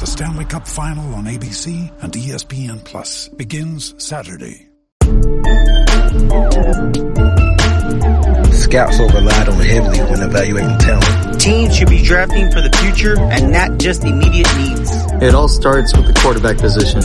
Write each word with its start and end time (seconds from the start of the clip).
The 0.00 0.06
Stanley 0.06 0.46
Cup 0.46 0.66
Final 0.66 1.14
on 1.14 1.24
ABC 1.24 1.92
and 2.02 2.10
ESPN 2.10 2.82
Plus 2.82 3.28
begins 3.28 3.94
Saturday. 4.02 4.66
Scouts 8.50 8.98
are 8.98 9.08
relied 9.08 9.50
on 9.50 9.60
heavily 9.60 9.98
when 9.98 10.22
evaluating 10.22 10.78
talent. 10.78 11.38
Teams 11.38 11.76
should 11.76 11.90
be 11.90 12.02
drafting 12.02 12.50
for 12.50 12.62
the 12.62 12.74
future 12.80 13.20
and 13.20 13.52
not 13.52 13.78
just 13.78 14.02
immediate 14.02 14.48
needs. 14.56 14.90
It 15.22 15.34
all 15.34 15.48
starts 15.48 15.94
with 15.94 16.06
the 16.06 16.18
quarterback 16.18 16.56
position. 16.56 17.02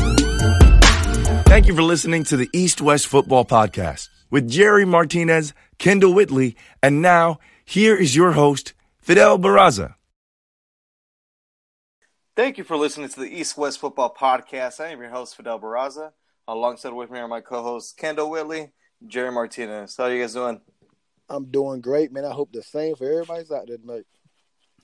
Thank 1.47 1.67
you 1.67 1.75
for 1.75 1.83
listening 1.83 2.23
to 2.23 2.37
the 2.37 2.49
East 2.53 2.79
West 2.79 3.07
Football 3.07 3.43
Podcast 3.43 4.07
with 4.31 4.49
Jerry 4.49 4.85
Martinez, 4.85 5.53
Kendall 5.79 6.13
Whitley, 6.13 6.55
and 6.81 7.01
now 7.01 7.39
here 7.65 7.97
is 7.97 8.15
your 8.15 8.31
host, 8.31 8.73
Fidel 8.99 9.37
Barraza. 9.37 9.95
Thank 12.35 12.57
you 12.57 12.65
for 12.65 12.75
listening 12.75 13.07
to 13.07 13.19
the 13.21 13.33
East 13.33 13.57
West 13.57 13.79
Football 13.79 14.13
Podcast. 14.13 14.81
I 14.81 14.89
am 14.89 14.99
your 14.99 15.09
host, 15.09 15.37
Fidel 15.37 15.57
Barraza. 15.57 16.11
Alongside 16.49 16.91
with 16.91 17.09
me 17.09 17.19
are 17.19 17.29
my 17.29 17.39
co-hosts, 17.39 17.93
Kendall 17.93 18.29
Whitley, 18.29 18.73
Jerry 19.07 19.31
Martinez. 19.31 19.95
How 19.95 20.03
are 20.03 20.13
you 20.13 20.21
guys 20.21 20.33
doing? 20.33 20.59
I'm 21.29 21.45
doing 21.45 21.79
great, 21.79 22.11
man. 22.11 22.25
I 22.25 22.33
hope 22.33 22.51
the 22.51 22.61
same 22.61 22.97
for 22.97 23.09
everybody's 23.09 23.51
out 23.51 23.67
there 23.67 23.77
tonight. 23.77 24.03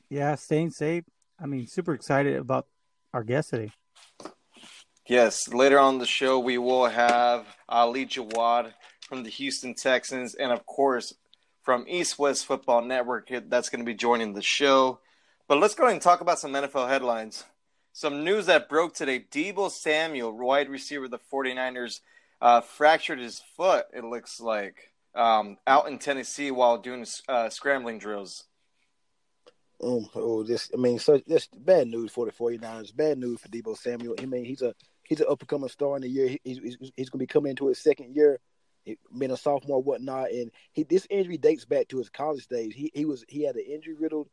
Yeah, 0.10 0.34
staying 0.36 0.70
safe. 0.70 1.04
I 1.38 1.46
mean, 1.46 1.68
super 1.68 1.94
excited 1.94 2.38
about 2.38 2.68
our 3.14 3.22
guest 3.22 3.50
today. 3.50 3.74
Yes, 5.06 5.50
later 5.50 5.78
on 5.78 5.98
the 5.98 6.06
show, 6.06 6.40
we 6.40 6.58
will 6.58 6.86
have 6.86 7.46
Ali 7.68 8.06
Jawad 8.06 8.72
from 9.10 9.24
the 9.24 9.30
Houston 9.30 9.74
Texans, 9.74 10.36
and 10.36 10.54
of 10.54 10.66
course, 10.66 11.14
from 11.64 11.84
East 11.90 12.18
West 12.18 12.46
Football 12.46 12.84
Network, 12.84 13.30
that's 13.50 13.68
going 13.68 13.82
to 13.82 13.86
be 13.86 13.94
joining 13.94 14.36
the 14.36 14.42
show. 14.42 15.02
But 15.52 15.60
let's 15.60 15.76
go 15.76 15.84
ahead 15.84 15.96
and 15.96 16.02
talk 16.02 16.22
about 16.22 16.40
some 16.40 16.54
NFL 16.54 16.88
headlines. 16.88 17.44
Some 17.92 18.24
news 18.24 18.46
that 18.46 18.70
broke 18.70 18.94
today 18.94 19.20
Deebo 19.20 19.70
Samuel, 19.70 20.32
wide 20.32 20.70
receiver 20.70 21.04
of 21.04 21.12
the 21.12 21.20
49ers, 21.20 22.00
uh, 22.40 22.62
fractured 22.62 23.20
his 23.20 23.42
foot, 23.58 23.86
it 23.94 24.06
looks 24.06 24.40
like, 24.40 24.94
um, 25.14 25.58
out 25.68 25.90
in 25.90 26.00
Tennessee 26.00 26.52
while 26.52 26.78
doing 26.78 27.06
uh, 27.28 27.50
scrambling 27.50 28.00
drills. 28.00 28.46
Um, 29.84 30.08
oh, 30.16 30.44
this 30.44 30.72
I 30.74 30.78
mean, 30.78 31.00
so 31.00 31.20
this 31.28 31.50
bad 31.54 31.90
news 31.90 32.14
for 32.14 32.26
the 32.26 32.32
49ers. 32.32 32.96
Bad 32.96 33.18
news 33.18 33.42
for 33.42 33.50
Deebo 33.50 33.78
Samuel. 33.78 34.16
I 34.22 34.28
mean, 34.28 34.46
he's 34.46 34.62
a 34.62 34.74
he's 35.04 35.20
an 35.20 35.28
up 35.30 35.42
and 35.42 35.50
coming 35.50 35.68
star 35.68 35.98
in 35.98 36.04
the 36.04 36.08
year. 36.08 36.30
He, 36.30 36.40
he's 36.46 36.78
he's, 36.96 37.10
going 37.10 37.20
to 37.20 37.24
be 37.24 37.28
coming 37.28 37.50
into 37.50 37.68
his 37.68 37.78
second 37.84 38.16
year, 38.16 38.40
being 38.86 39.32
a 39.32 39.36
sophomore, 39.36 39.84
whatnot. 39.84 40.32
And 40.32 40.50
he 40.72 40.84
this 40.84 41.08
injury 41.10 41.38
dates 41.38 41.66
back 41.66 41.90
to 41.90 41.98
his 41.98 42.08
college 42.08 42.48
days. 42.48 42.74
He 42.74 42.90
he 42.94 43.04
was 43.04 43.26
he 43.28 43.44
had 43.44 43.58
an 43.58 43.66
injury 43.68 43.96
riddled 44.00 44.30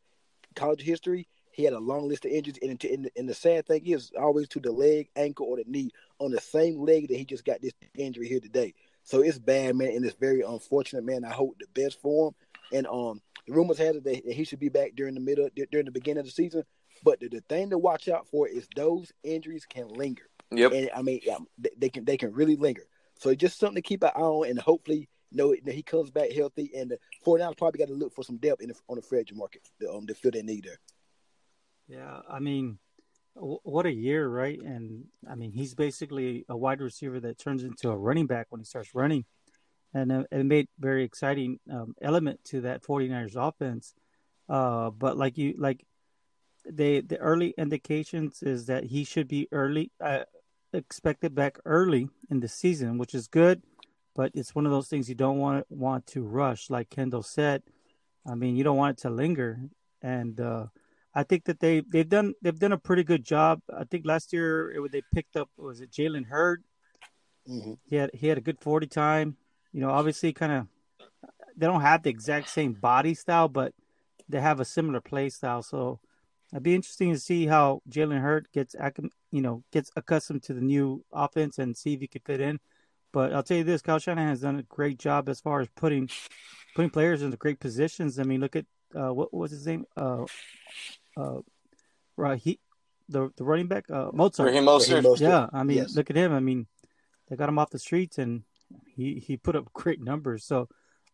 college 0.55 0.81
history. 0.81 1.27
He 1.51 1.63
had 1.63 1.73
a 1.73 1.79
long 1.79 2.07
list 2.07 2.25
of 2.25 2.31
injuries, 2.31 2.59
and, 2.61 2.81
and, 2.83 3.09
and 3.17 3.27
the 3.27 3.33
sad 3.33 3.65
thing 3.65 3.85
is 3.85 4.11
always 4.17 4.47
to 4.49 4.59
the 4.59 4.71
leg, 4.71 5.09
ankle, 5.15 5.47
or 5.47 5.57
the 5.57 5.65
knee 5.67 5.91
on 6.19 6.31
the 6.31 6.39
same 6.39 6.79
leg 6.79 7.09
that 7.09 7.17
he 7.17 7.25
just 7.25 7.43
got 7.43 7.61
this 7.61 7.73
injury 7.97 8.27
here 8.29 8.39
today. 8.39 8.73
So 9.03 9.21
it's 9.21 9.39
bad, 9.39 9.75
man, 9.75 9.89
and 9.89 10.05
it's 10.05 10.15
very 10.15 10.41
unfortunate, 10.41 11.03
man. 11.03 11.25
I 11.25 11.31
hope 11.31 11.57
the 11.59 11.81
best 11.81 11.99
for 12.01 12.29
him. 12.29 12.35
And 12.71 12.87
um, 12.87 13.21
the 13.47 13.53
rumors 13.53 13.77
had 13.77 13.95
it 13.95 14.03
that 14.03 14.33
he 14.33 14.43
should 14.43 14.59
be 14.59 14.69
back 14.69 14.91
during 14.95 15.15
the 15.15 15.19
middle, 15.19 15.49
during 15.71 15.85
the 15.85 15.91
beginning 15.91 16.19
of 16.19 16.25
the 16.25 16.31
season. 16.31 16.63
But 17.03 17.19
the, 17.19 17.27
the 17.29 17.41
thing 17.49 17.71
to 17.71 17.77
watch 17.77 18.07
out 18.07 18.27
for 18.27 18.47
is 18.47 18.67
those 18.75 19.11
injuries 19.23 19.65
can 19.65 19.87
linger. 19.87 20.23
Yep. 20.51 20.71
And 20.71 20.89
I 20.95 21.01
mean, 21.01 21.21
they, 21.57 21.69
they 21.77 21.89
can 21.89 22.05
they 22.05 22.17
can 22.17 22.31
really 22.31 22.55
linger. 22.55 22.83
So 23.17 23.33
just 23.35 23.59
something 23.59 23.75
to 23.75 23.81
keep 23.81 24.03
an 24.03 24.11
eye 24.15 24.19
on, 24.19 24.49
and 24.49 24.59
hopefully, 24.59 25.09
know, 25.31 25.55
he 25.65 25.83
comes 25.83 26.11
back 26.11 26.31
healthy. 26.31 26.71
And 26.75 26.91
the 26.91 26.99
49ers 27.25 27.57
probably 27.57 27.79
got 27.79 27.87
to 27.87 27.93
look 27.93 28.13
for 28.13 28.23
some 28.23 28.37
depth 28.37 28.61
in 28.61 28.69
the, 28.69 28.75
on 28.87 28.95
the 28.95 29.01
free 29.01 29.19
agent 29.19 29.37
market 29.37 29.61
to, 29.81 29.91
um, 29.91 30.07
to 30.07 30.13
fill 30.13 30.31
that 30.31 30.45
need 30.45 30.65
there. 30.65 30.79
Yeah, 31.87 32.19
I 32.29 32.39
mean, 32.39 32.77
w- 33.35 33.59
what 33.63 33.85
a 33.85 33.91
year, 33.91 34.27
right? 34.27 34.59
And 34.59 35.05
I 35.29 35.35
mean, 35.35 35.51
he's 35.51 35.73
basically 35.73 36.45
a 36.49 36.55
wide 36.55 36.81
receiver 36.81 37.19
that 37.21 37.39
turns 37.39 37.63
into 37.63 37.89
a 37.89 37.97
running 37.97 38.27
back 38.27 38.47
when 38.49 38.59
he 38.61 38.65
starts 38.65 38.93
running. 38.93 39.25
And 39.93 40.11
uh, 40.11 40.23
it 40.31 40.45
made 40.45 40.67
very 40.79 41.03
exciting 41.03 41.59
um, 41.71 41.95
element 42.01 42.41
to 42.45 42.61
that 42.61 42.83
49ers 42.83 43.35
offense. 43.35 43.95
Uh, 44.47 44.91
but 44.91 45.17
like 45.17 45.37
you, 45.37 45.55
like 45.57 45.83
they, 46.69 47.01
the 47.01 47.17
early 47.17 47.53
indications 47.57 48.43
is 48.43 48.67
that 48.67 48.83
he 48.83 49.03
should 49.03 49.27
be 49.27 49.47
early, 49.51 49.91
uh, 49.99 50.25
expected 50.73 51.33
back 51.33 51.57
early 51.65 52.07
in 52.29 52.39
the 52.39 52.47
season, 52.47 52.99
which 52.99 53.15
is 53.15 53.27
good. 53.27 53.63
But 54.15 54.31
it's 54.33 54.55
one 54.55 54.65
of 54.65 54.71
those 54.71 54.87
things 54.87 55.07
you 55.07 55.15
don't 55.15 55.37
want 55.37 55.65
want 55.69 56.07
to 56.07 56.23
rush, 56.23 56.69
like 56.69 56.89
Kendall 56.89 57.23
said. 57.23 57.63
I 58.27 58.35
mean, 58.35 58.55
you 58.55 58.63
don't 58.63 58.77
want 58.77 58.99
it 58.99 59.01
to 59.03 59.09
linger, 59.09 59.59
and 60.01 60.39
uh, 60.39 60.67
I 61.13 61.23
think 61.23 61.45
that 61.45 61.59
they 61.59 61.81
they've 61.81 62.07
done 62.07 62.33
they've 62.41 62.57
done 62.57 62.73
a 62.73 62.77
pretty 62.77 63.03
good 63.03 63.23
job. 63.23 63.61
I 63.75 63.83
think 63.83 64.05
last 64.05 64.33
year 64.33 64.71
it, 64.71 64.91
they 64.91 65.01
picked 65.13 65.35
up 65.35 65.49
was 65.57 65.81
it 65.81 65.91
Jalen 65.91 66.25
Hurd. 66.25 66.63
Mm-hmm. 67.47 67.73
He 67.85 67.95
had 67.95 68.11
he 68.13 68.27
had 68.27 68.37
a 68.37 68.41
good 68.41 68.59
forty 68.59 68.87
time. 68.87 69.37
You 69.73 69.81
know, 69.81 69.89
obviously, 69.89 70.33
kind 70.33 70.51
of 70.51 70.67
they 71.57 71.65
don't 71.65 71.81
have 71.81 72.03
the 72.03 72.09
exact 72.09 72.49
same 72.49 72.73
body 72.73 73.13
style, 73.13 73.47
but 73.47 73.73
they 74.27 74.39
have 74.39 74.59
a 74.59 74.65
similar 74.65 75.01
play 75.01 75.29
style. 75.29 75.63
So 75.63 75.99
it'd 76.53 76.63
be 76.63 76.75
interesting 76.75 77.13
to 77.13 77.19
see 77.19 77.47
how 77.47 77.81
Jalen 77.89 78.21
Hurd 78.21 78.47
gets 78.53 78.75
you 79.31 79.41
know 79.41 79.63
gets 79.71 79.91
accustomed 79.95 80.43
to 80.43 80.53
the 80.53 80.61
new 80.61 81.03
offense 81.11 81.57
and 81.57 81.75
see 81.75 81.93
if 81.93 82.01
he 82.01 82.07
could 82.07 82.23
fit 82.23 82.39
in. 82.39 82.59
But 83.11 83.33
I'll 83.33 83.43
tell 83.43 83.57
you 83.57 83.63
this, 83.63 83.81
Kyle 83.81 83.99
Shanahan 83.99 84.29
has 84.29 84.41
done 84.41 84.59
a 84.59 84.63
great 84.63 84.99
job 84.99 85.29
as 85.29 85.39
far 85.39 85.61
as 85.61 85.67
putting 85.75 86.09
putting 86.75 86.91
players 86.91 87.21
into 87.21 87.37
great 87.37 87.59
positions. 87.59 88.19
I 88.19 88.23
mean, 88.23 88.39
look 88.39 88.55
at 88.55 88.65
uh, 88.95 89.13
what 89.13 89.33
was 89.33 89.51
his 89.51 89.65
name? 89.65 89.85
Uh, 89.97 90.25
uh, 91.17 91.39
right, 92.17 92.39
he 92.39 92.59
the 93.07 93.31
the 93.37 93.43
running 93.43 93.67
back 93.67 93.89
uh, 93.89 94.09
Mozart. 94.13 94.47
Raheem 94.47 94.65
Mostert. 94.65 95.01
Mostert. 95.03 95.19
Yeah, 95.21 95.47
I 95.51 95.63
mean, 95.63 95.77
Yes. 95.77 95.95
look 95.95 96.09
at 96.09 96.15
him. 96.15 96.31
I 96.33 96.39
mean, 96.39 96.67
they 97.27 97.35
got 97.35 97.49
him 97.49 97.57
off 97.59 97.71
the 97.71 97.79
streets, 97.79 98.17
and 98.17 98.43
he 98.85 99.15
he 99.25 99.37
put 99.37 99.55
up 99.55 99.73
great 99.73 100.01
numbers. 100.01 100.45
So 100.45 100.67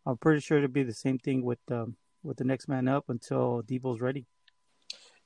I'm 0.04 0.18
pretty 0.18 0.40
sure 0.40 0.58
it'll 0.58 0.68
be 0.68 0.82
the 0.82 0.94
same 0.94 1.18
thing 1.18 1.42
with 1.42 1.60
um, 1.70 1.96
with 2.22 2.36
the 2.36 2.44
next 2.44 2.68
man 2.68 2.88
up 2.88 3.08
until 3.08 3.62
Deebo's 3.62 4.00
ready. 4.00 4.26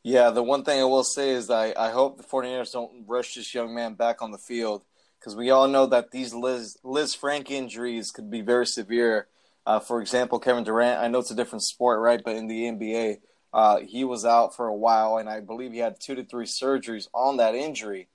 Yeah, 0.03 0.31
the 0.31 0.43
one 0.43 0.65
thing 0.65 0.81
I 0.81 0.85
will 0.85 1.05
say 1.05 1.31
is 1.31 1.51
I, 1.51 1.75
I 1.77 1.91
hope 1.91 2.17
the 2.17 2.23
49ers 2.23 2.73
don't 2.73 3.05
rush 3.07 3.35
this 3.35 3.53
young 3.55 3.75
man 3.75 3.95
back 3.95 4.23
on 4.23 4.31
the 4.31 4.39
field 4.39 4.83
because 5.21 5.37
we 5.37 5.51
all 5.51 5.69
know 5.69 5.85
that 5.87 6.11
these 6.11 6.33
Liz, 6.33 6.79
Lisfranc 6.83 7.51
injuries 7.51 8.11
could 8.11 8.31
be 8.31 8.41
very 8.41 8.67
severe. 8.67 9.29
Uh, 9.67 9.79
for 9.79 10.01
example, 10.01 10.39
Kevin 10.39 10.65
Durant, 10.65 11.01
I 11.01 11.09
know 11.09 11.19
it's 11.19 11.31
a 11.31 11.37
different 11.37 11.63
sport, 11.63 12.01
right? 12.01 12.23
But 12.25 12.37
in 12.37 12.47
the 12.47 12.63
NBA, 12.63 13.19
uh, 13.53 13.81
he 13.81 14.03
was 14.05 14.25
out 14.25 14.57
for 14.57 14.67
a 14.67 14.75
while, 14.75 15.19
and 15.19 15.29
I 15.29 15.41
believe 15.41 15.73
he 15.73 15.79
had 15.79 16.01
two 16.01 16.15
to 16.15 16.25
three 16.25 16.47
surgeries 16.47 17.09
on 17.13 17.37
that 17.37 17.55
injury. 17.55 18.09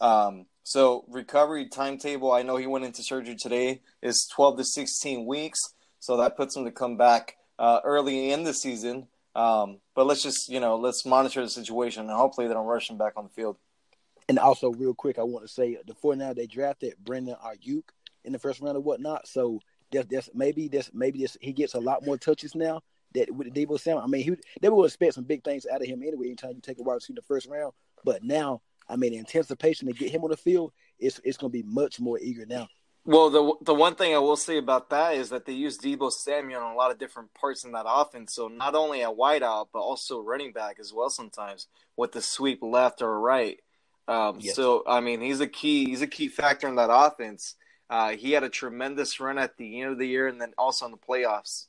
Um, 0.00 0.46
so, 0.62 1.04
recovery 1.08 1.68
timetable, 1.68 2.32
I 2.32 2.42
know 2.42 2.56
he 2.56 2.66
went 2.66 2.86
into 2.86 3.02
surgery 3.02 3.36
today, 3.36 3.82
is 4.02 4.28
12 4.34 4.58
to 4.58 4.64
16 4.64 5.26
weeks. 5.26 5.60
So, 6.00 6.16
that 6.16 6.36
puts 6.36 6.56
him 6.56 6.64
to 6.64 6.72
come 6.72 6.96
back 6.96 7.36
uh, 7.58 7.80
early 7.84 8.30
in 8.30 8.44
the 8.44 8.54
season. 8.54 9.08
Um, 9.34 9.78
but 9.94 10.06
let's 10.06 10.22
just, 10.22 10.48
you 10.48 10.60
know, 10.60 10.76
let's 10.76 11.04
monitor 11.04 11.42
the 11.42 11.50
situation 11.50 12.02
and 12.02 12.10
hopefully 12.10 12.48
they 12.48 12.54
don't 12.54 12.66
rush 12.66 12.88
him 12.88 12.96
back 12.96 13.12
on 13.16 13.24
the 13.24 13.30
field. 13.30 13.58
And 14.28 14.38
also, 14.38 14.72
real 14.72 14.94
quick, 14.94 15.18
I 15.18 15.22
want 15.22 15.46
to 15.46 15.52
say 15.52 15.78
the 15.86 15.94
49ers 15.94 16.34
they 16.34 16.46
drafted 16.46 16.94
Brandon 17.04 17.36
Aiyuk 17.44 17.84
in 18.24 18.32
the 18.32 18.38
first 18.38 18.60
round 18.60 18.76
or 18.76 18.80
whatnot. 18.80 19.28
So 19.28 19.60
that's, 19.92 20.06
that's 20.10 20.30
maybe 20.34 20.68
that's 20.68 20.90
maybe 20.92 21.20
this 21.20 21.36
he 21.40 21.52
gets 21.52 21.74
a 21.74 21.80
lot 21.80 22.04
more 22.04 22.18
touches 22.18 22.54
now. 22.54 22.82
That 23.14 23.30
with 23.30 23.54
Deebo 23.54 23.78
Samuel, 23.78 24.02
I 24.02 24.08
mean, 24.08 24.24
he 24.24 24.36
they 24.60 24.68
would 24.68 24.84
expect 24.84 25.14
some 25.14 25.24
big 25.24 25.44
things 25.44 25.64
out 25.72 25.80
of 25.80 25.86
him 25.86 26.02
anyway. 26.02 26.26
Anytime 26.26 26.52
you 26.54 26.60
take 26.60 26.78
a 26.78 26.82
wide 26.82 26.94
receiver 26.94 27.12
in 27.12 27.16
the 27.16 27.22
first 27.22 27.48
round, 27.48 27.72
but 28.04 28.24
now, 28.24 28.62
I 28.88 28.96
mean, 28.96 29.12
the 29.12 29.18
anticipation 29.18 29.86
to 29.86 29.94
get 29.94 30.10
him 30.10 30.24
on 30.24 30.30
the 30.30 30.36
field, 30.36 30.72
it's 30.98 31.20
it's 31.22 31.36
going 31.36 31.52
to 31.52 31.62
be 31.62 31.62
much 31.62 32.00
more 32.00 32.18
eager 32.18 32.44
now. 32.46 32.68
Well, 33.04 33.30
the 33.30 33.54
the 33.62 33.74
one 33.74 33.94
thing 33.94 34.12
I 34.12 34.18
will 34.18 34.36
say 34.36 34.58
about 34.58 34.90
that 34.90 35.14
is 35.14 35.30
that 35.30 35.46
they 35.46 35.52
use 35.52 35.78
Deebo 35.78 36.10
Samuel 36.10 36.60
on 36.60 36.72
a 36.72 36.76
lot 36.76 36.90
of 36.90 36.98
different 36.98 37.32
parts 37.34 37.62
in 37.62 37.70
that 37.72 37.86
offense. 37.86 38.34
So 38.34 38.48
not 38.48 38.74
only 38.74 39.02
at 39.04 39.10
wideout, 39.10 39.68
but 39.72 39.78
also 39.78 40.20
running 40.20 40.52
back 40.52 40.78
as 40.80 40.92
well. 40.92 41.08
Sometimes 41.08 41.68
with 41.96 42.10
the 42.10 42.20
sweep 42.20 42.58
left 42.62 43.02
or 43.02 43.20
right. 43.20 43.60
Um, 44.08 44.38
Yes. 44.40 44.56
So 44.56 44.84
I 44.86 45.00
mean, 45.00 45.20
he's 45.20 45.40
a 45.40 45.46
key. 45.48 45.86
He's 45.86 46.02
a 46.02 46.06
key 46.06 46.28
factor 46.28 46.68
in 46.68 46.76
that 46.76 46.90
offense. 46.92 47.54
Uh, 47.88 48.10
he 48.10 48.32
had 48.32 48.42
a 48.42 48.48
tremendous 48.48 49.20
run 49.20 49.38
at 49.38 49.56
the 49.56 49.80
end 49.80 49.92
of 49.92 49.98
the 49.98 50.08
year, 50.08 50.26
and 50.26 50.40
then 50.40 50.52
also 50.58 50.86
in 50.86 50.92
the 50.92 50.98
playoffs. 50.98 51.66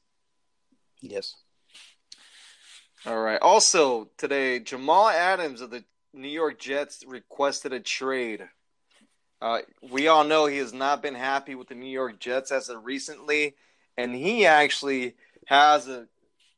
Yes. 1.02 1.36
All 3.06 3.20
right. 3.20 3.40
Also 3.42 4.10
today, 4.18 4.60
Jamal 4.60 5.10
Adams 5.10 5.62
of 5.62 5.70
the 5.70 5.84
New 6.14 6.28
York 6.28 6.60
Jets 6.60 7.04
requested 7.08 7.72
a 7.74 7.80
trade. 7.80 8.48
Uh, 9.40 9.60
we 9.92 10.08
all 10.08 10.24
know 10.24 10.48
he 10.48 10.58
has 10.58 10.74
not 10.74 11.04
been 11.04 11.14
happy 11.14 11.54
with 11.54 11.68
the 11.68 11.76
New 11.76 11.90
York 11.90 12.20
Jets 12.20 12.52
as 12.52 12.70
of 12.70 12.84
recently, 12.84 13.56
and 13.96 14.16
he 14.16 14.48
actually 14.48 15.16
has 15.46 15.88
a, 15.88 16.08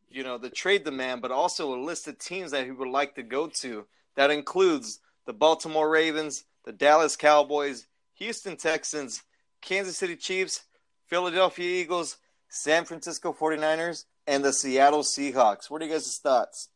you 0.09 0.23
know, 0.23 0.37
the 0.37 0.49
trade 0.49 0.85
demand, 0.85 1.21
but 1.21 1.31
also 1.31 1.75
a 1.75 1.83
list 1.83 2.07
of 2.07 2.17
teams 2.17 2.51
that 2.51 2.63
he 2.63 2.71
would 2.71 2.87
like 2.87 3.15
to 3.15 3.23
go 3.23 3.47
to. 3.47 3.85
That 4.15 4.31
includes 4.31 5.01
the 5.29 5.33
Baltimore 5.33 5.87
Ravens, 5.87 6.43
the 6.65 6.71
Dallas 6.71 7.15
Cowboys, 7.15 7.85
Houston 8.15 8.57
Texans, 8.57 9.21
Kansas 9.61 9.95
City 9.95 10.15
Chiefs, 10.15 10.63
Philadelphia 11.05 11.83
Eagles, 11.83 12.17
San 12.47 12.83
Francisco 12.83 13.31
49ers, 13.31 14.05
and 14.25 14.43
the 14.43 14.51
Seattle 14.51 15.03
Seahawks. 15.03 15.69
What 15.69 15.83
are 15.83 15.85
you 15.85 15.91
guys' 15.91 16.17
thoughts? 16.17 16.69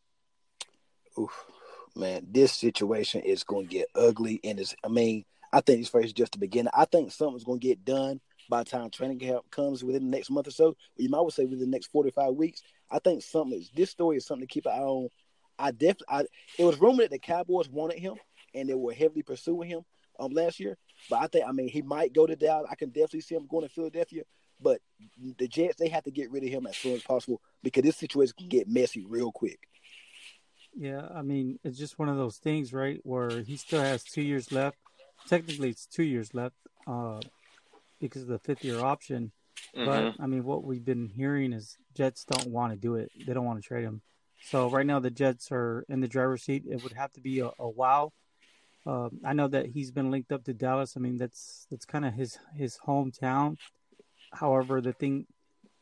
Oof, 1.18 1.32
man, 1.96 2.28
this 2.30 2.54
situation 2.54 3.22
is 3.22 3.44
going 3.44 3.66
to 3.66 3.74
get 3.74 3.88
ugly, 3.96 4.40
and 4.44 4.60
it's. 4.60 4.76
I 4.84 4.88
mean, 4.88 5.26
I 5.52 5.62
think 5.62 5.80
this 5.80 5.90
first 5.90 6.06
is 6.06 6.14
just 6.14 6.34
the 6.34 6.38
beginning. 6.38 6.74
I 6.76 6.86
think 6.86 7.12
something's 7.12 7.46
going 7.46 7.60
to 7.60 7.68
get 7.68 7.84
done 7.84 8.22
by 8.52 8.60
the 8.60 8.70
time 8.70 8.92
training 8.92 9.18
camp 9.18 9.50
comes 9.50 9.84
within 9.84 10.04
the 10.04 10.16
next 10.16 10.30
month 10.30 10.46
or 10.46 10.52
so. 10.52 10.76
You 10.98 11.10
might 11.10 11.28
say 11.32 11.46
within 11.46 11.72
the 11.72 11.76
next 11.76 11.88
45 11.88 12.36
weeks. 12.36 12.62
I 12.92 13.00
think 13.00 13.24
something 13.24 13.60
is. 13.60 13.72
This 13.76 13.90
story 13.90 14.18
is 14.18 14.28
something 14.28 14.46
to 14.46 14.54
keep 14.54 14.68
an 14.68 14.74
eye 14.74 14.84
on. 14.84 15.10
I 15.58 15.72
definitely. 15.72 16.06
I, 16.10 16.20
it 16.60 16.66
was 16.66 16.80
rumored 16.80 17.06
that 17.06 17.12
the 17.12 17.20
Cowboys 17.20 17.70
wanted 17.70 17.98
him, 17.98 18.16
and 18.54 18.70
they 18.70 18.74
were 18.74 18.94
heavily 18.94 19.24
pursuing 19.24 19.70
him 19.70 19.82
um 20.20 20.32
last 20.32 20.60
year. 20.60 20.78
But 21.10 21.22
I 21.22 21.28
think, 21.28 21.46
I 21.48 21.52
mean, 21.52 21.68
he 21.68 21.82
might 21.82 22.14
go 22.14 22.26
to 22.26 22.36
Dallas. 22.36 22.70
I 22.70 22.76
can 22.76 22.90
definitely 22.90 23.22
see 23.22 23.36
him 23.36 23.48
going 23.48 23.68
to 23.68 23.74
Philadelphia. 23.74 24.24
But 24.62 24.80
the 25.38 25.48
Jets, 25.48 25.76
they 25.78 25.90
have 25.90 26.04
to 26.04 26.12
get 26.12 26.32
rid 26.32 26.44
of 26.44 26.50
him 26.50 26.68
as 26.68 26.78
soon 26.78 26.94
as 26.96 27.04
possible 27.04 27.42
because 27.64 27.84
this 27.84 27.98
situation 27.98 28.36
can 28.38 28.48
get 28.48 28.70
messy 28.70 29.06
real 29.06 29.32
quick. 29.32 29.60
Yeah, 30.76 31.08
I 31.14 31.22
mean, 31.22 31.60
it's 31.64 31.78
just 31.78 32.00
one 32.00 32.10
of 32.10 32.18
those 32.18 32.38
things, 32.38 32.74
right? 32.74 33.00
Where 33.04 33.42
he 33.42 33.58
still 33.58 33.82
has 33.82 34.04
two 34.04 34.22
years 34.22 34.52
left. 34.52 34.78
Technically, 35.28 35.70
it's 35.70 35.86
two 35.86 36.04
years 36.04 36.34
left 36.34 36.56
uh, 36.88 37.20
because 38.00 38.24
of 38.24 38.30
the 38.30 38.40
fifth 38.40 38.64
year 38.64 38.80
option. 38.80 39.32
Mm-hmm. 39.76 39.86
But 39.86 40.24
I 40.24 40.28
mean, 40.28 40.44
what 40.44 40.64
we've 40.64 40.84
been 40.84 41.10
hearing 41.10 41.54
is 41.54 41.78
Jets 41.96 42.26
don't 42.26 42.52
want 42.52 42.74
to 42.74 42.78
do 42.78 42.96
it. 42.96 43.12
They 43.26 43.34
don't 43.34 43.46
want 43.46 43.62
to 43.62 43.68
trade 43.68 43.84
him. 43.84 44.02
So 44.46 44.70
right 44.70 44.86
now, 44.86 45.00
the 45.00 45.12
Jets 45.12 45.52
are 45.52 45.86
in 45.90 46.02
the 46.02 46.08
driver's 46.08 46.44
seat. 46.44 46.64
It 46.70 46.84
would 46.84 46.94
have 46.94 47.12
to 47.14 47.22
be 47.22 47.40
a, 47.40 47.52
a 47.60 47.70
wow. 47.70 48.12
Uh, 48.86 49.10
I 49.24 49.34
know 49.34 49.48
that 49.48 49.68
he's 49.68 49.92
been 49.92 50.12
linked 50.12 50.32
up 50.32 50.44
to 50.46 50.54
Dallas. 50.54 50.96
I 50.98 51.00
mean, 51.00 51.18
that's 51.18 51.66
that's 51.70 51.86
kind 51.86 52.06
of 52.06 52.14
his 52.14 52.38
his 52.56 52.78
hometown. 52.86 53.58
However, 54.32 54.82
the 54.82 54.94
thing 54.94 55.26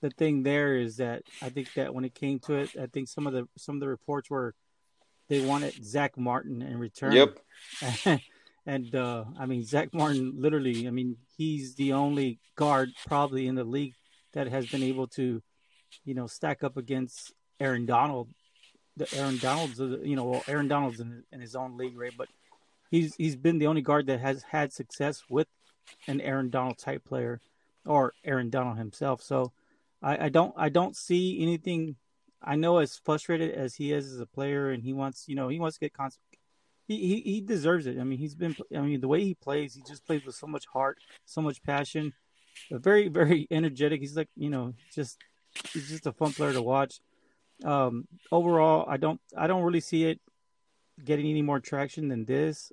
the 0.01 0.09
thing 0.09 0.43
there 0.43 0.75
is 0.75 0.97
that 0.97 1.23
I 1.41 1.49
think 1.49 1.73
that 1.75 1.93
when 1.93 2.05
it 2.05 2.13
came 2.13 2.39
to 2.41 2.55
it, 2.55 2.71
I 2.79 2.87
think 2.87 3.07
some 3.07 3.27
of 3.27 3.33
the 3.33 3.47
some 3.57 3.75
of 3.75 3.81
the 3.81 3.87
reports 3.87 4.29
were 4.29 4.53
they 5.29 5.45
wanted 5.45 5.83
Zack 5.83 6.17
Martin 6.17 6.61
in 6.61 6.77
return. 6.77 7.13
Yep. 7.13 7.39
and 8.65 8.95
uh, 8.95 9.25
I 9.39 9.45
mean 9.45 9.63
Zack 9.63 9.93
Martin, 9.93 10.33
literally, 10.35 10.87
I 10.87 10.91
mean 10.91 11.17
he's 11.37 11.75
the 11.75 11.93
only 11.93 12.39
guard 12.55 12.89
probably 13.07 13.47
in 13.47 13.55
the 13.55 13.63
league 13.63 13.93
that 14.33 14.47
has 14.47 14.65
been 14.67 14.83
able 14.83 15.07
to, 15.07 15.41
you 16.05 16.13
know, 16.13 16.27
stack 16.27 16.63
up 16.63 16.77
against 16.77 17.33
Aaron 17.59 17.85
Donald. 17.85 18.29
The 18.97 19.07
Aaron 19.15 19.37
Donald's, 19.37 19.79
you 19.79 20.15
know, 20.15 20.25
well, 20.25 20.43
Aaron 20.47 20.67
Donald's 20.67 20.99
in, 20.99 21.23
in 21.31 21.39
his 21.39 21.55
own 21.55 21.77
league, 21.77 21.97
right? 21.97 22.13
But 22.17 22.27
he's 22.91 23.15
he's 23.15 23.35
been 23.35 23.57
the 23.57 23.67
only 23.67 23.81
guard 23.81 24.05
that 24.07 24.19
has 24.19 24.43
had 24.43 24.71
success 24.71 25.23
with 25.29 25.47
an 26.07 26.21
Aaron 26.21 26.49
Donald 26.49 26.77
type 26.77 27.03
player 27.05 27.39
or 27.85 28.13
Aaron 28.23 28.49
Donald 28.49 28.77
himself. 28.77 29.23
So 29.23 29.51
I, 30.03 30.25
I 30.25 30.29
don't 30.29 30.53
I 30.57 30.69
don't 30.69 30.95
see 30.95 31.41
anything. 31.41 31.95
I 32.43 32.55
know 32.55 32.77
as 32.79 32.99
frustrated 33.03 33.51
as 33.51 33.75
he 33.75 33.93
is 33.93 34.11
as 34.11 34.19
a 34.19 34.25
player, 34.25 34.69
and 34.69 34.83
he 34.83 34.93
wants 34.93 35.25
you 35.27 35.35
know 35.35 35.47
he 35.47 35.59
wants 35.59 35.77
to 35.77 35.85
get 35.85 35.93
cons- 35.93 36.19
he, 36.87 36.97
he 36.97 37.21
he 37.21 37.41
deserves 37.41 37.87
it. 37.87 37.97
I 37.99 38.03
mean 38.03 38.19
he's 38.19 38.35
been 38.35 38.55
I 38.75 38.81
mean 38.81 39.01
the 39.01 39.07
way 39.07 39.23
he 39.23 39.33
plays, 39.33 39.73
he 39.73 39.81
just 39.87 40.05
plays 40.05 40.25
with 40.25 40.35
so 40.35 40.47
much 40.47 40.65
heart, 40.67 40.99
so 41.25 41.41
much 41.41 41.63
passion, 41.63 42.13
very 42.69 43.07
very 43.19 43.47
energetic. 43.49 44.01
He's 44.01 44.17
like 44.17 44.29
you 44.35 44.49
know 44.49 44.73
just 44.93 45.17
he's 45.73 45.89
just 45.89 46.07
a 46.07 46.11
fun 46.11 46.33
player 46.33 46.53
to 46.53 46.61
watch. 46.61 46.99
Um, 47.63 48.07
overall, 48.31 48.85
I 48.89 48.97
don't 48.97 49.21
I 49.37 49.47
don't 49.47 49.63
really 49.63 49.81
see 49.81 50.05
it 50.05 50.19
getting 51.03 51.27
any 51.27 51.41
more 51.41 51.59
traction 51.59 52.07
than 52.07 52.25
this. 52.25 52.71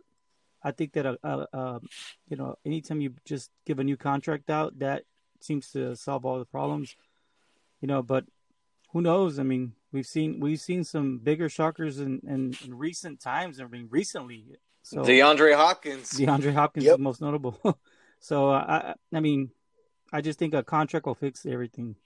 I 0.63 0.73
think 0.73 0.93
that 0.95 1.07
a, 1.07 1.19
a, 1.23 1.47
a, 1.53 1.81
you 2.29 2.37
know 2.37 2.57
anytime 2.65 3.01
you 3.01 3.15
just 3.25 3.51
give 3.67 3.79
a 3.79 3.85
new 3.85 3.97
contract 3.97 4.51
out, 4.51 4.79
that 4.79 5.05
seems 5.41 5.71
to 5.73 5.95
solve 5.97 6.25
all 6.25 6.39
the 6.39 6.45
problems. 6.45 6.97
You 7.81 7.89
know, 7.89 8.03
but 8.03 8.25
who 8.93 9.01
knows? 9.01 9.39
I 9.39 9.43
mean, 9.43 9.73
we've 9.93 10.07
seen 10.07 10.41
we've 10.41 10.61
seen 10.61 10.85
some 10.85 11.19
bigger 11.19 11.49
shockers 11.49 12.01
in, 12.01 12.21
in, 12.27 12.55
in 12.65 12.77
recent 12.77 13.21
times. 13.21 13.61
I 13.61 13.65
mean, 13.65 13.89
recently. 13.91 14.45
So 14.83 14.99
DeAndre 14.99 15.55
Hopkins. 15.55 16.13
DeAndre 16.13 16.55
Hopkins 16.55 16.87
yep. 16.87 16.93
is 16.93 16.97
the 16.97 17.03
most 17.03 17.21
notable. 17.21 17.59
so 18.21 18.51
uh, 18.51 18.95
I 19.13 19.17
I 19.17 19.21
mean, 19.21 19.51
I 20.13 20.21
just 20.21 20.39
think 20.39 20.55
a 20.55 20.63
contract 20.63 21.07
will 21.07 21.15
fix 21.15 21.47
everything. 21.47 21.97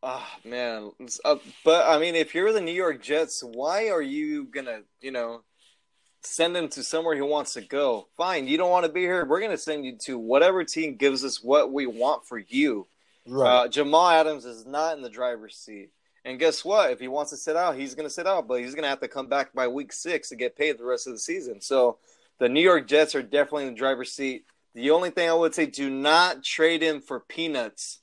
Oh 0.00 0.26
man, 0.44 0.92
uh, 1.24 1.36
but 1.64 1.88
I 1.88 1.98
mean, 1.98 2.14
if 2.14 2.32
you're 2.32 2.52
the 2.52 2.60
New 2.60 2.72
York 2.72 3.02
Jets, 3.02 3.42
why 3.42 3.88
are 3.88 4.02
you 4.02 4.44
gonna, 4.44 4.82
you 5.00 5.10
know, 5.10 5.42
send 6.22 6.56
him 6.56 6.68
to 6.68 6.82
somewhere 6.82 7.14
he 7.14 7.20
wants 7.20 7.54
to 7.54 7.60
go. 7.60 8.08
Fine, 8.16 8.48
you 8.48 8.58
don't 8.58 8.70
want 8.70 8.86
to 8.86 8.92
be 8.92 9.00
here. 9.02 9.24
We're 9.24 9.40
going 9.40 9.52
to 9.52 9.58
send 9.58 9.84
you 9.84 9.96
to 10.02 10.18
whatever 10.18 10.64
team 10.64 10.96
gives 10.96 11.24
us 11.24 11.42
what 11.42 11.72
we 11.72 11.86
want 11.86 12.26
for 12.26 12.38
you. 12.38 12.86
Right. 13.26 13.64
Uh, 13.64 13.68
Jamal 13.68 14.08
Adams 14.08 14.44
is 14.44 14.66
not 14.66 14.96
in 14.96 15.02
the 15.02 15.10
driver's 15.10 15.56
seat. 15.56 15.90
And 16.24 16.38
guess 16.38 16.64
what? 16.64 16.90
If 16.90 17.00
he 17.00 17.08
wants 17.08 17.30
to 17.30 17.36
sit 17.36 17.56
out, 17.56 17.76
he's 17.76 17.94
going 17.94 18.06
to 18.06 18.14
sit 18.14 18.26
out, 18.26 18.48
but 18.48 18.60
he's 18.60 18.74
going 18.74 18.82
to 18.82 18.88
have 18.88 19.00
to 19.00 19.08
come 19.08 19.28
back 19.28 19.52
by 19.54 19.68
week 19.68 19.92
six 19.92 20.28
to 20.28 20.36
get 20.36 20.56
paid 20.56 20.78
the 20.78 20.84
rest 20.84 21.06
of 21.06 21.12
the 21.12 21.18
season. 21.18 21.60
So 21.60 21.98
the 22.38 22.48
New 22.48 22.60
York 22.60 22.86
Jets 22.86 23.14
are 23.14 23.22
definitely 23.22 23.66
in 23.66 23.74
the 23.74 23.78
driver's 23.78 24.12
seat. 24.12 24.44
The 24.74 24.90
only 24.90 25.10
thing 25.10 25.28
I 25.28 25.34
would 25.34 25.54
say, 25.54 25.66
do 25.66 25.88
not 25.88 26.42
trade 26.42 26.82
him 26.82 27.00
for 27.00 27.20
peanuts. 27.20 28.00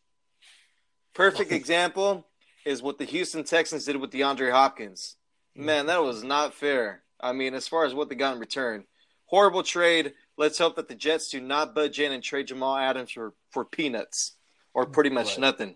Perfect 1.14 1.52
example 1.54 2.26
is 2.66 2.82
what 2.82 2.98
the 2.98 3.06
Houston 3.06 3.44
Texans 3.44 3.86
did 3.86 3.98
with 3.98 4.12
DeAndre 4.12 4.52
Hopkins. 4.52 5.16
Man, 5.56 5.86
that 5.86 6.04
was 6.04 6.24
not 6.24 6.54
fair. 6.54 7.04
I 7.26 7.34
mean, 7.34 7.56
as 7.56 7.68
far 7.68 7.86
as 7.86 7.94
what 7.96 8.08
they 8.08 8.16
got 8.16 8.36
in 8.36 8.40
return, 8.40 8.86
horrible 9.26 9.64
trade. 9.64 10.14
Let's 10.38 10.58
hope 10.58 10.76
that 10.76 10.88
the 10.88 10.96
Jets 10.96 11.30
do 11.30 11.42
not 11.42 11.74
budge 11.74 12.00
in 12.00 12.12
and 12.12 12.22
trade 12.22 12.48
Jamal 12.48 12.78
Adams 12.78 13.12
for, 13.12 13.34
for 13.50 13.66
peanuts 13.66 14.34
or 14.74 14.86
pretty 14.86 15.10
much 15.10 15.30
right. 15.30 15.40
nothing. 15.40 15.76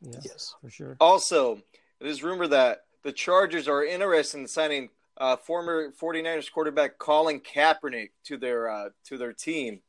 yes, 0.00 0.54
for 0.60 0.70
sure. 0.70 0.96
Also, 1.00 1.60
it 2.00 2.06
is 2.06 2.22
rumored 2.22 2.50
that 2.50 2.82
the 3.02 3.12
Chargers 3.12 3.66
are 3.66 3.84
interested 3.84 4.38
in 4.38 4.46
signing 4.46 4.90
uh, 5.16 5.36
former 5.36 5.92
49ers 5.92 6.52
quarterback 6.52 6.98
Colin 6.98 7.40
Kaepernick 7.40 8.10
to 8.24 8.36
their 8.36 8.68
uh, 8.68 8.88
to 9.06 9.18
their 9.18 9.32
team. 9.32 9.80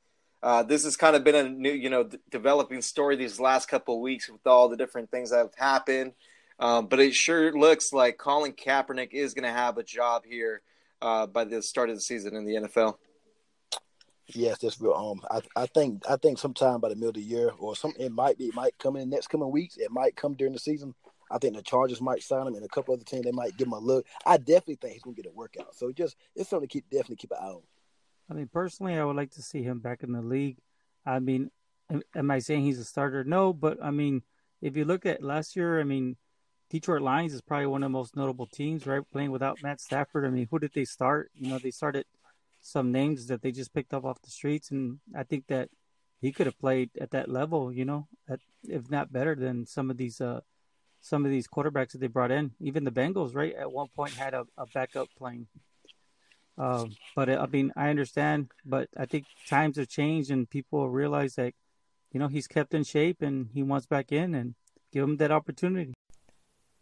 Uh, 0.41 0.63
this 0.63 0.83
has 0.83 0.95
kind 0.95 1.15
of 1.15 1.23
been 1.23 1.35
a 1.35 1.49
new, 1.49 1.71
you 1.71 1.89
know, 1.89 2.03
d- 2.03 2.17
developing 2.29 2.81
story 2.81 3.15
these 3.15 3.39
last 3.39 3.67
couple 3.67 3.95
of 3.95 4.01
weeks 4.01 4.29
with 4.29 4.45
all 4.45 4.69
the 4.69 4.77
different 4.77 5.09
things 5.09 5.31
that 5.31 5.37
have 5.37 5.55
happened. 5.57 6.13
Um, 6.59 6.87
but 6.87 6.99
it 6.99 7.13
sure 7.13 7.51
looks 7.51 7.91
like 7.91 8.17
Colin 8.17 8.53
Kaepernick 8.53 9.09
is 9.11 9.33
going 9.33 9.43
to 9.43 9.51
have 9.51 9.77
a 9.77 9.83
job 9.83 10.23
here 10.25 10.61
uh, 11.01 11.27
by 11.27 11.43
the 11.43 11.61
start 11.61 11.89
of 11.89 11.95
the 11.95 12.01
season 12.01 12.35
in 12.35 12.45
the 12.45 12.55
NFL. 12.55 12.95
Yes, 14.27 14.57
that's 14.59 14.79
real. 14.81 14.93
Um, 14.93 15.21
I, 15.29 15.63
I 15.63 15.65
think 15.67 16.03
I 16.09 16.15
think 16.15 16.39
sometime 16.39 16.79
by 16.79 16.89
the 16.89 16.95
middle 16.95 17.09
of 17.09 17.15
the 17.15 17.21
year, 17.21 17.51
or 17.59 17.75
some 17.75 17.93
it 17.99 18.11
might 18.11 18.37
be 18.37 18.45
it 18.45 18.55
might 18.55 18.77
come 18.79 18.95
in 18.95 19.09
the 19.09 19.15
next 19.15 19.27
coming 19.27 19.51
weeks. 19.51 19.77
It 19.77 19.91
might 19.91 20.15
come 20.15 20.33
during 20.33 20.53
the 20.53 20.59
season. 20.59 20.95
I 21.29 21.37
think 21.37 21.55
the 21.55 21.61
Chargers 21.61 22.01
might 22.01 22.23
sign 22.23 22.47
him, 22.47 22.55
and 22.55 22.65
a 22.65 22.69
couple 22.69 22.93
other 22.93 23.03
teams 23.03 23.25
they 23.25 23.31
might 23.31 23.55
give 23.57 23.67
him 23.67 23.73
a 23.73 23.79
look. 23.79 24.05
I 24.25 24.37
definitely 24.37 24.75
think 24.75 24.93
he's 24.93 25.03
going 25.03 25.15
to 25.15 25.21
get 25.21 25.31
a 25.31 25.35
workout. 25.35 25.75
So 25.75 25.91
just 25.91 26.15
it's 26.35 26.49
something 26.49 26.67
to 26.67 26.73
keep 26.73 26.89
definitely 26.89 27.17
keep 27.17 27.31
an 27.31 27.37
eye 27.39 27.49
on. 27.49 27.61
I 28.29 28.33
mean, 28.33 28.49
personally, 28.51 28.97
I 28.97 29.03
would 29.03 29.15
like 29.15 29.31
to 29.31 29.43
see 29.43 29.61
him 29.61 29.79
back 29.79 30.01
in 30.01 30.11
the 30.11 30.21
league. 30.21 30.57
I 31.05 31.19
mean, 31.19 31.51
am 32.15 32.31
I 32.31 32.39
saying 32.39 32.63
he's 32.63 32.79
a 32.79 32.85
starter? 32.85 33.23
No, 33.23 33.53
but 33.53 33.77
I 33.83 33.91
mean, 33.91 34.23
if 34.61 34.75
you 34.75 34.85
look 34.85 35.05
at 35.05 35.21
last 35.21 35.55
year, 35.55 35.79
I 35.79 35.83
mean, 35.83 36.17
Detroit 36.75 37.03
Lions 37.03 37.33
is 37.33 37.39
probably 37.39 37.67
one 37.67 37.83
of 37.83 37.85
the 37.85 37.97
most 37.97 38.17
notable 38.17 38.47
teams, 38.47 38.85
right? 38.85 39.01
Playing 39.13 39.31
without 39.31 39.63
Matt 39.63 39.79
Stafford. 39.79 40.25
I 40.25 40.29
mean, 40.29 40.45
who 40.51 40.59
did 40.59 40.73
they 40.73 40.83
start? 40.83 41.31
You 41.33 41.51
know, 41.51 41.57
they 41.57 41.71
started 41.71 42.05
some 42.59 42.91
names 42.91 43.27
that 43.27 43.41
they 43.41 43.53
just 43.53 43.73
picked 43.73 43.93
up 43.93 44.03
off 44.03 44.21
the 44.21 44.29
streets, 44.29 44.71
and 44.71 44.99
I 45.15 45.23
think 45.23 45.47
that 45.47 45.69
he 46.19 46.33
could 46.33 46.47
have 46.47 46.59
played 46.59 46.89
at 46.99 47.11
that 47.11 47.29
level. 47.29 47.71
You 47.71 47.85
know, 47.85 48.09
at, 48.27 48.41
if 48.67 48.91
not 48.91 49.13
better 49.13 49.35
than 49.35 49.65
some 49.65 49.89
of 49.89 49.95
these 49.95 50.19
uh, 50.19 50.41
some 50.99 51.23
of 51.23 51.31
these 51.31 51.47
quarterbacks 51.47 51.93
that 51.93 51.99
they 51.99 52.07
brought 52.07 52.31
in. 52.31 52.51
Even 52.59 52.83
the 52.83 52.91
Bengals, 52.91 53.33
right, 53.33 53.55
at 53.55 53.71
one 53.71 53.87
point 53.95 54.11
had 54.11 54.33
a, 54.33 54.45
a 54.57 54.65
backup 54.73 55.07
playing. 55.17 55.47
Uh, 56.57 56.87
but 57.15 57.29
I 57.29 57.45
mean, 57.45 57.71
I 57.77 57.89
understand, 57.89 58.51
but 58.65 58.89
I 58.97 59.05
think 59.05 59.27
times 59.47 59.77
have 59.77 59.87
changed, 59.87 60.29
and 60.29 60.49
people 60.49 60.89
realize 60.89 61.35
that 61.35 61.53
you 62.11 62.19
know 62.19 62.27
he's 62.27 62.47
kept 62.47 62.73
in 62.73 62.83
shape 62.83 63.21
and 63.21 63.47
he 63.53 63.63
wants 63.63 63.85
back 63.85 64.11
in, 64.11 64.35
and 64.35 64.55
give 64.91 65.05
him 65.05 65.15
that 65.17 65.31
opportunity. 65.31 65.93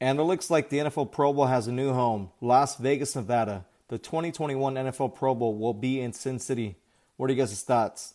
And 0.03 0.19
it 0.19 0.23
looks 0.23 0.49
like 0.49 0.67
the 0.67 0.79
NFL 0.79 1.13
Pro 1.13 1.31
Bowl 1.31 1.45
has 1.45 1.69
a 1.69 1.71
new 1.71 1.93
home 1.93 2.29
Las 2.41 2.75
Vegas, 2.75 3.15
Nevada. 3.15 3.63
The 3.87 3.97
2021 3.97 4.75
NFL 4.75 5.15
Pro 5.15 5.33
Bowl 5.33 5.55
will 5.55 5.73
be 5.73 6.01
in 6.01 6.11
Sin 6.11 6.39
City. 6.39 6.75
What 7.15 7.29
are 7.29 7.33
you 7.33 7.39
guys' 7.39 7.61
thoughts? 7.61 8.13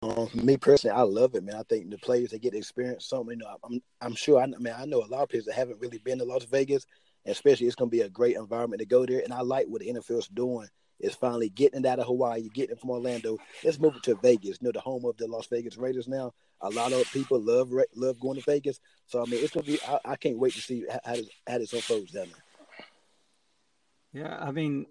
Um, 0.00 0.28
me 0.32 0.56
personally, 0.56 0.96
I 0.96 1.02
love 1.02 1.34
it, 1.34 1.42
man. 1.42 1.56
I 1.56 1.64
think 1.64 1.90
the 1.90 1.98
players 1.98 2.30
they 2.30 2.38
get 2.38 2.54
experience 2.54 3.06
something. 3.06 3.36
You 3.36 3.44
know, 3.44 3.56
I'm 3.64 3.82
I'm 4.00 4.14
sure. 4.14 4.38
I, 4.38 4.44
I 4.44 4.46
mean, 4.46 4.74
I 4.78 4.84
know 4.84 4.98
a 4.98 5.10
lot 5.10 5.24
of 5.24 5.28
players 5.28 5.46
that 5.46 5.56
haven't 5.56 5.80
really 5.80 5.98
been 5.98 6.18
to 6.18 6.24
Las 6.24 6.44
Vegas, 6.44 6.86
especially 7.26 7.66
it's 7.66 7.74
going 7.74 7.90
to 7.90 7.96
be 7.96 8.02
a 8.02 8.08
great 8.08 8.36
environment 8.36 8.78
to 8.78 8.86
go 8.86 9.04
there. 9.04 9.22
And 9.24 9.34
I 9.34 9.40
like 9.40 9.66
what 9.66 9.80
the 9.80 9.92
NFL 9.92 10.20
is 10.20 10.28
doing 10.28 10.68
is 11.00 11.16
finally 11.16 11.48
getting 11.48 11.80
it 11.80 11.86
out 11.86 11.98
of 11.98 12.06
Hawaii, 12.06 12.48
getting 12.54 12.76
it 12.76 12.80
from 12.80 12.90
Orlando. 12.90 13.38
Let's 13.64 13.80
move 13.80 13.96
it 13.96 14.04
to 14.04 14.14
Vegas, 14.22 14.58
you 14.60 14.68
know, 14.68 14.72
the 14.72 14.78
home 14.78 15.04
of 15.04 15.16
the 15.16 15.26
Las 15.26 15.48
Vegas 15.48 15.76
Raiders 15.76 16.06
now. 16.06 16.32
A 16.62 16.70
lot 16.70 16.92
of 16.92 17.10
people 17.12 17.40
love 17.40 17.72
love 17.94 18.20
going 18.20 18.38
to 18.38 18.44
Vegas. 18.44 18.80
So 19.06 19.20
I 19.22 19.26
mean, 19.26 19.42
it's 19.42 19.52
gonna 19.52 19.66
be. 19.66 19.78
I, 19.86 19.98
I 20.04 20.16
can't 20.16 20.38
wait 20.38 20.52
to 20.54 20.60
see 20.60 20.84
how, 20.88 21.16
how, 21.46 21.58
this, 21.58 21.72
unfolds 21.72 22.12
down 22.12 22.28
there. 22.32 24.24
Yeah, 24.24 24.38
I 24.40 24.52
mean, 24.52 24.86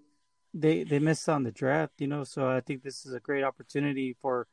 they 0.52 0.84
they 0.84 0.98
missed 0.98 1.28
on 1.28 1.44
the 1.44 1.52
draft, 1.52 1.94
you 1.98 2.08
know. 2.08 2.24
So 2.24 2.48
I 2.48 2.60
think 2.60 2.82
this 2.82 3.06
is 3.06 3.14
a 3.14 3.20
great 3.20 3.42
opportunity 3.42 4.16
for, 4.20 4.46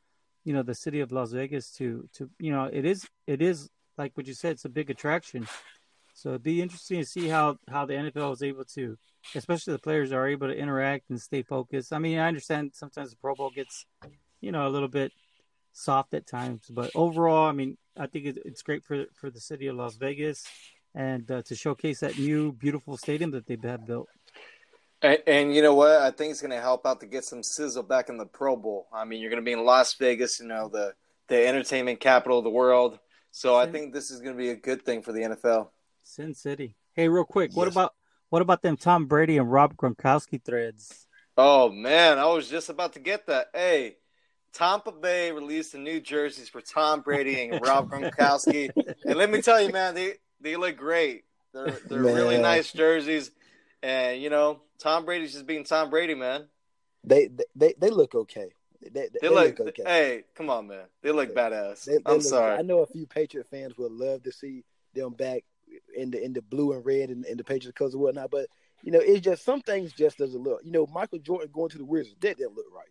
you 0.46 0.54
know, 0.54 0.64
the 0.64 0.76
city 0.76 1.02
of 1.02 1.12
Las 1.12 1.32
Vegas 1.32 1.72
to 1.74 2.08
to 2.14 2.30
you 2.40 2.52
know 2.52 2.70
it 2.72 2.86
is 2.86 3.08
it 3.28 3.42
is 3.42 3.70
like 4.00 4.16
what 4.16 4.26
you 4.26 4.34
said, 4.34 4.54
it's 4.54 4.66
a 4.66 4.70
big 4.70 4.90
attraction. 4.90 5.46
So 6.14 6.30
it'd 6.30 6.44
be 6.44 6.62
interesting 6.62 7.00
to 7.00 7.06
see 7.06 7.28
how 7.28 7.58
how 7.70 7.86
the 7.86 7.94
NFL 7.94 8.34
is 8.34 8.44
able 8.44 8.66
to, 8.76 8.98
especially 9.36 9.74
the 9.74 9.80
players 9.80 10.12
are 10.12 10.28
able 10.28 10.48
to 10.48 10.58
interact 10.58 11.10
and 11.10 11.22
stay 11.22 11.44
focused. 11.44 11.94
I 11.94 12.00
mean, 12.00 12.18
I 12.18 12.28
understand 12.28 12.72
sometimes 12.74 13.12
the 13.12 13.18
Pro 13.18 13.36
Bowl 13.36 13.52
gets, 13.52 13.86
you 14.42 14.52
know, 14.52 14.68
a 14.68 14.70
little 14.70 14.88
bit 14.88 15.12
soft 15.72 16.14
at 16.14 16.28
times, 16.28 16.68
but 16.70 16.92
overall, 16.96 17.48
I 17.48 17.52
mean, 17.52 17.78
I 17.98 18.08
think 18.08 18.26
it's 18.26 18.62
great 18.62 18.84
for 18.84 19.06
for 19.14 19.30
the 19.30 19.40
city 19.40 19.68
of 19.68 19.76
Las 19.76 19.96
Vegas 19.96 20.46
and 20.96 21.30
uh, 21.30 21.42
to 21.44 21.56
showcase 21.56 22.00
that 22.00 22.18
new 22.18 22.52
beautiful 22.52 22.98
stadium 22.98 23.32
that 23.32 23.46
they 23.46 23.58
have 23.64 23.86
built. 23.86 24.08
And, 25.02 25.20
and, 25.28 25.56
you 25.56 25.62
know 25.62 25.76
what? 25.76 26.02
I 26.02 26.12
think 26.12 26.32
it's 26.32 26.42
going 26.42 26.52
to 26.52 26.60
help 26.60 26.86
out 26.86 27.00
to 27.00 27.06
get 27.06 27.24
some 27.24 27.42
sizzle 27.42 27.84
back 27.84 28.10
in 28.10 28.18
the 28.18 28.26
Pro 28.26 28.58
Bowl. 28.58 28.88
I 28.92 29.06
mean, 29.06 29.22
you're 29.22 29.30
going 29.30 29.42
to 29.42 29.46
be 29.46 29.54
in 29.54 29.64
Las 29.64 29.94
Vegas, 29.94 30.40
you 30.40 30.48
know, 30.48 30.68
the 30.68 30.94
the 31.30 31.48
entertainment 31.48 32.00
capital 32.00 32.40
of 32.40 32.44
the 32.44 32.50
world. 32.50 33.00
So 33.32 33.60
Sin, 33.60 33.70
I 33.70 33.72
think 33.72 33.94
this 33.94 34.12
is 34.12 34.20
going 34.20 34.36
to 34.36 34.38
be 34.38 34.50
a 34.50 34.56
good 34.56 34.84
thing 34.84 35.02
for 35.02 35.14
the 35.14 35.22
NFL. 35.22 35.70
Sin 36.04 36.34
City. 36.34 36.76
Hey, 36.94 37.08
real 37.08 37.24
quick, 37.24 37.52
yes. 37.52 37.58
what 37.58 37.68
about 37.68 37.94
what 38.30 38.42
about 38.42 38.62
them 38.62 38.78
Tom 38.78 39.06
Brady 39.06 39.38
and 39.38 39.52
Rob 39.52 39.76
Gronkowski 39.76 40.44
threads? 40.44 41.08
Oh 41.38 41.70
man, 41.70 42.18
I 42.18 42.26
was 42.26 42.50
just 42.50 42.70
about 42.70 42.94
to 42.94 43.00
get 43.00 43.28
that. 43.28 43.48
Hey, 43.54 43.98
Tampa 44.54 44.92
Bay 44.92 45.32
released 45.32 45.74
the 45.74 45.78
new 45.78 46.00
jerseys 46.00 46.50
for 46.50 46.62
Tom 46.62 47.02
Brady 47.02 47.50
and 47.50 47.62
Rob 47.66 47.90
Gronkowski, 47.90 48.70
and 49.06 49.16
let 49.16 49.30
me 49.30 49.42
tell 49.42 49.62
you, 49.62 49.72
man, 49.72 49.96
they 49.96 50.14
they 50.42 50.56
look 50.56 50.78
great. 50.78 51.24
They're 51.54 51.72
they're 51.88 52.00
man. 52.00 52.16
really 52.16 52.38
nice 52.38 52.72
jerseys, 52.72 53.32
and 53.82 54.22
you 54.22 54.30
know 54.30 54.62
Tom 54.80 55.06
Brady's 55.06 55.34
just 55.34 55.48
being 55.48 55.64
Tom 55.64 55.90
Brady, 55.90 56.16
man. 56.16 56.48
They 57.04 57.30
they 57.56 57.74
they 57.78 57.90
look 57.90 58.16
okay. 58.16 58.50
They, 58.82 58.90
they, 58.90 59.10
they 59.22 59.30
look, 59.30 59.60
look, 59.60 59.70
okay. 59.70 59.84
Hey, 59.86 60.24
come 60.36 60.50
on, 60.50 60.68
man. 60.68 60.86
They 61.02 61.12
look 61.12 61.36
badass. 61.36 61.90
I'm 62.06 62.14
look, 62.14 62.22
sorry. 62.22 62.58
I 62.58 62.62
know 62.62 62.80
a 62.80 62.88
few 62.88 63.06
Patriot 63.06 63.46
fans 63.52 63.78
would 63.78 63.92
love 63.92 64.24
to 64.24 64.32
see 64.32 64.64
them 64.94 65.12
back 65.14 65.44
in 65.96 66.12
the 66.12 66.24
in 66.24 66.34
the 66.34 66.42
blue 66.42 66.74
and 66.74 66.86
red 66.86 67.10
and, 67.10 67.26
in 67.26 67.38
the 67.38 67.44
Patriots 67.44 67.78
colors 67.78 67.94
and 67.94 68.02
whatnot, 68.02 68.32
but 68.32 68.48
you 68.84 68.92
know, 68.92 69.00
it's 69.02 69.22
just 69.22 69.44
some 69.44 69.62
things 69.62 69.92
just 69.92 70.18
doesn't 70.18 70.42
look. 70.42 70.62
You 70.64 70.72
know, 70.72 70.88
Michael 70.88 71.20
Jordan 71.20 71.50
going 71.52 71.70
to 71.70 71.78
the 71.78 71.86
Wizards 71.86 72.16
that 72.22 72.38
didn't 72.38 72.56
look 72.56 72.66
right, 72.74 72.88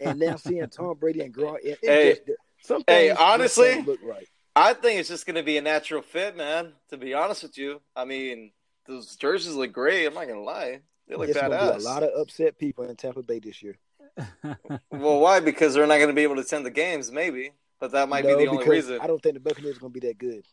and 0.00 0.18
now 0.18 0.36
seeing 0.36 0.66
Tom 0.70 0.96
Brady 0.98 1.20
and 1.20 1.34
Gronk, 1.34 1.58
it, 1.62 1.78
it 1.82 1.88
hey, 1.88 2.18
just, 2.26 2.38
some 2.62 2.84
hey, 2.86 3.10
honestly, 3.10 3.82
look 3.82 4.00
right. 4.02 4.28
I 4.56 4.74
think 4.74 4.98
it's 4.98 5.08
just 5.08 5.26
going 5.26 5.36
to 5.36 5.42
be 5.42 5.56
a 5.56 5.62
natural 5.62 6.02
fit, 6.02 6.36
man. 6.36 6.72
To 6.90 6.96
be 6.96 7.14
honest 7.14 7.42
with 7.44 7.56
you, 7.56 7.80
I 7.94 8.04
mean, 8.04 8.50
those 8.86 9.16
jerseys 9.16 9.54
look 9.54 9.72
great. 9.72 10.06
I'm 10.06 10.14
not 10.14 10.26
going 10.26 10.40
to 10.40 10.44
lie; 10.44 10.80
they 11.06 11.14
look 11.14 11.28
it's 11.28 11.38
badass. 11.38 11.78
Be 11.78 11.84
a 11.84 11.88
lot 11.88 12.02
of 12.02 12.10
upset 12.18 12.58
people 12.58 12.84
in 12.84 12.96
Tampa 12.96 13.22
Bay 13.22 13.38
this 13.38 13.62
year. 13.62 13.78
well, 14.90 15.20
why? 15.20 15.40
Because 15.40 15.74
they're 15.74 15.86
not 15.86 15.96
going 15.96 16.08
to 16.08 16.14
be 16.14 16.22
able 16.22 16.34
to 16.36 16.40
attend 16.40 16.66
the 16.66 16.70
games, 16.70 17.12
maybe. 17.12 17.52
But 17.80 17.92
that 17.92 18.08
might 18.08 18.24
no, 18.24 18.36
be 18.36 18.44
the 18.44 18.50
only 18.50 18.68
reason. 18.68 18.98
I 19.00 19.06
don't 19.06 19.22
think 19.22 19.34
the 19.34 19.40
Buccaneers 19.40 19.76
are 19.76 19.80
going 19.80 19.92
to 19.92 20.00
be 20.00 20.06
that 20.08 20.18
good. 20.18 20.44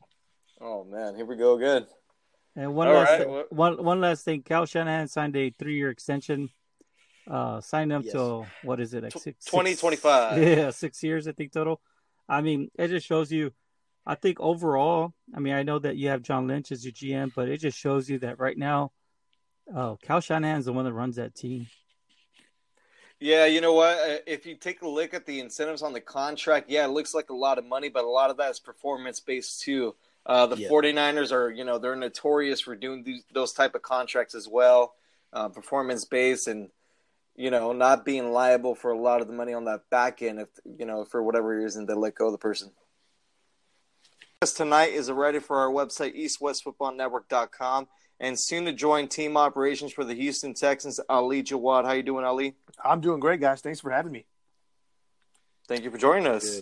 Oh 0.62 0.84
man, 0.84 1.16
here 1.16 1.26
we 1.26 1.36
go 1.36 1.56
again. 1.56 1.88
And 2.56 2.74
one 2.76 2.88
All 2.88 2.94
last 2.94 3.10
right. 3.10 3.22
thing, 3.22 3.44
one 3.50 3.84
one 3.84 4.00
last 4.00 4.24
thing, 4.24 4.44
Kyle 4.44 4.66
Shanahan 4.66 5.08
signed 5.08 5.36
a 5.36 5.50
three 5.50 5.76
year 5.76 5.90
extension. 5.90 6.50
Uh, 7.30 7.60
signed 7.60 7.92
him 7.92 8.04
yes. 8.04 8.12
till 8.14 8.46
what 8.64 8.80
is 8.80 8.94
it? 8.94 9.04
Like 9.04 9.14
six, 9.14 9.46
2025. 9.46 10.42
yeah, 10.58 10.70
six 10.70 11.02
years 11.02 11.28
I 11.28 11.32
think 11.32 11.52
total. 11.52 11.82
I 12.30 12.42
mean, 12.42 12.70
it 12.78 12.90
just 12.90 13.08
shows 13.08 13.32
you. 13.32 13.52
I 14.06 14.14
think 14.14 14.40
overall, 14.40 15.14
I 15.36 15.40
mean, 15.40 15.54
I 15.54 15.64
know 15.64 15.80
that 15.80 15.98
you 15.98 16.10
have 16.10 16.22
John 16.22 16.46
Lynch 16.46 16.72
as 16.72 16.86
your 16.86 16.94
GM, 16.94 17.34
but 17.34 17.50
it 17.50 17.58
just 17.58 17.78
shows 17.78 18.08
you 18.08 18.20
that 18.20 18.40
right 18.40 18.56
now, 18.56 18.92
uh, 19.76 19.96
Kyle 20.04 20.22
Shanahan's 20.22 20.66
the 20.66 20.74
one 20.74 20.86
that 20.86 20.94
runs 20.94 21.16
that 21.16 21.34
team. 21.34 21.66
Yeah, 23.20 23.46
you 23.46 23.62
know 23.62 23.74
what? 23.74 23.98
Uh, 23.98 24.18
if 24.28 24.46
you 24.46 24.56
take 24.56 24.82
a 24.82 24.88
look 24.88 25.14
at 25.14 25.26
the 25.26 25.40
incentives 25.40 25.82
on 25.82 25.94
the 25.94 26.02
contract, 26.02 26.70
yeah, 26.70 26.86
it 26.86 26.90
looks 26.90 27.16
like 27.16 27.30
a 27.30 27.36
lot 27.36 27.58
of 27.58 27.66
money, 27.66 27.90
but 27.90 28.04
a 28.04 28.10
lot 28.10 28.30
of 28.30 28.38
that 28.38 28.52
is 28.52 28.60
performance 28.60 29.20
based 29.20 29.62
too. 29.62 29.96
Uh, 30.26 30.48
the 30.48 30.58
yeah. 30.58 30.70
49ers 30.70 31.32
are, 31.32 31.52
you 31.52 31.64
know, 31.64 31.78
they're 31.78 31.96
notorious 31.96 32.60
for 32.60 32.76
doing 32.76 33.04
these, 33.04 33.24
those 33.34 33.54
type 33.54 33.76
of 33.76 33.84
contracts 33.84 34.36
as 34.36 34.48
well, 34.48 34.96
uh, 35.34 35.48
performance 35.50 36.04
based, 36.04 36.48
and 36.48 36.70
you 37.36 37.52
know, 37.52 37.74
not 37.74 38.06
being 38.06 38.32
liable 38.32 38.76
for 38.76 38.92
a 38.92 38.98
lot 38.98 39.22
of 39.22 39.28
the 39.28 39.34
money 39.34 39.54
on 39.54 39.66
that 39.66 39.90
back 39.90 40.22
end 40.22 40.40
if 40.40 40.50
you 40.78 40.86
know 40.86 41.06
for 41.06 41.22
whatever 41.22 41.58
reason 41.58 41.86
they 41.86 41.94
let 41.94 42.16
go 42.16 42.28
of 42.28 42.32
the 42.32 42.38
person. 42.38 42.72
Tonight 44.42 44.94
is 44.94 45.10
a 45.10 45.14
ready 45.14 45.40
for 45.40 45.58
our 45.58 45.70
website 45.70 46.16
eastwestfootballnetwork.com 46.16 47.88
and 48.20 48.40
soon 48.40 48.66
to 48.66 48.74
join 48.74 49.08
team 49.08 49.38
operations 49.38 49.92
for 49.92 50.04
the 50.04 50.14
Houston 50.14 50.54
Texans, 50.54 51.00
Ali 51.10 51.42
Jawad. 51.42 51.86
How 51.86 51.94
you 51.94 52.04
doing, 52.04 52.24
Ali? 52.24 52.56
I'm 52.84 53.02
doing 53.02 53.20
great, 53.20 53.40
guys. 53.40 53.62
Thanks 53.62 53.80
for 53.80 53.90
having 53.90 54.12
me. 54.12 54.26
Thank 55.68 55.84
you 55.84 55.90
for 55.90 55.98
joining 55.98 56.28
us. 56.28 56.62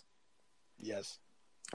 Yes. 0.79 1.19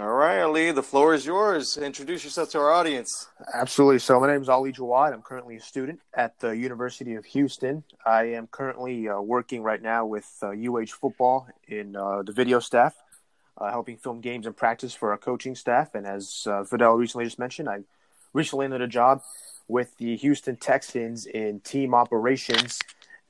All 0.00 0.12
right, 0.12 0.40
Ali, 0.43 0.71
the 0.71 0.81
floor 0.81 1.12
is 1.12 1.26
yours. 1.26 1.76
Introduce 1.76 2.23
yourself 2.23 2.50
to 2.50 2.59
our 2.61 2.71
audience. 2.71 3.26
Absolutely. 3.52 3.99
So, 3.99 4.21
my 4.21 4.28
name 4.28 4.40
is 4.40 4.49
Ali 4.49 4.73
Jawad. 4.73 5.12
I'm 5.12 5.23
currently 5.23 5.57
a 5.57 5.61
student 5.61 5.99
at 6.14 6.38
the 6.38 6.57
University 6.57 7.17
of 7.17 7.25
Houston. 7.25 7.83
I 8.07 8.26
am 8.26 8.47
currently 8.47 9.09
uh, 9.09 9.21
working 9.21 9.61
right 9.61 9.83
now 9.83 10.07
with 10.07 10.33
uh, 10.40 10.50
UH 10.50 10.93
football 11.00 11.49
in 11.67 11.97
uh, 11.97 12.23
the 12.23 12.31
video 12.31 12.61
staff, 12.61 12.95
uh, 13.61 13.73
helping 13.73 13.97
film 13.97 14.21
games 14.21 14.47
and 14.47 14.57
practice 14.57 14.95
for 14.95 15.11
our 15.11 15.19
coaching 15.19 15.57
staff. 15.57 15.97
And 15.97 16.07
as 16.07 16.47
uh, 16.49 16.62
Fidel 16.62 16.95
recently 16.95 17.25
just 17.25 17.40
mentioned, 17.40 17.69
I 17.69 17.81
recently 18.33 18.67
ended 18.67 18.83
a 18.83 18.87
job 18.87 19.23
with 19.67 19.97
the 19.97 20.14
Houston 20.14 20.55
Texans 20.55 21.26
in 21.26 21.59
team 21.59 21.93
operations. 21.93 22.78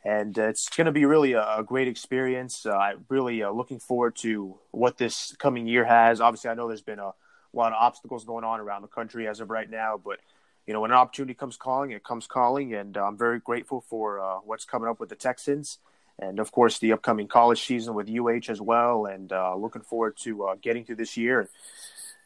And 0.05 0.39
uh, 0.39 0.49
it's 0.49 0.69
going 0.69 0.87
to 0.87 0.93
be 0.93 1.05
really 1.05 1.33
a, 1.33 1.59
a 1.59 1.65
great 1.65 1.89
experience. 1.89 2.65
Uh, 2.65 2.77
I'm 2.77 3.05
really 3.09 3.43
uh, 3.43 3.51
looking 3.51 3.81
forward 3.81 4.17
to 4.17 4.59
what 4.71 4.97
this 4.97 5.35
coming 5.39 5.67
year 5.67 5.85
has. 5.85 6.21
Obviously, 6.21 6.51
I 6.51 6.55
know 6.55 6.69
there's 6.69 6.83
been 6.83 6.99
a, 6.99 7.13
lot 7.53 7.73
of 7.73 7.79
obstacles 7.81 8.25
going 8.25 8.45
on 8.45 8.61
around 8.61 8.83
the 8.83 8.89
country 8.89 9.27
as 9.27 9.41
of 9.41 9.51
right 9.51 9.69
now, 9.71 10.01
but 10.03 10.21
you 10.67 10.75
know, 10.75 10.81
when 10.81 10.91
an 10.91 10.97
opportunity 10.99 11.35
comes 11.35 11.57
calling, 11.57 11.93
it 11.93 12.05
comes 12.05 12.27
calling, 12.27 12.75
and 12.75 12.97
I'm 12.97 13.17
very 13.17 13.41
grateful 13.41 13.81
for 13.81 14.21
uh, 14.21 14.37
what's 14.45 14.67
coming 14.67 14.89
up 14.89 15.01
with 15.01 15.09
the 15.09 15.17
Texans, 15.17 15.79
and 16.19 16.39
of 16.41 16.53
course 16.53 16.79
the 16.79 16.93
upcoming 16.93 17.27
college 17.27 17.65
season 17.65 17.95
with 17.95 18.11
UH 18.11 18.51
as 18.51 18.61
well. 18.61 19.07
And 19.07 19.33
uh, 19.33 19.57
looking 19.57 19.83
forward 19.83 20.19
to 20.19 20.45
uh, 20.45 20.55
getting 20.61 20.85
through 20.85 20.97
this 20.97 21.17
year. 21.17 21.49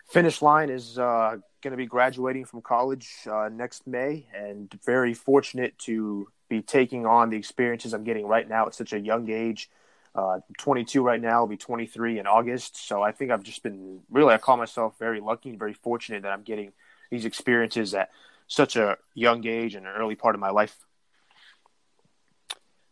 Finish 0.08 0.42
line 0.42 0.70
is 0.70 0.98
uh, 0.98 1.36
going 1.62 1.70
to 1.72 1.76
be 1.76 1.86
graduating 1.86 2.44
from 2.44 2.60
college 2.60 3.08
uh, 3.30 3.48
next 3.50 3.86
May, 3.86 4.26
and 4.34 4.70
very 4.84 5.14
fortunate 5.14 5.78
to 5.80 6.28
be 6.48 6.60
taking 6.60 7.06
on 7.06 7.30
the 7.30 7.36
experiences 7.36 7.94
I'm 7.94 8.04
getting 8.04 8.26
right 8.26 8.46
now 8.46 8.66
at 8.66 8.74
such 8.74 8.92
a 8.92 8.98
young 8.98 9.30
age. 9.30 9.70
Uh, 10.14 10.40
22 10.58 11.02
right 11.02 11.20
now, 11.20 11.36
I'll 11.36 11.46
be 11.46 11.56
23 11.56 12.18
in 12.18 12.26
August. 12.26 12.86
So 12.86 13.00
I 13.00 13.12
think 13.12 13.30
I've 13.30 13.42
just 13.42 13.62
been 13.62 14.00
really, 14.10 14.34
I 14.34 14.38
call 14.38 14.58
myself 14.58 14.98
very 14.98 15.20
lucky 15.20 15.50
and 15.50 15.58
very 15.58 15.72
fortunate 15.72 16.22
that 16.22 16.32
I'm 16.32 16.42
getting 16.42 16.72
these 17.10 17.24
experiences 17.24 17.94
at 17.94 18.10
such 18.46 18.76
a 18.76 18.98
young 19.14 19.46
age 19.46 19.74
and 19.74 19.86
an 19.86 19.94
early 19.96 20.16
part 20.16 20.34
of 20.34 20.40
my 20.40 20.50
life. 20.50 20.76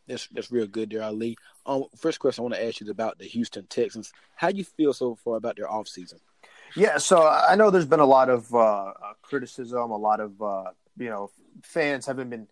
That's 0.06 0.26
that's 0.28 0.50
real 0.50 0.66
good 0.66 0.90
there, 0.90 1.02
Ali. 1.02 1.36
Um, 1.66 1.84
first 1.96 2.18
question 2.18 2.42
I 2.42 2.44
want 2.44 2.54
to 2.54 2.64
ask 2.64 2.80
you 2.80 2.86
is 2.86 2.90
about 2.90 3.18
the 3.18 3.26
Houston 3.26 3.66
Texans. 3.66 4.12
How 4.34 4.50
do 4.50 4.56
you 4.56 4.64
feel 4.64 4.92
so 4.92 5.14
far 5.14 5.36
about 5.36 5.56
their 5.56 5.68
offseason? 5.68 6.18
Yeah, 6.76 6.98
so 6.98 7.26
I 7.26 7.56
know 7.56 7.70
there's 7.70 7.86
been 7.86 8.00
a 8.00 8.06
lot 8.06 8.28
of 8.28 8.52
uh, 8.54 8.58
uh, 8.58 8.92
criticism. 9.22 9.90
A 9.90 9.96
lot 9.96 10.20
of 10.20 10.40
uh, 10.40 10.70
you 10.96 11.08
know 11.08 11.30
fans 11.62 12.06
haven't 12.06 12.30
been 12.30 12.46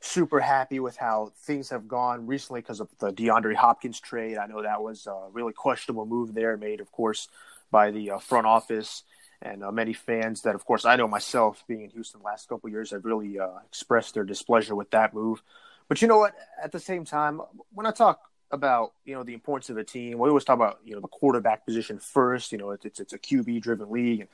super 0.00 0.40
happy 0.40 0.80
with 0.80 0.96
how 0.96 1.32
things 1.42 1.68
have 1.70 1.86
gone 1.86 2.26
recently 2.26 2.60
because 2.60 2.80
of 2.80 2.88
the 2.98 3.12
DeAndre 3.12 3.54
Hopkins 3.54 4.00
trade. 4.00 4.38
I 4.38 4.46
know 4.46 4.62
that 4.62 4.82
was 4.82 5.06
a 5.06 5.28
really 5.32 5.52
questionable 5.52 6.06
move 6.06 6.34
there, 6.34 6.56
made 6.56 6.80
of 6.80 6.90
course 6.90 7.28
by 7.70 7.90
the 7.90 8.12
uh, 8.12 8.18
front 8.18 8.46
office 8.46 9.02
and 9.42 9.62
uh, 9.62 9.70
many 9.70 9.92
fans. 9.92 10.42
That 10.42 10.54
of 10.54 10.64
course 10.64 10.84
I 10.84 10.96
know 10.96 11.08
myself, 11.08 11.62
being 11.68 11.82
in 11.82 11.90
Houston 11.90 12.22
last 12.22 12.48
couple 12.48 12.70
years, 12.70 12.92
have 12.92 13.04
really 13.04 13.38
uh, 13.38 13.58
expressed 13.66 14.14
their 14.14 14.24
displeasure 14.24 14.74
with 14.74 14.90
that 14.92 15.12
move. 15.12 15.42
But 15.88 16.00
you 16.00 16.08
know 16.08 16.18
what? 16.18 16.34
At 16.62 16.72
the 16.72 16.80
same 16.80 17.04
time, 17.04 17.42
when 17.74 17.84
I 17.84 17.90
talk 17.90 18.29
about 18.50 18.92
you 19.04 19.14
know 19.14 19.22
the 19.22 19.34
importance 19.34 19.70
of 19.70 19.76
a 19.78 19.84
team. 19.84 20.18
We 20.18 20.28
always 20.28 20.44
talk 20.44 20.56
about 20.56 20.80
you 20.84 20.94
know 20.94 21.00
the 21.00 21.08
quarterback 21.08 21.64
position 21.64 21.98
first. 21.98 22.52
You 22.52 22.58
know 22.58 22.70
it's 22.70 23.00
it's, 23.00 23.12
a 23.12 23.18
QB 23.18 23.62
driven 23.62 23.90
league, 23.90 24.20
and 24.20 24.28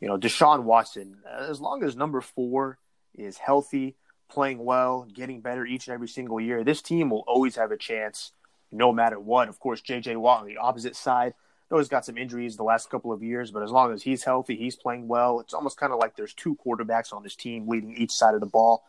you 0.00 0.08
know 0.08 0.18
Deshaun 0.18 0.64
Watson. 0.64 1.18
As 1.30 1.60
long 1.60 1.82
as 1.82 1.96
number 1.96 2.20
four 2.20 2.78
is 3.14 3.38
healthy, 3.38 3.96
playing 4.28 4.64
well, 4.64 5.06
getting 5.12 5.40
better 5.40 5.64
each 5.64 5.88
and 5.88 5.94
every 5.94 6.08
single 6.08 6.40
year, 6.40 6.64
this 6.64 6.82
team 6.82 7.10
will 7.10 7.24
always 7.26 7.56
have 7.56 7.70
a 7.70 7.76
chance, 7.76 8.32
no 8.70 8.92
matter 8.92 9.18
what. 9.18 9.48
Of 9.48 9.58
course, 9.60 9.80
J.J. 9.80 10.16
Watt 10.16 10.40
on 10.40 10.46
the 10.46 10.58
opposite 10.58 10.96
side. 10.96 11.34
Always 11.70 11.88
got 11.88 12.04
some 12.04 12.16
injuries 12.16 12.56
the 12.56 12.62
last 12.62 12.88
couple 12.88 13.10
of 13.12 13.20
years, 13.20 13.50
but 13.50 13.64
as 13.64 13.70
long 13.72 13.92
as 13.92 14.00
he's 14.00 14.22
healthy, 14.22 14.54
he's 14.54 14.76
playing 14.76 15.08
well. 15.08 15.40
It's 15.40 15.54
almost 15.54 15.76
kind 15.76 15.92
of 15.92 15.98
like 15.98 16.14
there's 16.14 16.32
two 16.32 16.56
quarterbacks 16.64 17.12
on 17.12 17.24
this 17.24 17.34
team 17.34 17.66
leading 17.66 17.96
each 17.96 18.12
side 18.12 18.34
of 18.34 18.40
the 18.40 18.46
ball. 18.46 18.84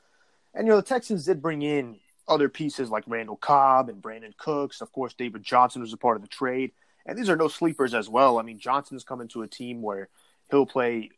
And 0.53 0.67
you 0.67 0.71
know 0.71 0.77
the 0.77 0.83
Texans 0.85 1.25
did 1.25 1.41
bring 1.41 1.63
in 1.63 1.97
other 2.27 2.49
pieces 2.49 2.89
like 2.89 3.03
Randall 3.07 3.35
Cobb 3.35 3.89
and 3.89 4.01
Brandin 4.01 4.35
Cooks. 4.37 4.81
Of 4.81 4.91
course, 4.91 5.13
David 5.13 5.43
Johnson 5.43 5.81
was 5.81 5.93
a 5.93 5.97
part 5.97 6.15
of 6.15 6.21
the 6.21 6.27
trade. 6.27 6.71
And 7.05 7.17
these 7.17 7.29
are 7.29 7.35
no 7.35 7.47
sleepers 7.47 7.93
as 7.93 8.09
well. 8.09 8.39
I 8.39 8.41
mean, 8.41 8.57
Johnson's 8.57 9.03
coming 9.03 9.27
to 9.29 9.43
a 9.43 9.47
team 9.47 9.81
where 9.81 10.09
he'll 10.49 10.65
play 10.65 11.11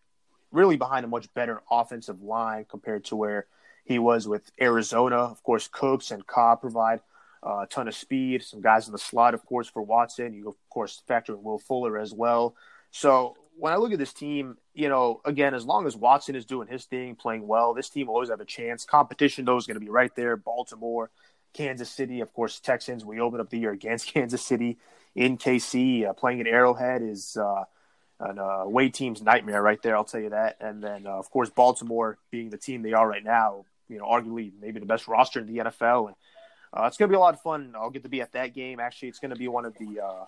really 0.52 0.78
behind 0.78 1.06
a 1.06 1.10
much 1.10 1.34
better 1.34 1.62
offensive 1.72 2.22
line 2.22 2.66
compared 2.70 3.06
to 3.06 3.16
where 3.16 3.46
he 3.86 4.00
was 4.00 4.28
with 4.28 4.52
Arizona. 4.60 5.18
Of 5.18 5.42
course, 5.44 5.70
Cooks 5.72 6.12
and 6.12 6.28
Cobb 6.28 6.62
provide 6.62 7.00
uh, 7.42 7.60
a 7.60 7.68
ton 7.68 7.88
of 7.88 7.96
speed. 7.96 8.44
Some 8.44 8.62
guys 8.62 8.88
in 8.88 8.92
the 8.92 8.98
slot, 8.98 9.34
of 9.34 9.46
course, 9.46 9.70
for 9.70 9.82
Watson. 9.82 10.34
You, 10.34 10.50
of 10.50 10.56
course, 10.70 11.02
factor 11.08 11.34
in 11.34 11.44
Will 11.44 11.60
Fuller 11.60 11.98
as 11.98 12.14
well. 12.14 12.56
So 12.92 13.38
when 13.60 13.74
I 13.74 13.78
look 13.78 13.92
at 13.92 14.00
this 14.00 14.14
team, 14.14 14.58
you 14.74 14.88
know, 14.88 15.22
again, 15.26 15.54
as 15.54 15.66
long 15.66 15.88
as 15.88 15.96
Watson 15.96 16.36
is 16.36 16.46
doing 16.46 16.68
his 16.68 16.86
thing, 16.86 17.16
playing 17.16 17.48
well, 17.48 17.74
this 17.74 17.90
team 17.90 18.08
will 18.08 18.16
always 18.16 18.30
have 18.30 18.40
a 18.40 18.46
chance. 18.46 18.86
Competition, 18.86 19.46
though, 19.46 19.58
is 19.58 19.66
going 19.66 19.80
to 19.80 19.86
be 19.86 19.90
right 19.90 20.16
there. 20.16 20.38
Baltimore, 20.38 21.10
Kansas 21.54 21.90
City, 21.90 22.22
of 22.22 22.32
course, 22.34 22.60
Texans. 22.60 23.04
We 23.04 23.20
open 23.20 23.40
up 23.40 23.50
the 23.50 23.58
year 23.58 23.72
against 23.72 24.08
Kansas 24.14 24.46
City 24.46 24.78
in 25.16 25.38
KC. 25.38 26.08
Uh, 26.08 26.14
playing 26.14 26.40
at 26.40 26.48
Arrowhead 26.48 27.02
is 27.02 27.36
uh, 27.36 27.64
an 28.20 28.38
uh, 28.38 28.64
away 28.64 28.90
team's 28.90 29.22
nightmare 29.22 29.62
right 29.62 29.82
there. 29.82 29.96
I'll 29.96 30.04
tell 30.04 30.22
you 30.22 30.30
that. 30.30 30.58
And 30.62 30.84
then, 30.84 31.08
uh, 31.08 31.12
of 31.12 31.30
course, 31.32 31.50
Baltimore 31.50 32.20
being 32.30 32.52
the 32.52 32.58
team 32.58 32.84
they 32.84 32.94
are 32.94 33.08
right 33.08 33.24
now, 33.24 33.66
you 33.90 33.98
know, 33.98 34.06
arguably 34.06 34.52
maybe 34.62 34.80
the 34.80 34.86
best 34.86 35.08
roster 35.08 35.40
in 35.40 35.48
the 35.48 35.58
NFL. 35.58 36.08
And 36.08 36.16
uh, 36.74 36.86
it's 36.86 36.98
going 36.98 37.10
to 37.10 37.14
be 37.14 37.18
a 37.18 37.20
lot 37.20 37.34
of 37.34 37.42
fun. 37.42 37.74
I'll 37.76 37.90
get 37.90 38.04
to 38.04 38.10
be 38.10 38.22
at 38.22 38.34
that 38.34 38.54
game. 38.54 38.80
Actually, 38.80 39.10
it's 39.10 39.20
going 39.20 39.32
to 39.32 39.38
be 39.38 39.48
one 39.48 39.66
of 39.66 39.76
the 39.80 40.02
uh, 40.02 40.26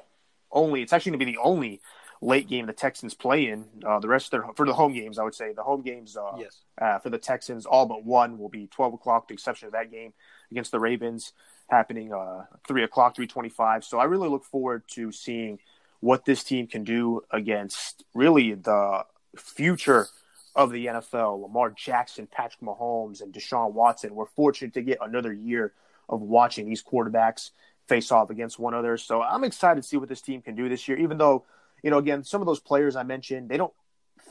only. 0.52 0.82
It's 0.82 0.94
actually 0.94 1.12
going 1.12 1.20
to 1.20 1.26
be 1.28 1.32
the 1.34 1.42
only 1.42 1.82
late 2.22 2.48
game 2.48 2.66
the 2.66 2.74
Texans 2.74 3.14
play 3.14 3.48
in. 3.48 3.66
Uh, 3.86 4.00
the 4.00 4.08
rest 4.08 4.28
of 4.28 4.32
their 4.32 4.54
for 4.56 4.66
the 4.66 4.74
home 4.74 4.94
games, 4.94 5.18
I 5.18 5.24
would 5.24 5.36
say 5.36 5.54
the 5.54 5.64
home 5.64 5.82
games. 5.82 6.18
Uh, 6.18 6.38
yes. 6.38 6.58
Uh, 6.80 7.00
for 7.00 7.10
the 7.10 7.18
Texans, 7.18 7.66
all 7.66 7.86
but 7.86 8.04
one 8.04 8.38
will 8.38 8.50
be 8.50 8.68
twelve 8.68 8.94
o'clock. 8.94 9.28
The 9.28 9.34
exception 9.34 9.68
of 9.68 9.74
that 9.74 9.92
game 9.92 10.14
against 10.52 10.72
the 10.72 10.80
Ravens, 10.80 11.34
happening 11.70 12.14
uh, 12.14 12.46
three 12.68 12.84
o'clock, 12.84 13.16
three 13.16 13.28
twenty-five. 13.28 13.84
So 13.84 14.00
I 14.00 14.06
really 14.06 14.30
look 14.30 14.46
forward 14.46 14.84
to 14.90 15.12
seeing 15.12 15.60
what 16.02 16.26
this 16.26 16.44
team 16.44 16.68
can 16.68 16.84
do 16.84 17.22
against 17.32 18.04
really 18.14 18.54
the 18.54 19.06
future 19.38 20.08
of 20.56 20.72
the 20.72 20.88
NFL. 20.88 21.42
Lamar 21.42 21.72
Jackson, 21.72 22.28
Patrick 22.28 22.62
Mahomes, 22.62 23.22
and 23.22 23.34
Deshaun 23.34 23.74
Watson. 23.74 24.16
We're 24.16 24.26
fortunate 24.26 24.74
to 24.74 24.82
get 24.82 24.98
another 25.02 25.34
year 25.34 25.74
of 26.08 26.22
watching 26.22 26.68
these 26.68 26.84
quarterbacks 26.84 27.52
face 27.88 28.12
off 28.12 28.30
against 28.30 28.60
one 28.60 28.74
another. 28.74 28.98
So 28.98 29.22
I'm 29.22 29.44
excited 29.44 29.82
to 29.82 29.88
see 29.88 29.98
what 29.98 30.10
this 30.10 30.22
team 30.22 30.42
can 30.42 30.56
do 30.56 30.70
this 30.70 30.88
year, 30.88 30.98
even 30.98 31.18
though, 31.18 31.46
you 31.84 31.92
know, 31.92 31.98
again, 31.98 32.24
some 32.24 32.42
of 32.42 32.48
those 32.48 32.60
players 32.60 32.96
I 32.96 33.04
mentioned, 33.04 33.50
they 33.50 33.58
don't 33.58 33.74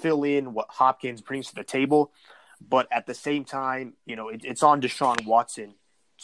fill 0.01 0.25
in 0.25 0.55
what 0.55 0.67
Hopkins 0.69 1.21
brings 1.21 1.49
to 1.49 1.55
the 1.55 1.65
table. 1.65 2.13
But 2.67 2.89
at 2.91 3.07
the 3.07 3.15
same 3.15 3.45
time, 3.45 3.95
you 4.05 4.17
know, 4.17 4.29
it, 4.29 4.43
it's 4.45 4.63
on 4.63 4.81
Deshaun 4.81 5.25
Watson 5.27 5.75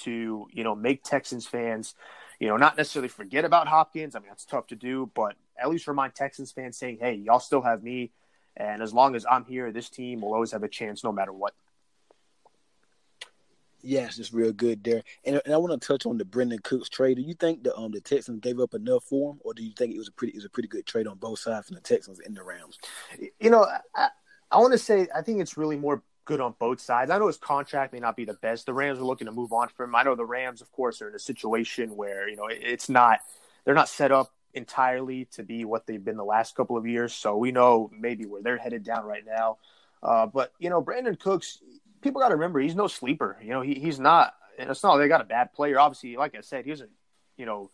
to, 0.03 0.49
you 0.53 0.65
know, 0.65 0.75
make 0.75 1.05
Texans 1.05 1.47
fans, 1.47 1.95
you 2.41 2.49
know, 2.49 2.57
not 2.57 2.77
necessarily 2.77 3.09
forget 3.09 3.45
about 3.45 3.69
Hopkins. 3.69 4.17
I 4.17 4.19
mean, 4.19 4.29
that's 4.29 4.45
tough 4.45 4.67
to 4.69 4.77
do, 4.77 5.11
but 5.15 5.37
at 5.57 5.71
least 5.71 5.87
remind 5.87 6.15
Texans 6.15 6.51
fans 6.51 6.77
saying, 6.77 6.99
hey, 7.01 7.15
y'all 7.15 7.39
still 7.39 7.63
have 7.63 7.83
me. 7.83 8.11
And 8.57 8.83
as 8.83 8.93
long 8.93 9.15
as 9.15 9.25
I'm 9.29 9.45
here, 9.45 9.71
this 9.73 9.89
team 9.89 10.21
will 10.21 10.35
always 10.35 10.53
have 10.53 10.63
a 10.63 10.69
chance 10.69 11.05
no 11.05 11.13
matter 11.13 11.33
what. 11.33 11.55
Yes, 13.85 14.19
it's 14.19 14.33
real 14.33 14.53
good 14.53 14.83
there. 14.83 15.03
And, 15.25 15.41
and 15.45 15.53
I 15.53 15.59
want 15.59 15.79
to 15.79 15.87
touch 15.87 16.07
on 16.07 16.17
the 16.17 16.25
Brandin 16.25 16.63
Cooks 16.63 16.89
trade. 16.89 17.17
Do 17.17 17.23
you 17.23 17.35
think 17.35 17.63
the 17.63 17.77
um 17.77 17.93
the 17.93 18.01
Texans 18.01 18.41
gave 18.41 18.59
up 18.59 18.73
enough 18.73 19.05
for 19.05 19.33
him, 19.33 19.41
or 19.45 19.53
do 19.53 19.63
you 19.63 19.73
think 19.77 19.95
it 19.95 19.99
was 19.99 20.09
a 20.09 20.13
pretty 20.13 20.33
it 20.33 20.37
was 20.37 20.47
a 20.47 20.51
pretty 20.51 20.69
good 20.69 20.87
trade 20.87 21.07
on 21.07 21.19
both 21.19 21.39
sides 21.39 21.67
from 21.67 21.75
the 21.75 21.83
Texans 21.83 22.19
and 22.21 22.35
the 22.35 22.43
Rams? 22.43 22.79
You 23.39 23.51
know, 23.51 23.67
I, 23.95 24.09
I 24.51 24.59
want 24.59 24.73
to 24.73 24.79
say 24.79 25.07
I 25.15 25.21
think 25.21 25.41
it's 25.41 25.59
really 25.59 25.77
more 25.77 26.03
good 26.25 26.41
on 26.41 26.55
both 26.59 26.81
sides. 26.81 27.11
I 27.11 27.19
know 27.19 27.27
his 27.27 27.37
contract 27.37 27.93
may 27.93 28.01
not 28.01 28.17
be 28.17 28.25
the 28.25 28.35
best. 28.35 28.65
The 28.65 28.73
Rams 28.73 28.99
are 28.99 29.05
looking 29.05 29.27
to 29.27 29.33
move 29.33 29.53
on 29.53 29.69
from 29.69 29.91
him. 29.91 29.97
I 29.97 30.03
know 30.03 30.15
the 30.15 30.25
Rams, 30.25 30.63
of 30.63 30.73
course, 30.73 31.03
are 31.03 31.09
in 31.11 31.15
a 31.15 31.19
situation 31.19 31.95
where 31.95 32.27
you 32.27 32.37
know 32.37 32.49
it's 32.51 32.89
not 32.89 33.19
they're 33.67 33.75
not 33.75 33.91
set 33.91 34.13
up 34.13 34.33
entirely 34.55 35.27
to 35.33 35.43
be 35.43 35.67
what 35.67 35.87
they've 35.87 36.05
been 36.05 36.17
the 36.17 36.25
last 36.25 36.55
couple 36.55 36.79
of 36.79 36.87
years. 36.87 37.13
So 37.13 37.37
we 37.37 37.53
know 37.53 37.91
maybe 37.93 38.25
where 38.25 38.41
they're 38.41 38.57
headed 38.57 38.83
down 38.83 39.05
right 39.05 39.27
now. 39.27 39.59
Uh, 40.03 40.27
but 40.27 40.53
you 40.59 40.71
know, 40.71 40.83
Brandin 40.83 41.19
Cooks, 41.19 41.59
people 42.05 42.21
got 42.21 42.29
to 42.29 42.35
remember 42.35 42.61
he's 42.61 42.77
no 42.77 42.87
sleeper. 42.87 43.37
You 43.43 43.51
know, 43.51 43.63
he, 43.63 43.75
he's 43.75 43.99
not. 43.99 44.35
And 44.57 44.71
it's 44.71 44.85
not 44.85 44.99
they 44.99 45.09
got 45.09 45.21
a 45.21 45.25
bad 45.25 45.53
player. 45.53 45.81
Obviously, 45.81 46.17
like 46.17 46.37
I 46.37 46.43
said, 46.43 46.65
he 46.65 46.71
doesn't, 46.71 46.91
you 47.37 47.47
know, 47.47 47.71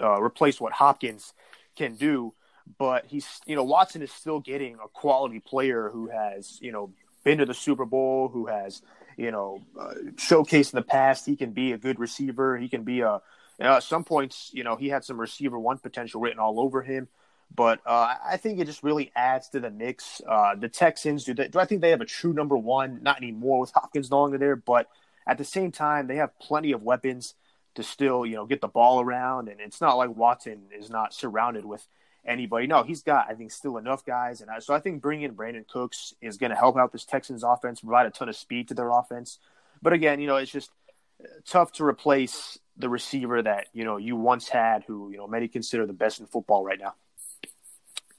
uh, 0.00 0.22
replace 0.22 0.60
what 0.60 0.72
Hopkins 0.72 1.32
can 1.74 1.96
do. 1.96 2.34
But 2.78 3.06
he's, 3.06 3.40
you 3.44 3.56
know, 3.56 3.64
Watson 3.64 4.02
is 4.02 4.12
still 4.12 4.38
getting 4.38 4.74
a 4.74 4.88
quality 4.92 5.40
player 5.40 5.90
who 5.92 6.08
has, 6.08 6.60
you 6.62 6.70
know, 6.70 6.92
been 7.24 7.38
to 7.38 7.46
the 7.46 7.54
Super 7.54 7.84
Bowl, 7.84 8.28
who 8.28 8.46
has, 8.46 8.82
you 9.16 9.32
know, 9.32 9.60
uh, 9.80 9.94
showcased 10.14 10.72
in 10.72 10.76
the 10.76 10.82
past 10.82 11.26
he 11.26 11.34
can 11.34 11.50
be 11.50 11.72
a 11.72 11.78
good 11.78 11.98
receiver. 11.98 12.56
He 12.56 12.68
can 12.68 12.84
be 12.84 13.00
a, 13.00 13.20
you 13.58 13.64
know, 13.64 13.74
at 13.74 13.82
some 13.82 14.04
points, 14.04 14.50
you 14.52 14.62
know, 14.62 14.76
he 14.76 14.90
had 14.90 15.04
some 15.04 15.20
receiver 15.20 15.58
one 15.58 15.78
potential 15.78 16.20
written 16.20 16.38
all 16.38 16.60
over 16.60 16.82
him. 16.82 17.08
But 17.54 17.80
uh, 17.84 18.14
I 18.24 18.36
think 18.36 18.58
it 18.58 18.66
just 18.66 18.82
really 18.82 19.10
adds 19.14 19.48
to 19.50 19.60
the 19.60 19.70
mix. 19.70 20.20
Uh, 20.26 20.54
the 20.54 20.68
Texans 20.68 21.24
do, 21.24 21.34
they, 21.34 21.48
do 21.48 21.58
I 21.58 21.64
think 21.64 21.80
they 21.80 21.90
have 21.90 22.00
a 22.00 22.06
true 22.06 22.32
number 22.32 22.56
one? 22.56 23.00
Not 23.02 23.18
anymore 23.18 23.60
with 23.60 23.72
Hopkins 23.72 24.10
no 24.10 24.20
longer 24.20 24.38
there, 24.38 24.56
but 24.56 24.88
at 25.26 25.38
the 25.38 25.44
same 25.44 25.72
time, 25.72 26.06
they 26.06 26.16
have 26.16 26.38
plenty 26.38 26.72
of 26.72 26.82
weapons 26.82 27.34
to 27.74 27.82
still 27.82 28.26
you 28.26 28.36
know 28.36 28.46
get 28.46 28.60
the 28.60 28.68
ball 28.68 29.00
around, 29.00 29.48
and 29.48 29.60
it's 29.60 29.80
not 29.80 29.96
like 29.96 30.14
Watson 30.14 30.62
is 30.76 30.90
not 30.90 31.14
surrounded 31.14 31.64
with 31.64 31.86
anybody. 32.24 32.66
No, 32.66 32.82
he's 32.82 33.02
got 33.02 33.26
I 33.28 33.34
think 33.34 33.50
still 33.50 33.76
enough 33.76 34.04
guys, 34.04 34.40
and 34.40 34.50
I, 34.50 34.58
so 34.58 34.74
I 34.74 34.80
think 34.80 35.02
bringing 35.02 35.24
in 35.24 35.34
Brandin 35.34 35.66
Cooks 35.66 36.14
is 36.20 36.36
going 36.36 36.50
to 36.50 36.56
help 36.56 36.76
out 36.76 36.92
this 36.92 37.04
Texans 37.04 37.42
offense, 37.42 37.80
provide 37.80 38.06
a 38.06 38.10
ton 38.10 38.28
of 38.28 38.36
speed 38.36 38.68
to 38.68 38.74
their 38.74 38.90
offense. 38.90 39.38
But 39.80 39.92
again, 39.92 40.20
you 40.20 40.26
know, 40.26 40.36
it's 40.36 40.52
just 40.52 40.70
tough 41.46 41.72
to 41.72 41.84
replace 41.84 42.58
the 42.76 42.88
receiver 42.88 43.42
that 43.42 43.66
you 43.72 43.84
know 43.84 43.96
you 43.96 44.16
once 44.16 44.48
had, 44.48 44.84
who 44.84 45.10
you 45.10 45.18
know 45.18 45.26
many 45.26 45.48
consider 45.48 45.86
the 45.86 45.92
best 45.92 46.20
in 46.20 46.26
football 46.26 46.64
right 46.64 46.78
now. 46.80 46.94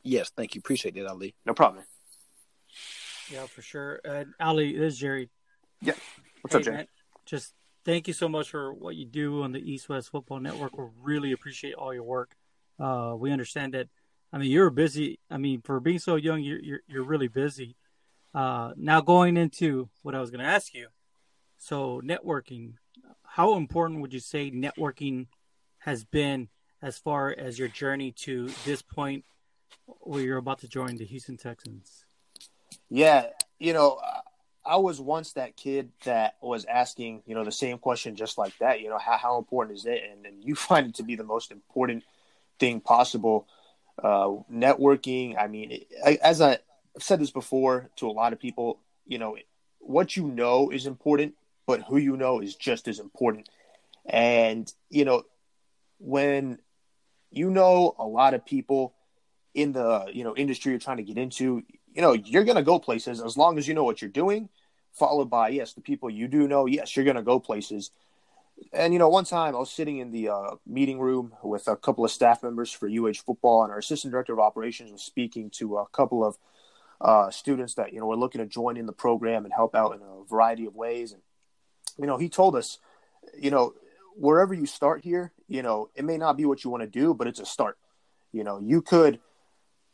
Yes, 0.03 0.31
thank 0.35 0.55
you. 0.55 0.59
Appreciate 0.59 0.95
that, 0.95 1.07
Ali. 1.07 1.33
No 1.45 1.53
problem. 1.53 1.83
Yeah, 3.31 3.45
for 3.45 3.61
sure. 3.61 4.01
Uh, 4.07 4.25
Ali, 4.39 4.77
this 4.77 4.93
is 4.93 4.99
Jerry. 4.99 5.29
Yeah. 5.81 5.93
What's 6.41 6.53
hey, 6.53 6.59
up, 6.59 6.63
Jerry? 6.65 6.77
Man, 6.77 6.87
just 7.25 7.53
thank 7.85 8.07
you 8.07 8.13
so 8.13 8.27
much 8.27 8.49
for 8.49 8.73
what 8.73 8.95
you 8.95 9.05
do 9.05 9.43
on 9.43 9.53
the 9.53 9.59
East 9.59 9.87
West 9.87 10.09
Football 10.09 10.39
Network. 10.39 10.77
We 10.77 10.85
really 11.01 11.31
appreciate 11.31 11.75
all 11.75 11.93
your 11.93 12.03
work. 12.03 12.35
Uh, 12.79 13.15
we 13.17 13.31
understand 13.31 13.73
that. 13.73 13.87
I 14.31 14.39
mean, 14.39 14.51
you're 14.51 14.69
busy. 14.69 15.19
I 15.29 15.37
mean, 15.37 15.61
for 15.61 15.79
being 15.79 15.99
so 15.99 16.15
young, 16.15 16.41
you're 16.41 16.59
you're, 16.59 16.79
you're 16.87 17.03
really 17.03 17.27
busy. 17.27 17.75
Uh, 18.33 18.73
now 18.75 18.99
going 18.99 19.37
into 19.37 19.89
what 20.01 20.15
I 20.15 20.19
was 20.19 20.31
going 20.31 20.43
to 20.43 20.49
ask 20.49 20.73
you. 20.73 20.87
So 21.57 22.01
networking, 22.03 22.73
how 23.23 23.55
important 23.55 24.01
would 24.01 24.11
you 24.11 24.19
say 24.19 24.51
networking 24.51 25.27
has 25.79 26.03
been 26.03 26.49
as 26.81 26.97
far 26.97 27.33
as 27.37 27.57
your 27.57 27.67
journey 27.67 28.11
to 28.11 28.49
this 28.65 28.81
point 28.81 29.23
where 29.86 30.21
you're 30.21 30.38
about 30.38 30.59
to 30.59 30.67
join 30.67 30.97
the 30.97 31.05
Houston 31.05 31.38
Texans? 31.38 32.05
Yeah, 32.89 33.27
you 33.59 33.73
know, 33.73 33.99
I 34.65 34.77
was 34.77 35.01
once 35.01 35.33
that 35.33 35.57
kid 35.57 35.91
that 36.05 36.36
was 36.41 36.65
asking, 36.65 37.23
you 37.25 37.36
know, 37.36 37.43
the 37.43 37.51
same 37.51 37.77
question 37.77 38.15
just 38.15 38.38
like 38.38 38.57
that. 38.59 38.81
You 38.81 38.89
know, 38.89 38.97
how, 38.97 39.17
how 39.17 39.38
important 39.38 39.77
is 39.77 39.86
it? 39.86 40.01
And, 40.09 40.25
and 40.25 40.43
you 40.43 40.55
find 40.69 40.88
it 40.88 40.95
to 40.95 41.03
be 41.03 41.15
the 41.15 41.23
most 41.23 41.51
important 41.51 42.03
thing 42.59 42.79
possible. 42.79 43.47
Uh, 44.01 44.41
networking, 44.51 45.38
I 45.38 45.47
mean, 45.47 45.86
I, 46.03 46.17
as 46.23 46.41
I, 46.41 46.53
I've 46.95 47.03
said 47.03 47.19
this 47.19 47.31
before 47.31 47.89
to 47.97 48.07
a 48.07 48.12
lot 48.12 48.33
of 48.33 48.39
people, 48.39 48.79
you 49.05 49.19
know, 49.19 49.38
what 49.79 50.15
you 50.15 50.27
know 50.27 50.69
is 50.69 50.88
important, 50.88 51.36
but 51.67 51.81
who 51.83 51.97
you 51.97 52.17
know 52.17 52.39
is 52.39 52.55
just 52.55 52.88
as 52.88 52.99
important. 52.99 53.49
And, 54.05 54.71
you 54.89 55.05
know, 55.05 55.23
when 55.99 56.59
you 57.31 57.49
know 57.49 57.95
a 57.97 58.05
lot 58.05 58.33
of 58.33 58.45
people 58.45 58.93
in 59.53 59.71
the 59.71 60.09
you 60.13 60.23
know 60.23 60.35
industry 60.35 60.71
you're 60.71 60.79
trying 60.79 60.97
to 60.97 61.03
get 61.03 61.17
into, 61.17 61.63
you 61.93 62.01
know, 62.01 62.13
you're 62.13 62.43
gonna 62.43 62.63
go 62.63 62.79
places 62.79 63.21
as 63.21 63.37
long 63.37 63.57
as 63.57 63.67
you 63.67 63.73
know 63.73 63.83
what 63.83 64.01
you're 64.01 64.09
doing. 64.09 64.49
Followed 64.93 65.29
by 65.29 65.49
yes, 65.49 65.73
the 65.73 65.81
people 65.81 66.09
you 66.09 66.27
do 66.27 66.47
know, 66.47 66.65
yes, 66.65 66.95
you're 66.95 67.05
gonna 67.05 67.23
go 67.23 67.39
places. 67.39 67.91
And 68.71 68.93
you 68.93 68.99
know, 68.99 69.09
one 69.09 69.25
time 69.25 69.55
I 69.55 69.59
was 69.59 69.71
sitting 69.71 69.97
in 69.97 70.11
the 70.11 70.29
uh, 70.29 70.55
meeting 70.65 70.99
room 70.99 71.33
with 71.43 71.67
a 71.67 71.75
couple 71.75 72.05
of 72.05 72.11
staff 72.11 72.43
members 72.43 72.71
for 72.71 72.87
UH 72.87 73.13
football, 73.25 73.63
and 73.63 73.71
our 73.71 73.79
assistant 73.79 74.11
director 74.11 74.33
of 74.33 74.39
operations 74.39 74.91
was 74.91 75.01
speaking 75.01 75.49
to 75.51 75.77
a 75.77 75.87
couple 75.87 76.23
of 76.23 76.37
uh, 77.01 77.29
students 77.31 77.73
that 77.75 77.93
you 77.93 77.99
know 77.99 78.05
were 78.05 78.15
looking 78.15 78.39
to 78.39 78.47
join 78.47 78.77
in 78.77 78.85
the 78.85 78.93
program 78.93 79.45
and 79.45 79.53
help 79.53 79.75
out 79.75 79.95
in 79.95 80.01
a 80.01 80.23
variety 80.29 80.65
of 80.65 80.75
ways. 80.75 81.11
And 81.11 81.21
you 81.97 82.07
know, 82.07 82.17
he 82.17 82.29
told 82.29 82.55
us, 82.55 82.79
you 83.37 83.51
know, 83.51 83.73
wherever 84.15 84.53
you 84.53 84.65
start 84.65 85.03
here, 85.03 85.33
you 85.47 85.61
know, 85.61 85.89
it 85.95 86.05
may 86.05 86.17
not 86.17 86.37
be 86.37 86.45
what 86.45 86.63
you 86.63 86.69
want 86.69 86.81
to 86.81 86.87
do, 86.87 87.13
but 87.13 87.27
it's 87.27 87.39
a 87.39 87.45
start. 87.45 87.77
You 88.31 88.43
know, 88.43 88.59
you 88.59 88.81
could 88.81 89.19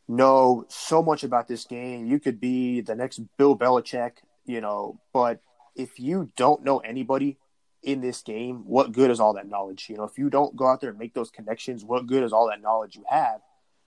know 0.10 0.65
so 0.67 1.02
much 1.04 1.24
about 1.24 1.48
this 1.48 1.65
game. 1.65 2.08
You 2.08 2.19
could 2.19 2.39
be 2.39 2.82
the 2.82 2.95
next 2.95 3.19
Bill 3.38 3.58
Belichick, 3.58 4.13
you 4.45 4.60
know, 4.60 5.00
but 5.13 5.39
if 5.76 6.00
you 6.00 6.32
don't 6.36 6.63
know 6.63 6.80
anybody 6.80 7.38
in 7.84 8.02
this 8.02 8.22
game, 8.22 8.63
what 8.65 8.91
good 8.91 9.12
is 9.12 9.19
all 9.19 9.34
that 9.36 9.48
knowledge? 9.48 9.88
You 9.89 9.98
know, 9.98 10.04
if 10.04 10.17
you 10.17 10.30
don't 10.30 10.56
go 10.56 10.67
out 10.67 10.82
there 10.82 10.89
and 10.89 11.00
make 11.00 11.13
those 11.13 11.30
connections, 11.30 11.86
what 11.86 12.08
good 12.08 12.24
is 12.24 12.34
all 12.34 12.50
that 12.50 12.62
knowledge 12.62 12.95
you 12.95 13.06
have? 13.08 13.39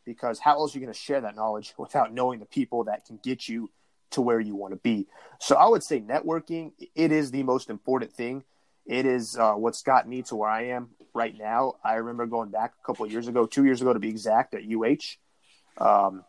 Because 0.07 0.39
how 0.39 0.55
else 0.55 0.75
are 0.75 0.79
you 0.79 0.85
going 0.85 0.95
to 0.95 0.99
share 0.99 1.21
that 1.21 1.37
knowledge 1.37 1.75
without 1.79 2.15
knowing 2.15 2.41
the 2.41 2.47
people 2.47 2.85
that 2.85 3.05
can 3.05 3.19
get 3.23 3.49
you 3.49 3.71
to 4.13 4.23
where 4.23 4.41
you 4.41 4.55
want 4.55 4.73
to 4.73 4.81
be? 4.81 5.07
So 5.41 5.57
I 5.57 5.67
would 5.67 5.83
say 5.83 6.01
networking, 6.01 6.73
it 6.95 7.13
is 7.13 7.31
the 7.31 7.43
most 7.43 7.69
important 7.69 8.13
thing. 8.13 8.45
it 8.87 9.07
is 9.07 9.37
uh, 9.37 9.55
what's 9.55 9.83
got 9.83 10.09
me 10.09 10.23
to 10.23 10.37
where 10.37 10.51
I 10.51 10.69
am 10.69 10.91
right 11.15 11.37
now. 11.37 11.77
I 11.85 11.95
remember 11.95 12.27
going 12.27 12.51
back 12.51 12.73
a 12.81 12.87
couple 12.87 13.05
of 13.05 13.13
years 13.13 13.29
ago, 13.29 13.47
two 13.47 13.65
years 13.65 13.81
ago 13.83 13.93
to 13.93 13.99
be 13.99 14.09
exact, 14.09 14.55
at 14.55 14.63
UH. 14.63 15.19
Um, 15.79 16.25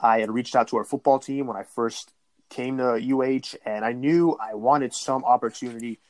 I 0.00 0.20
had 0.20 0.30
reached 0.30 0.56
out 0.56 0.68
to 0.68 0.76
our 0.76 0.84
football 0.84 1.18
team 1.18 1.46
when 1.46 1.56
I 1.56 1.64
first 1.64 2.12
came 2.50 2.78
to 2.78 2.94
UH, 2.94 3.56
and 3.64 3.84
I 3.84 3.92
knew 3.92 4.36
I 4.40 4.54
wanted 4.54 4.92
some 4.94 5.24
opportunity 5.24 6.00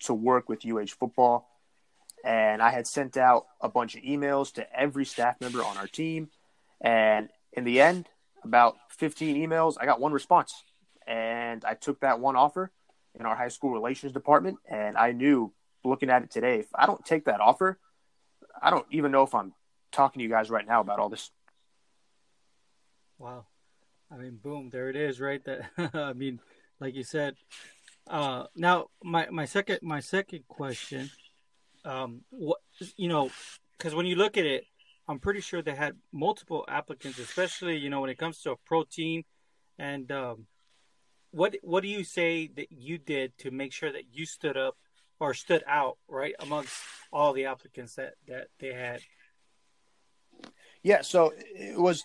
to 0.00 0.14
work 0.14 0.48
with 0.48 0.64
UH 0.64 0.94
football. 0.98 1.48
And 2.24 2.62
I 2.62 2.70
had 2.70 2.86
sent 2.86 3.16
out 3.16 3.46
a 3.60 3.68
bunch 3.68 3.94
of 3.96 4.02
emails 4.02 4.52
to 4.54 4.72
every 4.72 5.04
staff 5.04 5.40
member 5.40 5.62
on 5.62 5.76
our 5.76 5.86
team. 5.86 6.30
And 6.80 7.28
in 7.52 7.64
the 7.64 7.80
end, 7.80 8.08
about 8.44 8.76
15 8.90 9.36
emails, 9.36 9.76
I 9.80 9.86
got 9.86 10.00
one 10.00 10.12
response. 10.12 10.54
And 11.06 11.64
I 11.64 11.74
took 11.74 12.00
that 12.00 12.20
one 12.20 12.36
offer 12.36 12.70
in 13.18 13.26
our 13.26 13.34
high 13.34 13.48
school 13.48 13.70
relations 13.70 14.12
department. 14.12 14.58
And 14.68 14.96
I 14.96 15.12
knew 15.12 15.52
looking 15.84 16.10
at 16.10 16.22
it 16.22 16.30
today, 16.30 16.60
if 16.60 16.66
I 16.74 16.86
don't 16.86 17.04
take 17.04 17.24
that 17.24 17.40
offer, 17.40 17.78
I 18.60 18.70
don't 18.70 18.86
even 18.90 19.12
know 19.12 19.22
if 19.22 19.34
I'm 19.34 19.52
talking 19.92 20.20
to 20.20 20.24
you 20.24 20.28
guys 20.30 20.50
right 20.50 20.66
now 20.66 20.80
about 20.80 20.98
all 20.98 21.08
this. 21.08 21.30
Wow. 23.18 23.46
I 24.10 24.16
mean, 24.16 24.38
boom, 24.42 24.70
there 24.70 24.88
it 24.88 24.96
is, 24.96 25.20
right? 25.20 25.42
That 25.44 25.70
I 25.94 26.12
mean, 26.12 26.40
like 26.80 26.94
you 26.94 27.04
said. 27.04 27.34
Uh, 28.08 28.44
now, 28.56 28.86
my 29.02 29.28
my 29.30 29.44
second 29.44 29.80
my 29.82 30.00
second 30.00 30.44
question, 30.48 31.10
um, 31.84 32.22
what 32.30 32.58
you 32.96 33.08
know, 33.08 33.30
because 33.76 33.94
when 33.94 34.06
you 34.06 34.16
look 34.16 34.38
at 34.38 34.46
it, 34.46 34.64
I'm 35.08 35.18
pretty 35.18 35.40
sure 35.40 35.60
they 35.60 35.74
had 35.74 35.96
multiple 36.12 36.64
applicants, 36.68 37.18
especially 37.18 37.76
you 37.76 37.90
know 37.90 38.00
when 38.00 38.10
it 38.10 38.18
comes 38.18 38.40
to 38.42 38.52
a 38.52 38.56
pro 38.64 38.84
team, 38.84 39.24
and 39.78 40.10
um, 40.10 40.46
what 41.32 41.56
what 41.62 41.82
do 41.82 41.88
you 41.88 42.04
say 42.04 42.48
that 42.56 42.72
you 42.72 42.98
did 42.98 43.36
to 43.38 43.50
make 43.50 43.72
sure 43.72 43.92
that 43.92 44.04
you 44.12 44.24
stood 44.24 44.56
up 44.56 44.76
or 45.20 45.34
stood 45.34 45.64
out 45.66 45.98
right 46.08 46.34
amongst 46.40 46.72
all 47.12 47.32
the 47.32 47.44
applicants 47.44 47.96
that 47.96 48.14
that 48.26 48.46
they 48.58 48.72
had? 48.72 49.00
Yeah, 50.82 51.02
so 51.02 51.34
it 51.36 51.78
was 51.78 52.04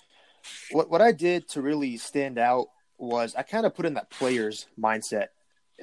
what 0.71 0.89
what 0.89 1.01
I 1.01 1.11
did 1.11 1.47
to 1.49 1.61
really 1.61 1.97
stand 1.97 2.37
out 2.37 2.67
was 2.97 3.35
I 3.35 3.43
kind 3.43 3.65
of 3.65 3.75
put 3.75 3.85
in 3.85 3.95
that 3.95 4.09
player's 4.09 4.67
mindset. 4.79 5.27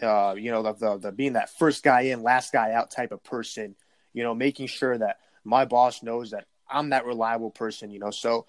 Uh, 0.00 0.34
you 0.36 0.50
know, 0.50 0.62
the, 0.62 0.72
the, 0.72 0.98
the 0.98 1.12
being 1.12 1.34
that 1.34 1.50
first 1.58 1.82
guy 1.82 2.02
in, 2.02 2.22
last 2.22 2.52
guy 2.52 2.72
out 2.72 2.90
type 2.90 3.12
of 3.12 3.22
person. 3.22 3.74
You 4.12 4.22
know, 4.22 4.34
making 4.34 4.66
sure 4.66 4.96
that 4.96 5.18
my 5.44 5.64
boss 5.64 6.02
knows 6.02 6.32
that 6.32 6.46
I'm 6.68 6.90
that 6.90 7.06
reliable 7.06 7.50
person. 7.50 7.90
You 7.90 8.00
know, 8.00 8.10
so 8.10 8.46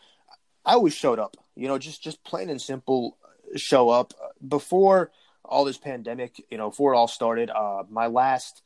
I 0.65 0.73
always 0.73 0.95
showed 0.95 1.19
up. 1.19 1.37
You 1.55 1.67
know, 1.67 1.77
just 1.77 2.03
just 2.03 2.23
plain 2.23 2.49
and 2.49 2.61
simple, 2.61 3.17
show 3.55 3.89
up 3.89 4.13
before 4.47 5.11
all 5.43 5.65
this 5.65 5.77
pandemic. 5.77 6.43
You 6.49 6.57
know, 6.57 6.69
before 6.69 6.93
it 6.93 6.97
all 6.97 7.07
started. 7.07 7.49
Uh, 7.49 7.83
my 7.89 8.07
last 8.07 8.61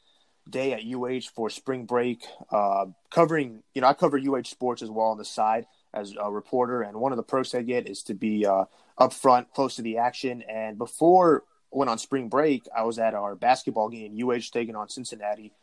day 0.50 0.74
at 0.74 0.86
UH 0.86 1.32
for 1.36 1.50
spring 1.50 1.86
break, 1.86 2.24
uh, 2.52 2.86
covering. 3.10 3.64
You 3.74 3.82
know, 3.82 3.88
I 3.88 3.94
cover 3.94 4.18
UH 4.18 4.44
sports 4.44 4.82
as 4.82 4.90
well 4.90 5.08
on 5.08 5.18
the 5.18 5.26
side 5.26 5.66
as 5.96 6.14
a 6.22 6.32
reporter, 6.32 6.82
and 6.82 6.98
one 6.98 7.12
of 7.12 7.18
the 7.18 7.24
perks 7.24 7.56
I 7.56 7.62
get 7.62 7.88
is 7.90 8.04
to 8.04 8.14
be 8.14 8.46
uh, 8.46 8.66
up 8.98 9.14
front, 9.14 9.54
close 9.54 9.76
to 9.78 9.82
the 9.82 9.98
action. 9.98 10.44
And 10.44 10.78
before 10.78 11.44
I 11.74 11.78
went 11.78 11.90
on 11.90 11.98
spring 11.98 12.30
break, 12.30 12.68
I 12.76 12.84
was 12.84 13.00
at 13.00 13.14
our 13.14 13.36
basketball 13.36 13.90
game, 13.90 14.18
UH 14.22 14.52
taking 14.52 14.76
on 14.76 14.90
Cincinnati, 14.90 15.54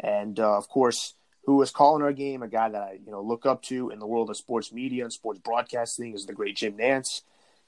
and 0.00 0.40
uh, 0.40 0.56
of 0.56 0.68
course, 0.68 1.14
who 1.44 1.56
was 1.56 1.70
calling 1.70 2.02
our 2.02 2.12
game, 2.12 2.42
a 2.42 2.48
guy 2.48 2.68
that 2.68 2.82
I 2.82 2.98
you 3.04 3.12
know 3.12 3.22
look 3.22 3.46
up 3.46 3.62
to 3.64 3.90
in 3.90 3.98
the 3.98 4.06
world 4.06 4.30
of 4.30 4.36
sports 4.36 4.72
media 4.72 5.04
and 5.04 5.12
sports 5.12 5.38
broadcasting, 5.38 6.14
is 6.14 6.26
the 6.26 6.32
great 6.32 6.56
Jim 6.56 6.76
Nantz. 6.76 7.22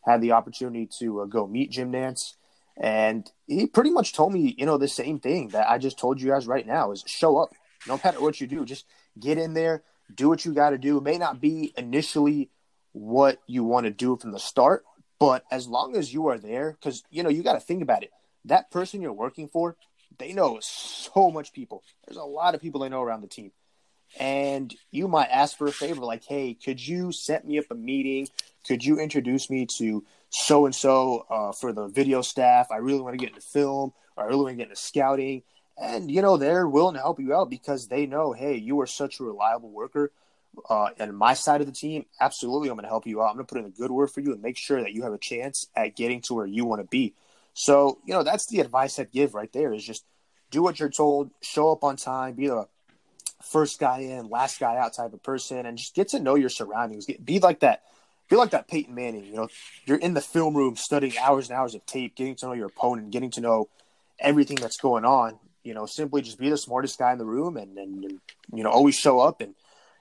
Had 0.04 0.20
the 0.20 0.32
opportunity 0.32 0.88
to 1.00 1.22
uh, 1.22 1.24
go 1.26 1.46
meet 1.46 1.70
Jim 1.70 1.92
Nantz, 1.92 2.34
and 2.76 3.30
he 3.46 3.66
pretty 3.66 3.90
much 3.90 4.12
told 4.12 4.32
me, 4.32 4.54
you 4.56 4.64
know, 4.64 4.78
the 4.78 4.88
same 4.88 5.18
thing 5.18 5.48
that 5.48 5.68
I 5.68 5.78
just 5.78 5.98
told 5.98 6.20
you 6.20 6.28
guys 6.30 6.46
right 6.46 6.66
now: 6.66 6.92
is 6.92 7.04
show 7.06 7.36
up, 7.36 7.50
no 7.86 8.00
matter 8.02 8.20
what 8.20 8.40
you 8.40 8.46
do, 8.46 8.64
just 8.64 8.86
get 9.18 9.38
in 9.38 9.54
there, 9.54 9.82
do 10.14 10.28
what 10.28 10.44
you 10.44 10.52
got 10.54 10.70
to 10.70 10.78
do. 10.78 10.98
It 10.98 11.04
may 11.04 11.18
not 11.18 11.40
be 11.40 11.72
initially 11.76 12.50
what 12.92 13.40
you 13.46 13.64
want 13.64 13.84
to 13.84 13.90
do 13.90 14.16
from 14.16 14.32
the 14.32 14.38
start, 14.38 14.84
but 15.20 15.44
as 15.50 15.68
long 15.68 15.96
as 15.96 16.12
you 16.12 16.28
are 16.28 16.38
there, 16.38 16.72
because 16.72 17.02
you 17.10 17.22
know 17.22 17.28
you 17.28 17.42
got 17.42 17.52
to 17.52 17.60
think 17.60 17.82
about 17.82 18.02
it. 18.02 18.10
That 18.44 18.70
person 18.70 19.02
you're 19.02 19.12
working 19.12 19.48
for, 19.48 19.76
they 20.18 20.32
know 20.32 20.58
so 20.60 21.30
much 21.30 21.52
people. 21.52 21.82
There's 22.06 22.16
a 22.16 22.22
lot 22.22 22.54
of 22.54 22.62
people 22.62 22.80
they 22.80 22.88
know 22.88 23.02
around 23.02 23.20
the 23.20 23.28
team, 23.28 23.52
and 24.18 24.74
you 24.90 25.06
might 25.08 25.28
ask 25.28 25.56
for 25.56 25.66
a 25.66 25.72
favor, 25.72 26.00
like, 26.00 26.24
"Hey, 26.24 26.54
could 26.54 26.84
you 26.84 27.12
set 27.12 27.46
me 27.46 27.58
up 27.58 27.66
a 27.70 27.74
meeting? 27.74 28.28
Could 28.66 28.84
you 28.84 28.98
introduce 28.98 29.50
me 29.50 29.66
to 29.78 30.04
so 30.30 30.64
and 30.64 30.74
so 30.74 31.54
for 31.60 31.72
the 31.72 31.88
video 31.88 32.22
staff? 32.22 32.68
I 32.70 32.76
really 32.76 33.00
want 33.00 33.14
to 33.14 33.24
get 33.24 33.34
into 33.34 33.46
film, 33.46 33.92
or 34.16 34.24
I 34.24 34.26
really 34.26 34.44
want 34.44 34.52
to 34.52 34.56
get 34.56 34.70
into 34.70 34.80
scouting." 34.80 35.42
And 35.80 36.10
you 36.10 36.22
know 36.22 36.36
they're 36.36 36.68
willing 36.68 36.94
to 36.94 37.00
help 37.00 37.20
you 37.20 37.34
out 37.34 37.50
because 37.50 37.88
they 37.88 38.06
know 38.06 38.32
hey 38.32 38.56
you 38.56 38.80
are 38.80 38.86
such 38.86 39.20
a 39.20 39.24
reliable 39.24 39.70
worker 39.70 40.12
uh, 40.68 40.88
and 40.98 41.16
my 41.16 41.34
side 41.34 41.60
of 41.60 41.66
the 41.66 41.72
team 41.72 42.04
absolutely 42.20 42.68
i'm 42.68 42.74
going 42.74 42.82
to 42.82 42.88
help 42.88 43.06
you 43.06 43.22
out. 43.22 43.28
I'm 43.28 43.36
going 43.36 43.46
to 43.46 43.54
put 43.54 43.60
in 43.60 43.66
a 43.66 43.70
good 43.70 43.90
word 43.90 44.10
for 44.10 44.20
you 44.20 44.32
and 44.32 44.42
make 44.42 44.56
sure 44.56 44.80
that 44.82 44.92
you 44.92 45.02
have 45.02 45.12
a 45.12 45.18
chance 45.18 45.66
at 45.76 45.94
getting 45.94 46.20
to 46.22 46.34
where 46.34 46.46
you 46.46 46.64
want 46.64 46.80
to 46.80 46.88
be. 46.88 47.14
So 47.54 47.98
you 48.04 48.14
know 48.14 48.22
that's 48.22 48.46
the 48.46 48.60
advice 48.60 48.98
i'd 48.98 49.12
give 49.12 49.34
right 49.34 49.52
there 49.52 49.72
is 49.72 49.84
just 49.84 50.04
do 50.50 50.62
what 50.62 50.80
you're 50.80 50.88
told 50.88 51.30
show 51.42 51.70
up 51.70 51.84
on 51.84 51.96
time 51.96 52.34
be 52.34 52.46
the 52.48 52.66
first 53.42 53.78
guy 53.78 54.00
in 54.00 54.28
last 54.28 54.58
guy 54.58 54.76
out 54.76 54.94
type 54.94 55.12
of 55.12 55.22
person 55.22 55.66
and 55.66 55.78
just 55.78 55.94
get 55.94 56.08
to 56.08 56.20
know 56.20 56.34
your 56.34 56.48
surroundings. 56.48 57.06
Get, 57.06 57.24
be 57.24 57.38
like 57.38 57.60
that 57.60 57.82
be 58.28 58.36
like 58.36 58.50
that 58.50 58.68
Peyton 58.68 58.94
Manning. 58.94 59.24
You 59.24 59.34
know, 59.34 59.48
you're 59.86 59.98
in 59.98 60.14
the 60.14 60.20
film 60.20 60.54
room 60.54 60.76
studying 60.76 61.16
hours 61.18 61.48
and 61.48 61.58
hours 61.58 61.74
of 61.74 61.86
tape, 61.86 62.14
getting 62.14 62.34
to 62.36 62.46
know 62.46 62.52
your 62.52 62.66
opponent, 62.66 63.10
getting 63.10 63.30
to 63.32 63.40
know 63.40 63.68
everything 64.18 64.56
that's 64.56 64.76
going 64.76 65.04
on 65.04 65.38
you 65.68 65.74
know, 65.74 65.84
simply 65.84 66.22
just 66.22 66.38
be 66.38 66.48
the 66.48 66.56
smartest 66.56 66.98
guy 66.98 67.12
in 67.12 67.18
the 67.18 67.26
room 67.26 67.58
and, 67.58 67.76
and, 67.76 68.02
and, 68.02 68.20
you 68.54 68.64
know, 68.64 68.70
always 68.70 68.96
show 68.96 69.20
up 69.20 69.42
and, 69.42 69.54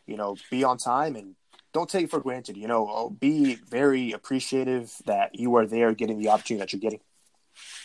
you 0.05 0.15
know, 0.15 0.37
be 0.49 0.63
on 0.63 0.77
time 0.77 1.17
and 1.17 1.35
don't 1.73 1.89
take 1.89 2.05
it 2.05 2.09
for 2.09 2.21
granted. 2.21 2.55
You 2.55 2.69
know, 2.69 2.87
oh, 2.89 3.09
be 3.09 3.55
very 3.55 4.13
appreciative 4.13 4.93
that 5.07 5.37
you 5.37 5.55
are 5.57 5.65
there 5.65 5.93
getting 5.93 6.19
the 6.19 6.29
opportunity 6.29 6.61
that 6.61 6.71
you're 6.71 6.79
getting. 6.79 7.01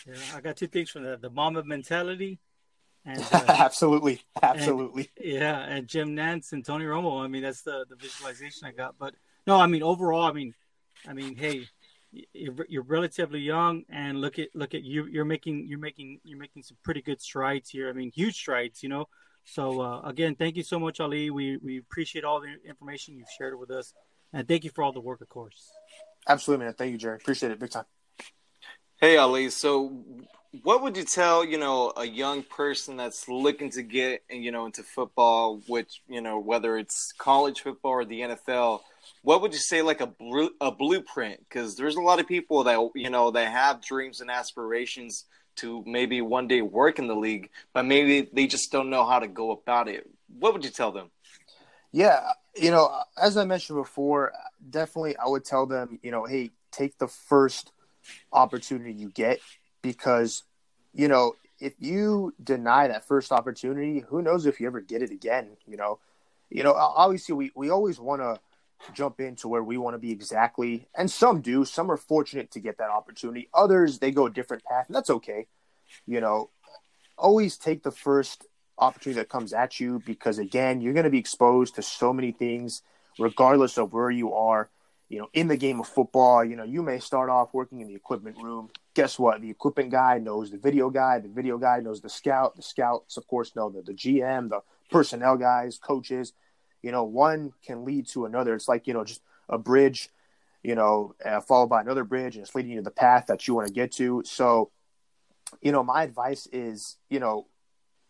Yeah, 0.07 0.15
I 0.33 0.39
got 0.39 0.55
two 0.55 0.67
things 0.67 0.91
from 0.91 1.03
that 1.03 1.21
the 1.21 1.29
Mamba 1.29 1.65
mentality. 1.65 2.39
And, 3.05 3.19
uh, 3.33 3.43
absolutely, 3.49 4.21
absolutely. 4.41 5.11
And, 5.17 5.25
yeah, 5.33 5.59
and 5.59 5.85
Jim 5.85 6.15
Nantz 6.15 6.53
and 6.53 6.63
Tony 6.63 6.85
Romo. 6.85 7.21
I 7.21 7.27
mean, 7.27 7.43
that's 7.43 7.63
the 7.63 7.85
the 7.89 7.97
visualization 7.97 8.65
I 8.65 8.71
got. 8.71 8.95
But 8.97 9.13
no, 9.45 9.59
I 9.59 9.67
mean 9.67 9.83
overall, 9.83 10.23
I 10.23 10.31
mean, 10.31 10.53
I 11.05 11.11
mean, 11.11 11.35
hey, 11.35 11.67
you're, 12.33 12.65
you're 12.69 12.83
relatively 12.83 13.39
young, 13.39 13.83
and 13.89 14.21
look 14.21 14.39
at 14.39 14.49
look 14.53 14.73
at 14.73 14.83
you. 14.83 15.05
You're 15.05 15.25
making 15.25 15.67
you're 15.67 15.79
making 15.79 16.19
you're 16.23 16.39
making 16.39 16.63
some 16.63 16.77
pretty 16.83 17.01
good 17.01 17.21
strides 17.21 17.69
here. 17.69 17.89
I 17.89 17.93
mean, 17.93 18.11
huge 18.11 18.35
strides. 18.35 18.83
You 18.83 18.89
know. 18.89 19.07
So 19.45 19.81
uh, 19.81 20.01
again, 20.01 20.35
thank 20.35 20.55
you 20.55 20.63
so 20.63 20.79
much, 20.79 20.99
Ali. 20.99 21.29
We 21.29 21.57
we 21.57 21.77
appreciate 21.77 22.23
all 22.23 22.41
the 22.41 22.55
information 22.67 23.17
you've 23.17 23.31
shared 23.37 23.57
with 23.59 23.71
us, 23.71 23.93
and 24.31 24.47
thank 24.47 24.63
you 24.63 24.69
for 24.69 24.83
all 24.83 24.91
the 24.91 25.01
work, 25.01 25.21
of 25.21 25.29
course. 25.29 25.71
Absolutely, 26.27 26.65
man. 26.65 26.73
Thank 26.75 26.91
you, 26.93 26.97
Jerry. 26.97 27.17
Appreciate 27.17 27.51
it, 27.51 27.59
big 27.59 27.71
time. 27.71 27.85
Hey, 28.97 29.17
Ali. 29.17 29.49
So, 29.49 30.01
what 30.61 30.81
would 30.81 30.95
you 30.95 31.03
tell 31.03 31.43
you 31.43 31.57
know 31.57 31.91
a 31.97 32.05
young 32.05 32.43
person 32.43 32.95
that's 32.95 33.27
looking 33.27 33.69
to 33.71 33.83
get 33.83 34.23
you 34.29 34.51
know 34.51 34.65
into 34.65 34.83
football, 34.83 35.61
which 35.67 36.01
you 36.07 36.21
know 36.21 36.39
whether 36.39 36.77
it's 36.77 37.11
college 37.17 37.61
football 37.61 37.91
or 37.91 38.05
the 38.05 38.21
NFL? 38.21 38.81
What 39.21 39.41
would 39.41 39.53
you 39.53 39.59
say 39.59 39.81
like 39.81 40.01
a 40.01 40.13
a 40.61 40.71
blueprint? 40.71 41.39
Because 41.39 41.75
there's 41.75 41.95
a 41.95 42.01
lot 42.01 42.19
of 42.19 42.27
people 42.27 42.63
that 42.65 42.89
you 42.95 43.09
know 43.09 43.31
that 43.31 43.51
have 43.51 43.81
dreams 43.81 44.21
and 44.21 44.29
aspirations 44.29 45.25
to 45.55 45.83
maybe 45.85 46.21
one 46.21 46.47
day 46.47 46.61
work 46.61 46.99
in 46.99 47.07
the 47.07 47.15
league, 47.15 47.49
but 47.73 47.85
maybe 47.85 48.29
they 48.33 48.47
just 48.47 48.71
don't 48.71 48.89
know 48.89 49.05
how 49.05 49.19
to 49.19 49.27
go 49.27 49.51
about 49.51 49.87
it. 49.87 50.09
What 50.39 50.53
would 50.53 50.63
you 50.63 50.71
tell 50.71 50.91
them? 50.91 51.11
Yeah, 51.91 52.27
you 52.55 52.71
know, 52.71 52.91
as 53.21 53.37
I 53.37 53.45
mentioned 53.45 53.77
before, 53.77 54.33
definitely 54.67 55.15
I 55.17 55.27
would 55.27 55.45
tell 55.45 55.67
them, 55.67 55.99
you 56.01 56.09
know, 56.09 56.25
hey, 56.25 56.51
take 56.71 56.97
the 56.97 57.07
first 57.07 57.71
opportunity 58.31 58.93
you 58.93 59.09
get 59.09 59.39
because, 59.83 60.43
you 60.93 61.07
know, 61.07 61.35
if 61.59 61.73
you 61.79 62.33
deny 62.43 62.87
that 62.87 63.07
first 63.07 63.31
opportunity, 63.31 63.99
who 63.99 64.21
knows 64.21 64.45
if 64.45 64.59
you 64.59 64.67
ever 64.67 64.81
get 64.81 65.01
it 65.01 65.11
again, 65.11 65.55
you 65.67 65.77
know. 65.77 65.99
You 66.49 66.63
know, 66.63 66.73
obviously 66.73 67.33
we, 67.33 67.51
we 67.55 67.71
always 67.71 67.99
want 67.99 68.21
to 68.21 68.39
jump 68.91 69.19
into 69.19 69.47
where 69.47 69.63
we 69.63 69.77
want 69.77 69.93
to 69.93 69.99
be 69.99 70.11
exactly. 70.11 70.87
And 70.95 71.09
some 71.09 71.41
do. 71.41 71.65
Some 71.65 71.91
are 71.91 71.97
fortunate 71.97 72.51
to 72.51 72.59
get 72.59 72.77
that 72.77 72.89
opportunity. 72.89 73.49
Others, 73.53 73.99
they 73.99 74.11
go 74.11 74.25
a 74.25 74.31
different 74.31 74.63
path, 74.63 74.87
and 74.87 74.95
that's 74.95 75.09
okay. 75.09 75.47
You 76.05 76.21
know, 76.21 76.49
always 77.17 77.57
take 77.57 77.83
the 77.83 77.91
first 77.91 78.45
opportunity 78.77 79.19
that 79.19 79.29
comes 79.29 79.53
at 79.53 79.79
you 79.79 80.01
because, 80.05 80.39
again, 80.39 80.81
you're 80.81 80.93
going 80.93 81.05
to 81.05 81.09
be 81.09 81.19
exposed 81.19 81.75
to 81.75 81.81
so 81.81 82.13
many 82.13 82.31
things, 82.31 82.81
regardless 83.19 83.77
of 83.77 83.93
where 83.93 84.11
you 84.11 84.33
are. 84.33 84.69
You 85.09 85.19
know, 85.19 85.29
in 85.33 85.47
the 85.47 85.57
game 85.57 85.79
of 85.79 85.87
football, 85.87 86.43
you 86.43 86.55
know, 86.55 86.63
you 86.63 86.81
may 86.81 86.97
start 86.97 87.29
off 87.29 87.53
working 87.53 87.81
in 87.81 87.87
the 87.87 87.93
equipment 87.95 88.37
room. 88.41 88.69
Guess 88.95 89.19
what? 89.19 89.41
The 89.41 89.49
equipment 89.49 89.91
guy 89.91 90.17
knows 90.17 90.49
the 90.49 90.57
video 90.57 90.89
guy. 90.89 91.19
The 91.19 91.29
video 91.29 91.59
guy 91.59 91.81
knows 91.81 92.01
the 92.01 92.09
scout. 92.09 92.55
The 92.55 92.63
scouts, 92.63 93.17
of 93.17 93.27
course, 93.27 93.55
know 93.55 93.69
the, 93.69 93.83
the 93.83 93.93
GM, 93.93 94.49
the 94.49 94.61
personnel 94.89 95.37
guys, 95.37 95.77
coaches 95.77 96.33
you 96.83 96.91
know, 96.91 97.05
one 97.05 97.53
can 97.65 97.85
lead 97.85 98.07
to 98.09 98.25
another. 98.25 98.53
It's 98.53 98.67
like, 98.67 98.85
you 98.85 98.93
know, 98.93 99.03
just 99.03 99.21
a 99.49 99.57
bridge, 99.57 100.09
you 100.61 100.75
know, 100.75 101.15
uh, 101.25 101.41
followed 101.41 101.67
by 101.67 101.81
another 101.81 102.03
bridge 102.03 102.35
and 102.35 102.45
it's 102.45 102.53
leading 102.53 102.71
you 102.71 102.77
to 102.77 102.83
the 102.83 102.91
path 102.91 103.25
that 103.27 103.47
you 103.47 103.55
want 103.55 103.67
to 103.67 103.73
get 103.73 103.93
to. 103.93 104.21
So, 104.25 104.69
you 105.61 105.71
know, 105.71 105.83
my 105.83 106.03
advice 106.03 106.47
is, 106.51 106.97
you 107.09 107.19
know, 107.19 107.47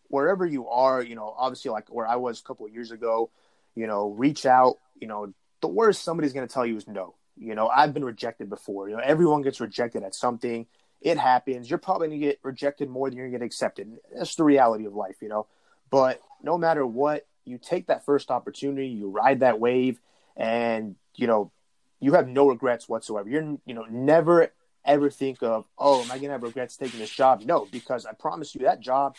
wherever 0.08 0.44
you 0.44 0.68
are, 0.68 1.02
you 1.02 1.14
know, 1.14 1.34
obviously 1.36 1.70
like 1.70 1.88
where 1.88 2.06
I 2.06 2.16
was 2.16 2.40
a 2.40 2.42
couple 2.42 2.66
of 2.66 2.72
years 2.72 2.90
ago, 2.90 3.30
you 3.74 3.86
know, 3.86 4.10
reach 4.10 4.44
out. 4.44 4.76
You 5.00 5.08
know, 5.08 5.32
the 5.60 5.68
worst 5.68 6.02
somebody's 6.02 6.32
going 6.32 6.46
to 6.46 6.52
tell 6.52 6.66
you 6.66 6.76
is 6.76 6.86
no. 6.86 7.14
You 7.36 7.54
know, 7.54 7.68
I've 7.68 7.94
been 7.94 8.04
rejected 8.04 8.48
before. 8.48 8.88
You 8.88 8.96
know, 8.96 9.02
everyone 9.02 9.42
gets 9.42 9.60
rejected 9.60 10.02
at 10.02 10.14
something. 10.14 10.66
It 11.00 11.18
happens. 11.18 11.68
You're 11.68 11.78
probably 11.78 12.08
going 12.08 12.20
to 12.20 12.26
get 12.26 12.38
rejected 12.42 12.88
more 12.88 13.08
than 13.08 13.18
you're 13.18 13.26
going 13.26 13.32
to 13.32 13.38
get 13.40 13.46
accepted. 13.46 13.98
That's 14.16 14.36
the 14.36 14.44
reality 14.44 14.86
of 14.86 14.94
life, 14.94 15.16
you 15.20 15.28
know. 15.28 15.46
But 15.90 16.20
no 16.42 16.56
matter 16.56 16.86
what, 16.86 17.26
you 17.44 17.58
take 17.58 17.86
that 17.86 18.04
first 18.04 18.30
opportunity, 18.30 18.88
you 18.88 19.10
ride 19.10 19.40
that 19.40 19.60
wave, 19.60 20.00
and 20.36 20.96
you 21.14 21.26
know, 21.26 21.52
you 22.00 22.14
have 22.14 22.28
no 22.28 22.48
regrets 22.48 22.88
whatsoever. 22.88 23.28
You're, 23.28 23.56
you 23.64 23.74
know, 23.74 23.84
never 23.90 24.52
ever 24.84 25.10
think 25.10 25.42
of, 25.42 25.64
oh, 25.78 26.02
am 26.02 26.12
I 26.12 26.18
to 26.28 26.32
have 26.32 26.42
regrets 26.42 26.76
taking 26.76 27.00
this 27.00 27.10
job? 27.10 27.42
No, 27.44 27.66
because 27.70 28.04
I 28.04 28.12
promise 28.12 28.54
you 28.54 28.62
that 28.62 28.80
job 28.80 29.16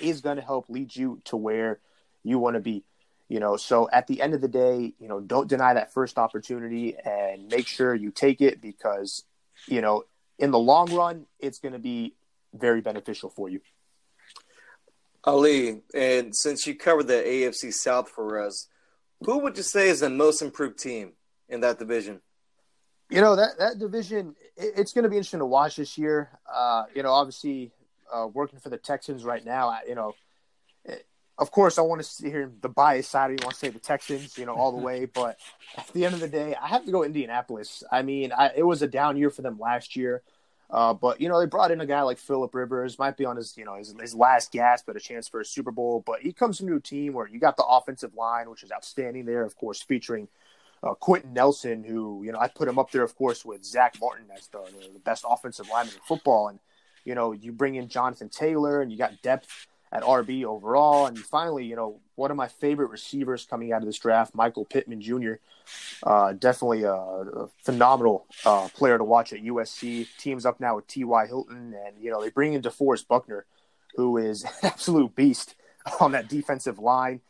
is 0.00 0.20
to 0.36 0.42
help 0.42 0.68
lead 0.68 0.94
you 0.94 1.20
to 1.24 1.36
where 1.36 1.80
you 2.22 2.38
want 2.38 2.54
to 2.54 2.60
be. 2.60 2.84
You 3.28 3.40
know, 3.40 3.56
so 3.56 3.90
at 3.90 4.06
the 4.06 4.22
end 4.22 4.34
of 4.34 4.40
the 4.40 4.48
day, 4.48 4.94
you 4.98 5.08
know, 5.08 5.20
don't 5.20 5.48
deny 5.48 5.74
that 5.74 5.92
first 5.92 6.18
opportunity 6.18 6.96
and 6.96 7.48
make 7.48 7.66
sure 7.66 7.94
you 7.94 8.10
take 8.10 8.40
it 8.40 8.62
because, 8.62 9.24
you 9.66 9.82
know, 9.82 10.04
in 10.38 10.50
the 10.50 10.58
long 10.58 10.94
run, 10.94 11.26
it's 11.38 11.58
going 11.58 11.74
to 11.74 11.78
be 11.78 12.14
very 12.54 12.80
beneficial 12.80 13.28
for 13.28 13.48
you. 13.48 13.60
Ali, 15.24 15.82
and 15.94 16.34
since 16.34 16.66
you 16.66 16.74
covered 16.74 17.08
the 17.08 17.14
AFC 17.14 17.72
South 17.72 18.08
for 18.08 18.40
us, 18.40 18.68
who 19.24 19.38
would 19.38 19.56
you 19.56 19.62
say 19.62 19.88
is 19.88 20.00
the 20.00 20.10
most 20.10 20.42
improved 20.42 20.78
team 20.78 21.12
in 21.48 21.60
that 21.60 21.78
division? 21.78 22.20
You 23.10 23.20
know 23.20 23.36
that 23.36 23.58
that 23.58 23.78
division, 23.78 24.36
it, 24.56 24.74
it's 24.76 24.92
going 24.92 25.04
to 25.04 25.08
be 25.08 25.16
interesting 25.16 25.40
to 25.40 25.46
watch 25.46 25.76
this 25.76 25.98
year. 25.98 26.30
Uh, 26.52 26.84
you 26.94 27.02
know, 27.02 27.12
obviously, 27.12 27.72
uh, 28.12 28.26
working 28.26 28.58
for 28.58 28.68
the 28.68 28.76
Texans 28.76 29.24
right 29.24 29.44
now, 29.44 29.76
you 29.88 29.94
know, 29.94 30.14
it, 30.84 31.06
of 31.38 31.50
course, 31.50 31.78
I 31.78 31.82
want 31.82 32.02
to 32.02 32.30
hear 32.30 32.50
the 32.60 32.68
bias 32.68 33.08
side. 33.08 33.30
You 33.30 33.38
want 33.42 33.54
to 33.54 33.58
say 33.58 33.68
the 33.70 33.78
Texans, 33.78 34.36
you 34.36 34.44
know, 34.44 34.54
all 34.54 34.72
the 34.72 34.82
way. 34.82 35.06
But 35.06 35.38
at 35.76 35.88
the 35.88 36.04
end 36.04 36.14
of 36.14 36.20
the 36.20 36.28
day, 36.28 36.54
I 36.54 36.68
have 36.68 36.84
to 36.84 36.92
go 36.92 37.04
Indianapolis. 37.04 37.82
I 37.90 38.02
mean, 38.02 38.32
I, 38.32 38.50
it 38.56 38.64
was 38.64 38.82
a 38.82 38.88
down 38.88 39.16
year 39.16 39.30
for 39.30 39.42
them 39.42 39.58
last 39.58 39.96
year. 39.96 40.22
Uh, 40.70 40.92
but 40.92 41.20
you 41.20 41.28
know 41.28 41.40
they 41.40 41.46
brought 41.46 41.70
in 41.70 41.80
a 41.80 41.86
guy 41.86 42.02
like 42.02 42.18
Philip 42.18 42.54
Rivers, 42.54 42.98
might 42.98 43.16
be 43.16 43.24
on 43.24 43.36
his 43.36 43.56
you 43.56 43.64
know 43.64 43.76
his, 43.76 43.94
his 43.98 44.14
last 44.14 44.52
gasp 44.52 44.88
at 44.88 44.96
a 44.96 45.00
chance 45.00 45.26
for 45.26 45.40
a 45.40 45.44
Super 45.44 45.70
Bowl. 45.70 46.02
But 46.04 46.20
he 46.20 46.32
comes 46.32 46.58
from 46.58 46.72
a 46.72 46.80
team 46.80 47.14
where 47.14 47.26
you 47.26 47.40
got 47.40 47.56
the 47.56 47.64
offensive 47.64 48.14
line, 48.14 48.50
which 48.50 48.62
is 48.62 48.70
outstanding 48.70 49.24
there, 49.24 49.44
of 49.44 49.56
course, 49.56 49.82
featuring 49.82 50.28
uh, 50.82 50.94
Quenton 50.94 51.32
Nelson, 51.32 51.84
who 51.84 52.22
you 52.22 52.32
know 52.32 52.38
I 52.38 52.48
put 52.48 52.68
him 52.68 52.78
up 52.78 52.90
there, 52.90 53.02
of 53.02 53.16
course, 53.16 53.44
with 53.44 53.64
Zack 53.64 53.96
Martin 54.00 54.26
as 54.36 54.48
the, 54.48 54.60
the 54.92 54.98
best 54.98 55.24
offensive 55.26 55.68
lineman 55.72 55.94
in 55.94 56.00
football, 56.06 56.48
and 56.48 56.58
you 57.04 57.14
know 57.14 57.32
you 57.32 57.50
bring 57.52 57.76
in 57.76 57.88
Jonathan 57.88 58.28
Taylor, 58.28 58.82
and 58.82 58.92
you 58.92 58.98
got 58.98 59.22
depth 59.22 59.68
at 59.92 60.02
RB 60.02 60.44
overall, 60.44 61.06
and 61.06 61.18
finally, 61.18 61.64
you 61.64 61.76
know, 61.76 62.00
one 62.14 62.30
of 62.30 62.36
my 62.36 62.48
favorite 62.48 62.90
receivers 62.90 63.46
coming 63.46 63.72
out 63.72 63.82
of 63.82 63.86
this 63.86 63.98
draft, 63.98 64.34
Michael 64.34 64.64
Pittman 64.64 65.00
Jr. 65.00 65.34
Uh, 66.02 66.32
definitely 66.32 66.82
a, 66.82 66.92
a 66.92 67.48
phenomenal 67.62 68.26
uh, 68.44 68.68
player 68.74 68.98
to 68.98 69.04
watch 69.04 69.32
at 69.32 69.40
USC. 69.40 70.06
Teams 70.18 70.44
up 70.44 70.60
now 70.60 70.76
with 70.76 70.86
T.Y. 70.86 71.26
Hilton, 71.26 71.74
and 71.86 71.96
you 72.00 72.10
know 72.10 72.22
they 72.22 72.30
bring 72.30 72.54
in 72.54 72.62
DeForest 72.62 73.06
Buckner, 73.08 73.46
who 73.96 74.16
is 74.16 74.42
an 74.44 74.50
absolute 74.62 75.14
beast 75.14 75.54
on 76.00 76.12
that 76.12 76.28
defensive 76.28 76.78
line, 76.78 77.20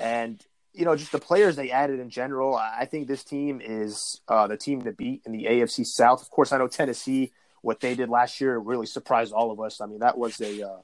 and 0.00 0.44
you 0.78 0.84
know, 0.84 0.94
just 0.94 1.10
the 1.10 1.18
players 1.18 1.56
they 1.56 1.72
added 1.72 1.98
in 1.98 2.08
general, 2.08 2.54
I 2.54 2.84
think 2.84 3.08
this 3.08 3.24
team 3.24 3.60
is 3.60 4.20
uh, 4.28 4.46
the 4.46 4.56
team 4.56 4.82
to 4.82 4.92
beat 4.92 5.22
in 5.26 5.32
the 5.32 5.46
AFC 5.46 5.84
South. 5.84 6.22
Of 6.22 6.30
course, 6.30 6.52
I 6.52 6.58
know 6.58 6.68
Tennessee, 6.68 7.32
what 7.62 7.80
they 7.80 7.96
did 7.96 8.08
last 8.08 8.40
year 8.40 8.56
really 8.58 8.86
surprised 8.86 9.32
all 9.32 9.50
of 9.50 9.60
us. 9.60 9.80
I 9.80 9.86
mean, 9.86 9.98
that 10.00 10.16
was 10.16 10.40
a 10.40 10.62
uh, 10.62 10.76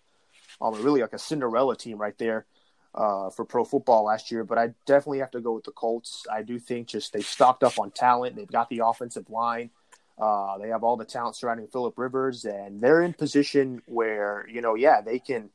um, 0.61 0.83
really 0.83 1.01
like 1.01 1.13
a 1.13 1.19
Cinderella 1.19 1.77
team 1.77 1.99
right 1.99 2.17
there 2.19 2.47
uh, 2.95 3.31
for 3.31 3.45
pro 3.45 3.65
football 3.65 4.05
last 4.05 4.31
year. 4.31 4.45
But 4.45 4.59
I 4.59 4.75
definitely 4.87 5.19
have 5.19 5.33
to 5.33 5.41
go 5.41 5.53
with 5.53 5.65
the 5.65 5.73
Colts. 5.73 6.27
I 6.33 6.43
do 6.43 6.59
think 6.59 6.89
just 6.89 7.13
they 7.13 7.23
stocked 7.23 7.63
up 7.63 7.79
on 7.79 7.91
talent. 7.91 8.37
They've 8.37 8.47
got 8.47 8.69
the 8.69 8.83
offensive 8.85 9.29
line. 9.31 9.71
Uh, 10.17 10.59
they 10.59 10.69
have 10.69 10.85
all 10.85 10.97
the 10.97 11.05
talent 11.05 11.35
surrounding 11.35 11.67
Philip 11.67 11.99
Rivers, 11.99 12.45
and 12.45 12.81
they're 12.81 13.03
in 13.03 13.13
position 13.13 13.83
where 13.87 14.47
you 14.49 14.61
know, 14.61 14.75
yeah, 14.75 15.01
they 15.01 15.19
can, 15.19 15.51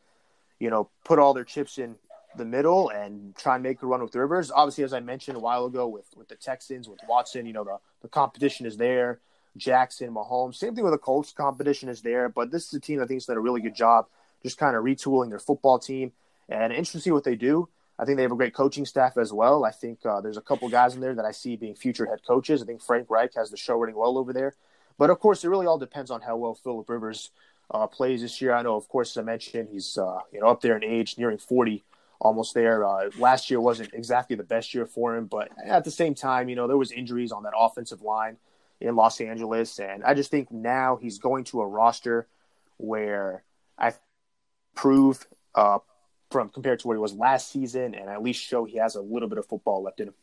you 0.59 0.69
know, 0.69 0.89
put 1.05 1.19
all 1.19 1.33
their 1.33 1.45
chips 1.45 1.77
in 1.77 1.95
the 2.35 2.45
middle 2.45 2.89
and 2.89 3.35
try 3.35 3.55
and 3.55 3.63
make 3.63 3.81
a 3.81 3.87
run 3.87 4.01
with 4.01 4.13
Rivers. 4.15 4.51
Obviously, 4.51 4.83
as 4.83 4.93
I 4.93 4.99
mentioned 4.99 5.37
a 5.37 5.39
while 5.39 5.65
ago 5.65 5.87
with 5.87 6.05
with 6.15 6.27
the 6.27 6.35
Texans, 6.35 6.89
with 6.89 6.99
Watson, 7.07 7.45
you 7.45 7.53
know 7.53 7.63
the 7.63 7.77
the 8.01 8.09
competition 8.09 8.65
is 8.65 8.77
there. 8.77 9.19
Jackson, 9.57 10.13
Mahomes, 10.13 10.55
same 10.55 10.75
thing 10.75 10.83
with 10.83 10.93
the 10.93 10.99
Colts. 10.99 11.33
Competition 11.33 11.89
is 11.89 12.01
there, 12.01 12.29
but 12.29 12.51
this 12.51 12.67
is 12.67 12.73
a 12.73 12.79
team 12.79 13.01
I 13.01 13.05
think 13.05 13.17
has 13.17 13.25
done 13.25 13.37
a 13.37 13.41
really 13.41 13.61
good 13.61 13.75
job, 13.75 14.05
just 14.43 14.57
kind 14.57 14.75
of 14.75 14.83
retooling 14.83 15.29
their 15.29 15.39
football 15.39 15.79
team. 15.79 16.11
And 16.47 16.71
interesting 16.73 16.99
to 16.99 17.03
see 17.03 17.11
what 17.11 17.23
they 17.23 17.35
do. 17.35 17.69
I 17.99 18.05
think 18.05 18.15
they 18.15 18.23
have 18.23 18.31
a 18.31 18.35
great 18.35 18.53
coaching 18.53 18.85
staff 18.85 19.17
as 19.17 19.33
well. 19.33 19.65
I 19.65 19.71
think 19.71 20.05
uh, 20.05 20.21
there's 20.21 20.37
a 20.37 20.41
couple 20.41 20.69
guys 20.69 20.95
in 20.95 21.01
there 21.01 21.13
that 21.15 21.25
I 21.25 21.31
see 21.31 21.57
being 21.57 21.75
future 21.75 22.05
head 22.05 22.19
coaches. 22.25 22.61
I 22.61 22.65
think 22.65 22.81
Frank 22.81 23.09
Reich 23.09 23.35
has 23.35 23.51
the 23.51 23.57
show 23.57 23.75
running 23.77 23.97
well 23.97 24.17
over 24.17 24.31
there. 24.31 24.55
But 24.97 25.09
of 25.09 25.19
course, 25.19 25.43
it 25.43 25.49
really 25.49 25.65
all 25.65 25.77
depends 25.77 26.09
on 26.09 26.21
how 26.21 26.37
well 26.37 26.55
Philip 26.55 26.89
Rivers 26.89 27.31
uh, 27.71 27.87
plays 27.87 28.21
this 28.21 28.41
year. 28.41 28.53
I 28.53 28.61
know, 28.61 28.75
of 28.75 28.87
course, 28.87 29.11
as 29.11 29.21
I 29.21 29.23
mentioned, 29.23 29.69
he's 29.71 29.97
uh, 29.97 30.19
you 30.31 30.39
know 30.39 30.47
up 30.47 30.61
there 30.61 30.77
in 30.77 30.83
age, 30.83 31.17
nearing 31.17 31.37
40 31.37 31.83
almost 32.19 32.53
there. 32.53 32.85
Uh, 32.85 33.09
last 33.17 33.49
year 33.49 33.61
wasn't 33.61 33.93
exactly 33.93 34.35
the 34.35 34.43
best 34.43 34.73
year 34.73 34.85
for 34.85 35.15
him, 35.15 35.25
but 35.25 35.49
at 35.63 35.83
the 35.83 35.91
same 35.91 36.15
time, 36.15 36.49
you 36.49 36.55
know, 36.55 36.67
there 36.67 36.77
was 36.77 36.91
injuries 36.91 37.31
on 37.31 37.43
that 37.43 37.53
offensive 37.57 38.01
line 38.01 38.37
in 38.81 38.95
Los 38.95 39.21
Angeles, 39.21 39.79
and 39.79 40.03
I 40.03 40.13
just 40.13 40.31
think 40.31 40.51
now 40.51 40.97
he's 41.01 41.17
going 41.17 41.43
to 41.45 41.61
a 41.61 41.67
roster 41.67 42.27
where 42.77 43.43
I 43.77 43.93
prove 44.81 45.27
uh, 45.55 45.79
from 46.31 46.49
compared 46.49 46.79
to 46.79 46.87
where 46.87 46.97
he 46.97 47.01
was 47.01 47.13
last 47.13 47.51
season, 47.51 47.95
and 47.95 48.09
at 48.09 48.21
least 48.21 48.41
show 48.43 48.65
he 48.65 48.77
has 48.77 48.95
a 48.95 49.01
little 49.01 49.29
bit 49.29 49.37
of 49.37 49.45
football 49.45 49.83
left 49.83 49.99
in 49.99 50.09
him. 50.09 50.13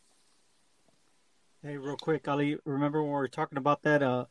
Hey, 1.63 1.77
real 1.77 1.97
quick, 1.97 2.27
Ali, 2.27 2.57
remember 2.65 3.01
when 3.01 3.11
we 3.11 3.17
were 3.17 3.27
talking 3.27 3.57
about 3.57 3.81
that? 3.83 4.03
Uh, 4.03 4.25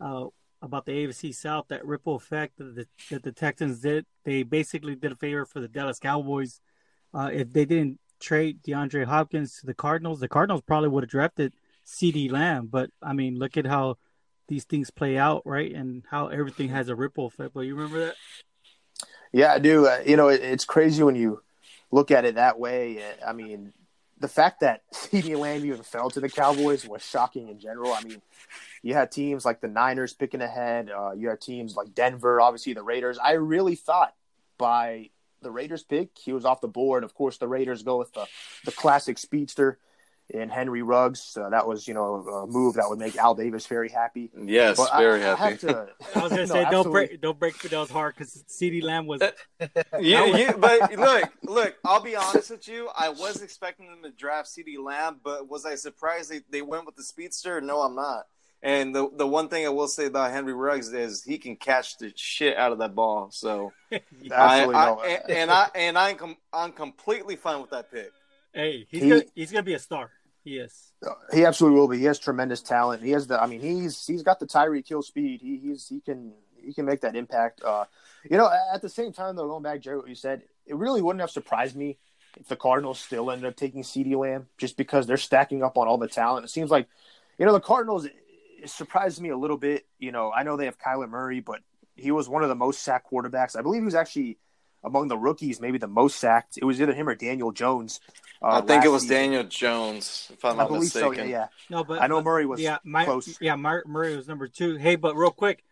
uh, 0.00 0.26
about 0.62 0.86
the 0.86 0.92
AFC 0.92 1.34
South, 1.34 1.66
that 1.68 1.84
ripple 1.84 2.16
effect 2.16 2.56
that 2.58 2.74
the, 2.74 2.86
that 3.10 3.22
the 3.22 3.32
Texans 3.32 3.80
did. 3.80 4.06
They 4.24 4.42
basically 4.42 4.94
did 4.94 5.12
a 5.12 5.16
favor 5.16 5.44
for 5.44 5.60
the 5.60 5.68
Dallas 5.68 5.98
Cowboys 5.98 6.60
uh, 7.16 7.30
if 7.32 7.52
they 7.52 7.64
didn't 7.64 7.98
trade 8.20 8.62
DeAndre 8.62 9.06
Hopkins 9.06 9.58
to 9.60 9.66
the 9.66 9.74
Cardinals, 9.74 10.20
the 10.20 10.28
Cardinals 10.28 10.62
probably 10.66 10.90
would 10.90 11.04
have 11.04 11.10
drafted 11.10 11.54
CeeDee 11.86 12.30
Lamb. 12.30 12.68
But 12.70 12.90
I 13.02 13.14
mean, 13.14 13.38
look 13.38 13.56
at 13.56 13.66
how 13.66 13.96
these 14.48 14.64
things 14.64 14.90
play 14.90 15.16
out, 15.16 15.42
right? 15.46 15.72
And 15.72 16.04
how 16.10 16.28
everything 16.28 16.68
has 16.68 16.88
a 16.88 16.96
ripple 16.96 17.26
effect. 17.26 17.54
But 17.54 17.60
you 17.60 17.74
remember 17.74 18.06
that? 18.06 18.14
Yeah, 19.36 19.52
I 19.52 19.58
do. 19.58 19.86
Uh, 19.86 19.98
you 20.06 20.16
know, 20.16 20.28
it, 20.28 20.40
it's 20.40 20.64
crazy 20.64 21.02
when 21.02 21.14
you 21.14 21.42
look 21.90 22.10
at 22.10 22.24
it 22.24 22.36
that 22.36 22.58
way. 22.58 23.04
I 23.24 23.34
mean, 23.34 23.74
the 24.18 24.28
fact 24.28 24.60
that 24.60 24.80
CeeDee 24.94 25.38
Lamb 25.38 25.62
even 25.66 25.82
fell 25.82 26.08
to 26.08 26.20
the 26.20 26.30
Cowboys 26.30 26.88
was 26.88 27.04
shocking 27.04 27.50
in 27.50 27.60
general. 27.60 27.92
I 27.92 28.02
mean, 28.02 28.22
you 28.82 28.94
had 28.94 29.12
teams 29.12 29.44
like 29.44 29.60
the 29.60 29.68
Niners 29.68 30.14
picking 30.14 30.40
ahead. 30.40 30.90
Uh, 30.90 31.12
you 31.12 31.28
had 31.28 31.42
teams 31.42 31.76
like 31.76 31.94
Denver, 31.94 32.40
obviously 32.40 32.72
the 32.72 32.82
Raiders. 32.82 33.18
I 33.18 33.32
really 33.32 33.74
thought 33.74 34.14
by 34.56 35.10
the 35.42 35.50
Raiders 35.50 35.82
pick. 35.82 36.16
He 36.16 36.32
was 36.32 36.46
off 36.46 36.62
the 36.62 36.68
board. 36.68 37.04
Of 37.04 37.12
course, 37.12 37.36
the 37.36 37.46
Raiders 37.46 37.82
go 37.82 37.98
with 37.98 38.14
the, 38.14 38.26
the 38.64 38.72
classic 38.72 39.18
speedster 39.18 39.78
in 40.30 40.48
Henry 40.48 40.82
Ruggs. 40.82 41.36
Uh, 41.36 41.48
that 41.50 41.66
was, 41.66 41.86
you 41.86 41.94
know, 41.94 42.16
a 42.16 42.46
move 42.46 42.74
that 42.74 42.88
would 42.88 42.98
make 42.98 43.16
Al 43.16 43.34
Davis 43.34 43.66
very 43.66 43.88
happy. 43.88 44.30
Yes, 44.36 44.76
but 44.76 44.96
very 44.98 45.22
I, 45.24 45.34
happy. 45.34 45.54
I, 45.54 45.56
to, 45.56 45.88
I 46.16 46.22
was 46.22 46.30
going 46.30 46.30
to 46.30 46.36
no, 46.36 46.44
say, 46.46 46.64
absolutely. 46.64 46.70
don't 46.70 46.90
break, 46.90 47.20
don't 47.20 47.38
break 47.38 47.54
Fidel's 47.54 47.90
heart 47.90 48.16
because 48.16 48.44
CeeDee 48.48 48.82
Lamb 48.82 49.06
was. 49.06 49.20
yeah, 50.00 50.24
yeah, 50.24 50.52
but 50.56 50.96
look, 50.96 51.32
look. 51.44 51.76
I'll 51.84 52.02
be 52.02 52.16
honest 52.16 52.50
with 52.50 52.66
you. 52.68 52.88
I 52.96 53.08
was 53.10 53.42
expecting 53.42 53.86
them 53.86 54.02
to 54.02 54.10
draft 54.10 54.48
CeeDee 54.48 54.82
Lamb, 54.82 55.20
but 55.22 55.48
was 55.48 55.64
I 55.64 55.74
surprised 55.76 56.30
they, 56.30 56.40
they 56.50 56.62
went 56.62 56.86
with 56.86 56.96
the 56.96 57.04
speedster? 57.04 57.60
No, 57.60 57.80
I'm 57.80 57.94
not. 57.94 58.26
And 58.62 58.94
the 58.94 59.10
the 59.14 59.26
one 59.26 59.48
thing 59.48 59.66
I 59.66 59.68
will 59.68 59.86
say 59.86 60.06
about 60.06 60.32
Henry 60.32 60.54
Ruggs 60.54 60.92
is 60.92 61.22
he 61.22 61.38
can 61.38 61.56
catch 61.56 61.98
the 61.98 62.12
shit 62.16 62.56
out 62.56 62.72
of 62.72 62.78
that 62.78 62.94
ball. 62.94 63.30
So 63.30 63.72
I, 63.92 64.00
I, 64.32 64.96
and, 65.06 65.30
and, 65.30 65.50
I 65.50 65.68
and 65.74 65.98
I'm 65.98 66.16
com- 66.16 66.36
I'm 66.52 66.72
completely 66.72 67.36
fine 67.36 67.60
with 67.60 67.70
that 67.70 67.92
pick. 67.92 68.10
Hey, 68.52 68.86
he's 68.90 69.02
he, 69.02 69.08
gonna, 69.10 69.22
he's 69.34 69.52
gonna 69.52 69.62
be 69.62 69.74
a 69.74 69.78
star. 69.78 70.10
He 70.46 70.58
is. 70.58 70.92
He 71.34 71.44
absolutely 71.44 71.80
will 71.80 71.88
be. 71.88 71.98
He 71.98 72.04
has 72.04 72.20
tremendous 72.20 72.62
talent. 72.62 73.02
He 73.02 73.10
has 73.10 73.26
the. 73.26 73.42
I 73.42 73.48
mean, 73.48 73.58
he's 73.60 74.06
he's 74.06 74.22
got 74.22 74.38
the 74.38 74.46
Tyreek 74.46 74.86
Hill 74.86 75.02
speed. 75.02 75.40
He 75.42 75.56
he's 75.58 75.88
he 75.88 76.00
can 76.00 76.34
he 76.64 76.72
can 76.72 76.84
make 76.84 77.00
that 77.00 77.16
impact. 77.16 77.62
Uh, 77.64 77.86
you 78.30 78.36
know, 78.36 78.48
at 78.72 78.80
the 78.80 78.88
same 78.88 79.12
time 79.12 79.34
though, 79.34 79.48
going 79.48 79.64
back, 79.64 79.80
Jerry, 79.80 79.96
what 79.96 80.08
you 80.08 80.14
said, 80.14 80.42
it 80.64 80.76
really 80.76 81.02
wouldn't 81.02 81.20
have 81.20 81.32
surprised 81.32 81.74
me 81.74 81.98
if 82.38 82.46
the 82.46 82.54
Cardinals 82.54 83.00
still 83.00 83.28
ended 83.32 83.48
up 83.48 83.56
taking 83.56 83.82
CeeDee 83.82 84.16
Lamb 84.16 84.46
just 84.56 84.76
because 84.76 85.08
they're 85.08 85.16
stacking 85.16 85.64
up 85.64 85.76
on 85.76 85.88
all 85.88 85.98
the 85.98 86.06
talent. 86.06 86.44
It 86.44 86.50
seems 86.50 86.70
like, 86.70 86.86
you 87.38 87.44
know, 87.44 87.52
the 87.52 87.58
Cardinals 87.58 88.04
it 88.04 88.70
surprised 88.70 89.20
me 89.20 89.30
a 89.30 89.36
little 89.36 89.56
bit. 89.56 89.84
You 89.98 90.12
know, 90.12 90.30
I 90.30 90.44
know 90.44 90.56
they 90.56 90.66
have 90.66 90.78
Kyler 90.78 91.08
Murray, 91.08 91.40
but 91.40 91.58
he 91.96 92.12
was 92.12 92.28
one 92.28 92.44
of 92.44 92.48
the 92.48 92.54
most 92.54 92.84
sacked 92.84 93.10
quarterbacks. 93.10 93.56
I 93.56 93.62
believe 93.62 93.80
he 93.80 93.86
was 93.86 93.96
actually 93.96 94.38
among 94.84 95.08
the 95.08 95.18
rookies, 95.18 95.60
maybe 95.60 95.78
the 95.78 95.88
most 95.88 96.20
sacked. 96.20 96.56
It 96.56 96.64
was 96.64 96.80
either 96.80 96.94
him 96.94 97.08
or 97.08 97.16
Daniel 97.16 97.50
Jones. 97.50 98.00
Uh, 98.42 98.60
I 98.62 98.66
think 98.66 98.84
it 98.84 98.88
was 98.88 99.02
season. 99.02 99.16
Daniel 99.16 99.44
Jones, 99.44 100.30
if 100.32 100.44
I'm 100.44 100.56
not 100.56 100.64
I 100.64 100.66
believe 100.68 100.82
mistaken. 100.82 101.14
So, 101.14 101.22
yeah, 101.22 101.24
yeah. 101.24 101.46
No, 101.70 101.84
but 101.84 102.02
I 102.02 102.06
know 102.06 102.22
Murray 102.22 102.46
was 102.46 102.60
yeah, 102.60 102.78
my, 102.84 103.04
close. 103.04 103.38
Yeah, 103.40 103.56
Murray 103.56 104.16
was 104.16 104.28
number 104.28 104.48
two. 104.48 104.76
Hey, 104.76 104.96
but 104.96 105.16
real 105.16 105.30
quick, 105.30 105.64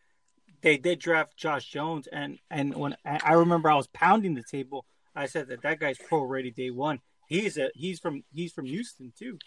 they 0.62 0.78
did 0.78 0.98
draft 0.98 1.36
Josh 1.36 1.68
Jones, 1.68 2.06
and 2.06 2.38
and 2.50 2.74
when 2.74 2.96
I 3.04 3.34
remember 3.34 3.70
I 3.70 3.74
was 3.74 3.86
pounding 3.88 4.34
the 4.34 4.42
table 4.42 4.86
I 5.14 5.26
said 5.26 5.48
that 5.48 5.62
that 5.62 5.78
guy's 5.78 5.98
pro 5.98 6.22
ready 6.22 6.50
day 6.50 6.70
one. 6.70 7.00
He's 7.28 7.56
a 7.56 7.70
he's 7.74 8.00
from 8.00 8.24
he's 8.32 8.52
from 8.52 8.66
Houston 8.66 9.12
too. 9.16 9.38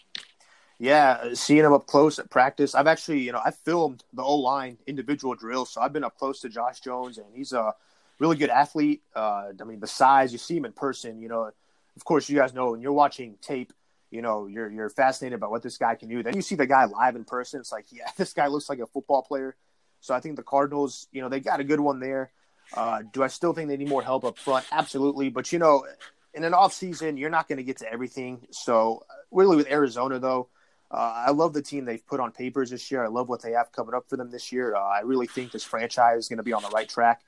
Yeah, 0.78 1.34
seeing 1.34 1.64
him 1.64 1.72
up 1.72 1.86
close 1.86 2.18
at 2.18 2.30
practice. 2.30 2.74
I've 2.74 2.86
actually, 2.86 3.20
you 3.20 3.32
know, 3.32 3.40
I 3.44 3.50
filmed 3.50 4.04
the 4.12 4.22
O 4.22 4.36
line 4.36 4.78
individual 4.86 5.34
drills, 5.34 5.70
so 5.70 5.80
I've 5.80 5.92
been 5.92 6.04
up 6.04 6.16
close 6.16 6.40
to 6.40 6.48
Josh 6.48 6.80
Jones, 6.80 7.18
and 7.18 7.26
he's 7.34 7.52
a 7.52 7.74
really 8.20 8.36
good 8.36 8.50
athlete. 8.50 9.02
Uh, 9.14 9.48
I 9.60 9.64
mean, 9.64 9.80
the 9.80 9.88
size 9.88 10.32
you 10.32 10.38
see 10.38 10.56
him 10.56 10.64
in 10.64 10.72
person, 10.72 11.20
you 11.20 11.28
know. 11.28 11.50
Of 11.98 12.04
course, 12.04 12.28
you 12.28 12.36
guys 12.36 12.54
know 12.54 12.70
when 12.70 12.80
you're 12.80 12.92
watching 12.92 13.36
tape, 13.42 13.72
you 14.10 14.22
know, 14.22 14.46
you're 14.46 14.70
you're 14.70 14.88
fascinated 14.88 15.40
by 15.40 15.48
what 15.48 15.62
this 15.62 15.76
guy 15.76 15.94
can 15.94 16.08
do. 16.08 16.22
Then 16.22 16.34
you 16.34 16.42
see 16.42 16.54
the 16.54 16.66
guy 16.66 16.84
live 16.86 17.16
in 17.16 17.24
person, 17.24 17.60
it's 17.60 17.72
like, 17.72 17.86
yeah, 17.92 18.10
this 18.16 18.32
guy 18.32 18.46
looks 18.46 18.68
like 18.68 18.78
a 18.78 18.86
football 18.86 19.22
player. 19.22 19.56
So 20.00 20.14
I 20.14 20.20
think 20.20 20.36
the 20.36 20.42
Cardinals, 20.42 21.08
you 21.10 21.20
know, 21.20 21.28
they 21.28 21.40
got 21.40 21.60
a 21.60 21.64
good 21.64 21.80
one 21.80 21.98
there. 21.98 22.30
Uh, 22.72 23.02
do 23.12 23.22
I 23.22 23.28
still 23.28 23.52
think 23.52 23.68
they 23.68 23.76
need 23.76 23.88
more 23.88 24.02
help 24.02 24.24
up 24.24 24.38
front? 24.38 24.64
Absolutely, 24.70 25.28
but 25.30 25.52
you 25.52 25.58
know, 25.58 25.86
in 26.34 26.44
an 26.44 26.54
off 26.54 26.72
season, 26.72 27.16
you're 27.16 27.30
not 27.30 27.48
going 27.48 27.56
to 27.56 27.64
get 27.64 27.78
to 27.78 27.92
everything. 27.92 28.46
So 28.50 29.04
really, 29.30 29.56
with 29.56 29.70
Arizona 29.70 30.18
though 30.18 30.48
uh, 30.90 31.24
I 31.26 31.30
love 31.32 31.52
the 31.52 31.62
team 31.62 31.84
they've 31.84 32.06
put 32.06 32.20
on 32.20 32.32
papers 32.32 32.70
this 32.70 32.90
year. 32.90 33.04
I 33.04 33.08
love 33.08 33.28
what 33.28 33.42
they 33.42 33.52
have 33.52 33.72
coming 33.72 33.94
up 33.94 34.08
for 34.08 34.16
them 34.16 34.30
this 34.30 34.50
year. 34.50 34.74
Uh, 34.74 34.80
I 34.80 35.00
really 35.00 35.26
think 35.26 35.52
this 35.52 35.64
franchise 35.64 36.20
is 36.20 36.28
going 36.28 36.38
to 36.38 36.42
be 36.42 36.52
on 36.52 36.62
the 36.62 36.70
right 36.70 36.88
track. 36.88 37.20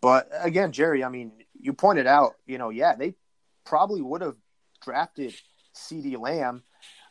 But 0.00 0.28
again, 0.40 0.72
Jerry, 0.72 1.04
I 1.04 1.08
mean, 1.08 1.32
you 1.60 1.72
pointed 1.72 2.08
out, 2.08 2.34
you 2.46 2.58
know, 2.58 2.70
yeah, 2.70 2.96
they 2.96 3.14
probably 3.64 4.00
would 4.00 4.22
have 4.22 4.36
drafted 4.82 5.34
CeeDee 5.74 6.18
Lamb 6.18 6.62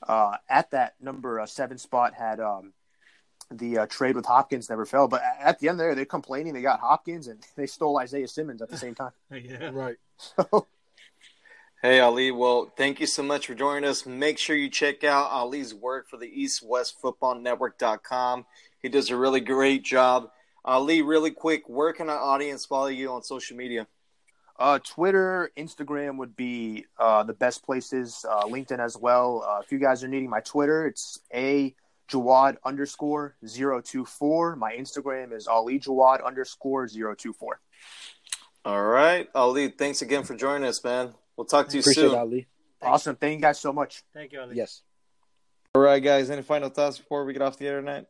uh, 0.07 0.37
at 0.49 0.71
that 0.71 0.95
number 1.01 1.39
uh, 1.39 1.45
seven 1.45 1.77
spot 1.77 2.13
had 2.13 2.39
um, 2.39 2.73
the 3.51 3.79
uh, 3.79 3.85
trade 3.87 4.15
with 4.15 4.25
Hopkins 4.25 4.69
never 4.69 4.85
fell. 4.85 5.07
But 5.07 5.23
at 5.39 5.59
the 5.59 5.69
end 5.69 5.79
there, 5.79 5.95
they're 5.95 6.05
complaining 6.05 6.53
they 6.53 6.61
got 6.61 6.79
Hopkins 6.79 7.27
and 7.27 7.43
they 7.55 7.65
stole 7.67 7.99
Isaiah 7.99 8.27
Simmons 8.27 8.61
at 8.61 8.69
the 8.69 8.77
same 8.77 8.95
time. 8.95 9.11
yeah, 9.31 9.69
right. 9.71 9.97
So 10.17 10.67
Hey 11.83 11.99
Ali, 11.99 12.31
well, 12.31 12.71
thank 12.77 13.01
you 13.01 13.05
so 13.05 13.23
much 13.23 13.47
for 13.47 13.55
joining 13.55 13.83
us. 13.83 14.05
Make 14.05 14.37
sure 14.37 14.55
you 14.55 14.69
check 14.69 15.03
out 15.03 15.31
Ali's 15.31 15.73
work 15.73 16.07
for 16.07 16.15
the 16.15 16.27
East 16.27 16.63
West 16.63 16.95
Football 17.01 17.35
Network.com. 17.41 18.45
He 18.81 18.87
does 18.87 19.09
a 19.09 19.17
really 19.17 19.41
great 19.41 19.83
job. 19.83 20.29
Ali, 20.63 21.01
really 21.01 21.31
quick, 21.31 21.67
where 21.67 21.91
can 21.91 22.09
our 22.09 22.17
audience 22.17 22.65
follow 22.65 22.87
you 22.87 23.11
on 23.11 23.21
social 23.21 23.57
media? 23.57 23.85
Uh, 24.59 24.79
Twitter, 24.79 25.51
Instagram 25.57 26.17
would 26.17 26.35
be 26.35 26.85
uh, 26.99 27.23
the 27.23 27.33
best 27.33 27.63
places. 27.65 28.25
Uh, 28.29 28.43
LinkedIn 28.43 28.79
as 28.79 28.97
well. 28.97 29.43
Uh, 29.47 29.61
if 29.63 29.71
you 29.71 29.79
guys 29.79 30.03
are 30.03 30.07
needing 30.07 30.29
my 30.29 30.39
Twitter, 30.41 30.85
it's 30.85 31.19
a 31.33 31.75
Jawad 32.09 32.57
underscore 32.63 33.35
zero 33.45 33.81
two 33.81 34.05
four. 34.05 34.55
My 34.55 34.73
Instagram 34.73 35.33
is 35.33 35.47
Ali 35.47 35.79
Jawad 35.79 36.23
underscore 36.23 36.87
zero 36.87 37.15
two 37.15 37.33
four. 37.33 37.59
All 38.65 38.83
right, 38.83 39.27
Ali, 39.33 39.69
thanks 39.69 40.01
again 40.01 40.23
for 40.23 40.35
joining 40.35 40.67
us, 40.67 40.83
man. 40.83 41.13
We'll 41.35 41.45
talk 41.45 41.67
to 41.69 41.75
you 41.75 41.81
Appreciate 41.81 42.03
soon. 42.03 42.13
it, 42.13 42.17
Ali. 42.17 42.47
Awesome. 42.81 43.15
Thank 43.15 43.35
you 43.37 43.41
guys 43.41 43.59
so 43.59 43.73
much. 43.73 44.03
Thank 44.13 44.33
you, 44.33 44.41
Ali. 44.41 44.55
Yes. 44.55 44.83
All 45.73 45.81
right, 45.81 46.03
guys. 46.03 46.29
Any 46.29 46.43
final 46.43 46.69
thoughts 46.69 46.99
before 46.99 47.25
we 47.25 47.33
get 47.33 47.41
off 47.41 47.57
the 47.57 47.65
internet? 47.65 48.07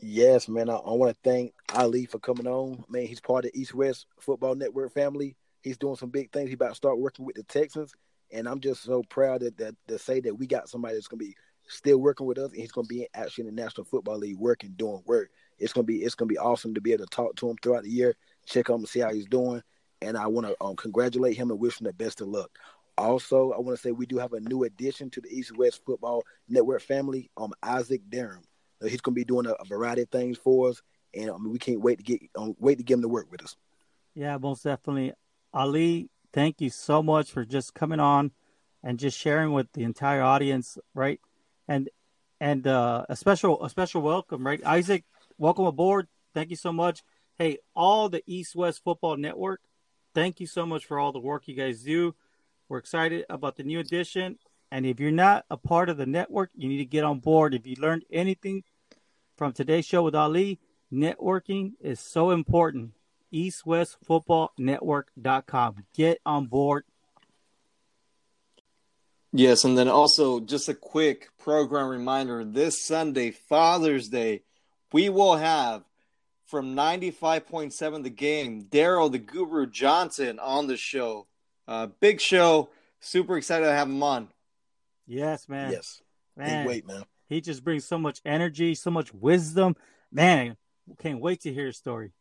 Yes, 0.00 0.48
man. 0.48 0.70
I, 0.70 0.74
I 0.76 0.92
want 0.92 1.12
to 1.12 1.28
thank 1.28 1.52
Ali 1.74 2.06
for 2.06 2.20
coming 2.20 2.46
on. 2.46 2.84
Man, 2.88 3.06
he's 3.06 3.20
part 3.20 3.44
of 3.44 3.50
East 3.52 3.74
West 3.74 4.06
Football 4.20 4.54
Network 4.54 4.94
family. 4.94 5.36
He's 5.62 5.76
doing 5.76 5.96
some 5.96 6.10
big 6.10 6.30
things. 6.30 6.48
He 6.48 6.54
about 6.54 6.68
to 6.68 6.74
start 6.76 7.00
working 7.00 7.24
with 7.24 7.34
the 7.34 7.42
Texans, 7.42 7.92
and 8.32 8.48
I'm 8.48 8.60
just 8.60 8.84
so 8.84 9.02
proud 9.02 9.40
that, 9.40 9.76
to 9.88 9.98
say 9.98 10.20
that 10.20 10.38
we 10.38 10.46
got 10.46 10.68
somebody 10.68 10.94
that's 10.94 11.08
gonna 11.08 11.18
be 11.18 11.34
still 11.66 11.98
working 11.98 12.26
with 12.26 12.38
us, 12.38 12.52
and 12.52 12.60
he's 12.60 12.70
gonna 12.70 12.86
be 12.86 13.08
actually 13.12 13.48
in 13.48 13.56
the 13.56 13.60
National 13.60 13.84
Football 13.84 14.18
League 14.18 14.38
working, 14.38 14.72
doing 14.76 15.02
work. 15.04 15.30
It's 15.58 15.72
gonna 15.72 15.84
be 15.84 15.96
it's 16.04 16.14
gonna 16.14 16.28
be 16.28 16.38
awesome 16.38 16.74
to 16.74 16.80
be 16.80 16.92
able 16.92 17.04
to 17.04 17.10
talk 17.10 17.34
to 17.36 17.50
him 17.50 17.56
throughout 17.60 17.82
the 17.82 17.90
year, 17.90 18.14
check 18.46 18.70
on 18.70 18.80
him, 18.80 18.86
see 18.86 19.00
how 19.00 19.12
he's 19.12 19.26
doing, 19.26 19.62
and 20.00 20.16
I 20.16 20.28
want 20.28 20.46
to 20.46 20.56
um, 20.60 20.76
congratulate 20.76 21.36
him 21.36 21.50
and 21.50 21.58
wish 21.58 21.80
him 21.80 21.86
the 21.86 21.92
best 21.92 22.20
of 22.20 22.28
luck. 22.28 22.56
Also, 22.96 23.50
I 23.50 23.58
want 23.58 23.76
to 23.76 23.82
say 23.82 23.90
we 23.90 24.06
do 24.06 24.18
have 24.18 24.32
a 24.32 24.40
new 24.40 24.62
addition 24.62 25.10
to 25.10 25.20
the 25.20 25.28
East 25.28 25.56
West 25.56 25.84
Football 25.84 26.22
Network 26.48 26.82
family, 26.82 27.30
um, 27.36 27.52
Isaac 27.64 28.02
Durham. 28.08 28.42
Uh, 28.82 28.86
He's 28.86 29.00
going 29.00 29.14
to 29.14 29.20
be 29.20 29.24
doing 29.24 29.46
a, 29.46 29.52
a 29.52 29.64
variety 29.64 30.02
of 30.02 30.10
things 30.10 30.38
for 30.38 30.70
us, 30.70 30.82
and 31.14 31.30
um, 31.30 31.50
we 31.50 31.58
can't 31.58 31.80
wait 31.80 31.98
to 31.98 32.04
get 32.04 32.20
um, 32.36 32.54
wait 32.58 32.78
to 32.78 32.84
get 32.84 32.94
him 32.94 33.02
to 33.02 33.08
work 33.08 33.30
with 33.30 33.42
us. 33.42 33.56
Yeah, 34.14 34.36
most 34.38 34.64
definitely. 34.64 35.12
Ali, 35.52 36.10
thank 36.32 36.60
you 36.60 36.70
so 36.70 37.02
much 37.02 37.30
for 37.30 37.44
just 37.44 37.74
coming 37.74 38.00
on 38.00 38.32
and 38.82 38.98
just 38.98 39.18
sharing 39.18 39.52
with 39.52 39.72
the 39.72 39.84
entire 39.84 40.22
audience, 40.22 40.78
right? 40.94 41.20
And 41.66 41.88
and 42.40 42.66
uh, 42.66 43.06
a 43.08 43.16
special 43.16 43.64
a 43.64 43.70
special 43.70 44.02
welcome, 44.02 44.46
right? 44.46 44.64
Isaac, 44.64 45.04
welcome 45.36 45.66
aboard. 45.66 46.08
Thank 46.34 46.50
you 46.50 46.56
so 46.56 46.72
much. 46.72 47.02
Hey, 47.38 47.58
all 47.74 48.08
the 48.08 48.22
East 48.26 48.56
West 48.56 48.82
Football 48.82 49.16
Network, 49.16 49.60
thank 50.14 50.40
you 50.40 50.46
so 50.46 50.66
much 50.66 50.84
for 50.84 50.98
all 50.98 51.12
the 51.12 51.20
work 51.20 51.46
you 51.46 51.54
guys 51.54 51.82
do. 51.82 52.14
We're 52.68 52.78
excited 52.78 53.24
about 53.30 53.56
the 53.56 53.62
new 53.62 53.78
edition. 53.78 54.38
And 54.70 54.84
if 54.84 55.00
you're 55.00 55.10
not 55.10 55.46
a 55.50 55.56
part 55.56 55.88
of 55.88 55.96
the 55.96 56.04
network, 56.06 56.50
you 56.54 56.68
need 56.68 56.76
to 56.78 56.84
get 56.84 57.04
on 57.04 57.20
board. 57.20 57.54
If 57.54 57.66
you 57.66 57.76
learned 57.76 58.04
anything 58.10 58.64
from 59.36 59.52
today's 59.52 59.86
show 59.86 60.02
with 60.02 60.14
Ali, 60.14 60.60
networking 60.92 61.72
is 61.80 62.00
so 62.00 62.30
important. 62.30 62.92
EastWestFootballNetwork.com. 63.32 65.84
Get 65.94 66.20
on 66.24 66.46
board. 66.46 66.84
Yes, 69.32 69.64
and 69.64 69.76
then 69.76 69.88
also 69.88 70.40
just 70.40 70.70
a 70.70 70.74
quick 70.74 71.28
program 71.38 71.88
reminder 71.88 72.44
this 72.44 72.86
Sunday, 72.86 73.30
Father's 73.30 74.08
Day, 74.08 74.40
we 74.90 75.10
will 75.10 75.36
have 75.36 75.84
from 76.46 76.74
95.7 76.74 78.02
the 78.02 78.10
game, 78.10 78.64
Daryl 78.64 79.12
the 79.12 79.18
Guru 79.18 79.66
Johnson 79.66 80.38
on 80.38 80.66
the 80.66 80.78
show. 80.78 81.26
Uh, 81.66 81.88
big 82.00 82.22
show. 82.22 82.70
Super 83.00 83.36
excited 83.36 83.66
to 83.66 83.72
have 83.72 83.88
him 83.88 84.02
on. 84.02 84.28
Yes, 85.08 85.48
man. 85.48 85.72
Yes, 85.72 86.02
man. 86.36 86.48
can't 86.48 86.68
wait, 86.68 86.86
man. 86.86 87.02
He 87.28 87.40
just 87.40 87.64
brings 87.64 87.84
so 87.84 87.98
much 87.98 88.20
energy, 88.24 88.74
so 88.74 88.90
much 88.90 89.12
wisdom. 89.12 89.74
Man, 90.12 90.56
can't 90.98 91.20
wait 91.20 91.40
to 91.42 91.52
hear 91.52 91.66
his 91.66 91.78
story. 91.78 92.12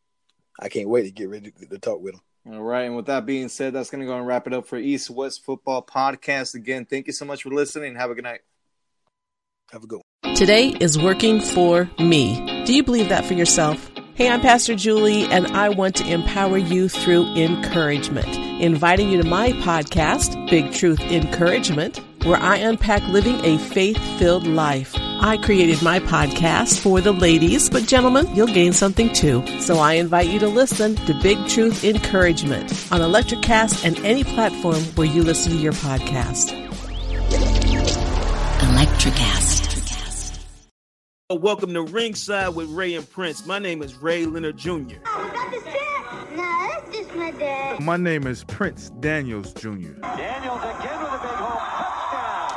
I 0.60 0.70
can't 0.70 0.90
wait 0.90 1.04
to 1.04 1.12
get 1.12 1.30
ready 1.30 1.52
to, 1.52 1.66
to 1.68 1.78
talk 1.80 2.02
with 2.02 2.16
him. 2.16 2.22
All 2.50 2.64
right, 2.64 2.84
and 2.84 2.96
with 2.96 3.08
that 3.08 3.26
being 3.26 3.50
said, 3.50 3.74
that's 3.74 3.90
going 3.90 4.00
to 4.00 4.08
go 4.08 4.18
and 4.18 4.26
wrap 4.26 4.48
it 4.48 4.54
up 4.54 4.68
for 4.68 4.78
East 4.78 5.10
West 5.10 5.44
Football 5.44 5.84
Podcast. 5.84 6.56
Again, 6.56 6.86
thank 6.86 7.08
you 7.08 7.14
so 7.14 7.26
much 7.26 7.44
for 7.44 7.50
listening. 7.50 7.96
Have 7.96 8.10
a 8.10 8.16
good 8.16 8.24
night. 8.24 8.40
Have 9.72 9.84
a 9.84 9.88
good 9.88 10.02
one. 10.24 10.36
Today 10.36 10.70
is 10.70 10.98
working 10.98 11.42
for 11.42 11.90
me. 12.00 12.64
Do 12.66 12.74
you 12.74 12.84
believe 12.84 13.10
that 13.10 13.26
for 13.26 13.34
yourself? 13.34 13.92
Hey, 14.16 14.30
I'm 14.30 14.40
Pastor 14.40 14.76
Julie, 14.76 15.26
and 15.26 15.48
I 15.48 15.70
want 15.70 15.96
to 15.98 16.08
empower 16.10 16.58
you 16.58 16.88
through 16.88 17.36
encouragement. 17.36 18.36
Inviting 18.62 19.12
you 19.12 19.22
to 19.22 19.28
my 19.28 19.52
podcast, 19.52 20.50
Big 20.50 20.72
Truth 20.72 21.02
Encouragement, 21.02 22.00
where 22.24 22.38
I 22.38 22.58
unpack 22.58 23.04
living 23.08 23.44
a 23.46 23.58
faith 23.58 23.98
filled 24.20 24.48
life. 24.48 24.94
I 25.20 25.38
created 25.38 25.82
my 25.82 26.00
podcast 26.00 26.80
for 26.80 27.02
the 27.02 27.12
ladies, 27.12 27.70
but 27.70 27.84
gentlemen, 27.88 28.28
you'll 28.36 28.48
gain 28.48 28.74
something 28.74 29.12
too. 29.14 29.44
So 29.62 29.78
I 29.78 29.94
invite 29.94 30.28
you 30.28 30.40
to 30.40 30.48
listen 30.48 30.96
to 30.96 31.14
Big 31.22 31.38
Truth 31.48 31.84
Encouragement 31.84 32.72
on 32.92 33.02
Electricast 33.02 33.84
and 33.86 33.98
any 34.06 34.24
platform 34.24 34.82
where 34.96 35.08
you 35.08 35.24
listen 35.24 35.52
to 35.54 35.58
your 35.58 35.74
podcast. 35.74 36.52
Electricast. 38.60 39.66
Welcome 41.30 41.74
to 41.74 41.82
Ringside 41.84 42.56
with 42.56 42.70
Ray 42.70 42.96
and 42.96 43.10
Prince. 43.10 43.46
My 43.46 43.60
name 43.60 43.82
is 43.82 43.96
Ray 43.96 44.26
Leonard 44.26 44.58
Jr. 44.58 44.96
Oh, 45.06 45.32
no, 46.36 46.42
that's 46.82 46.96
just 46.96 47.14
my 47.16 47.32
dad. 47.32 47.82
My 47.82 47.98
name 47.98 48.26
is 48.28 48.44
Prince 48.46 48.92
Daniels 49.02 49.54
Jr. 49.54 49.68
Daniels 50.02 50.62
again 50.64 51.00
with 51.02 51.12
a 51.12 51.20
big 51.22 51.32
home 51.36 51.60
touchdown. 51.60 52.57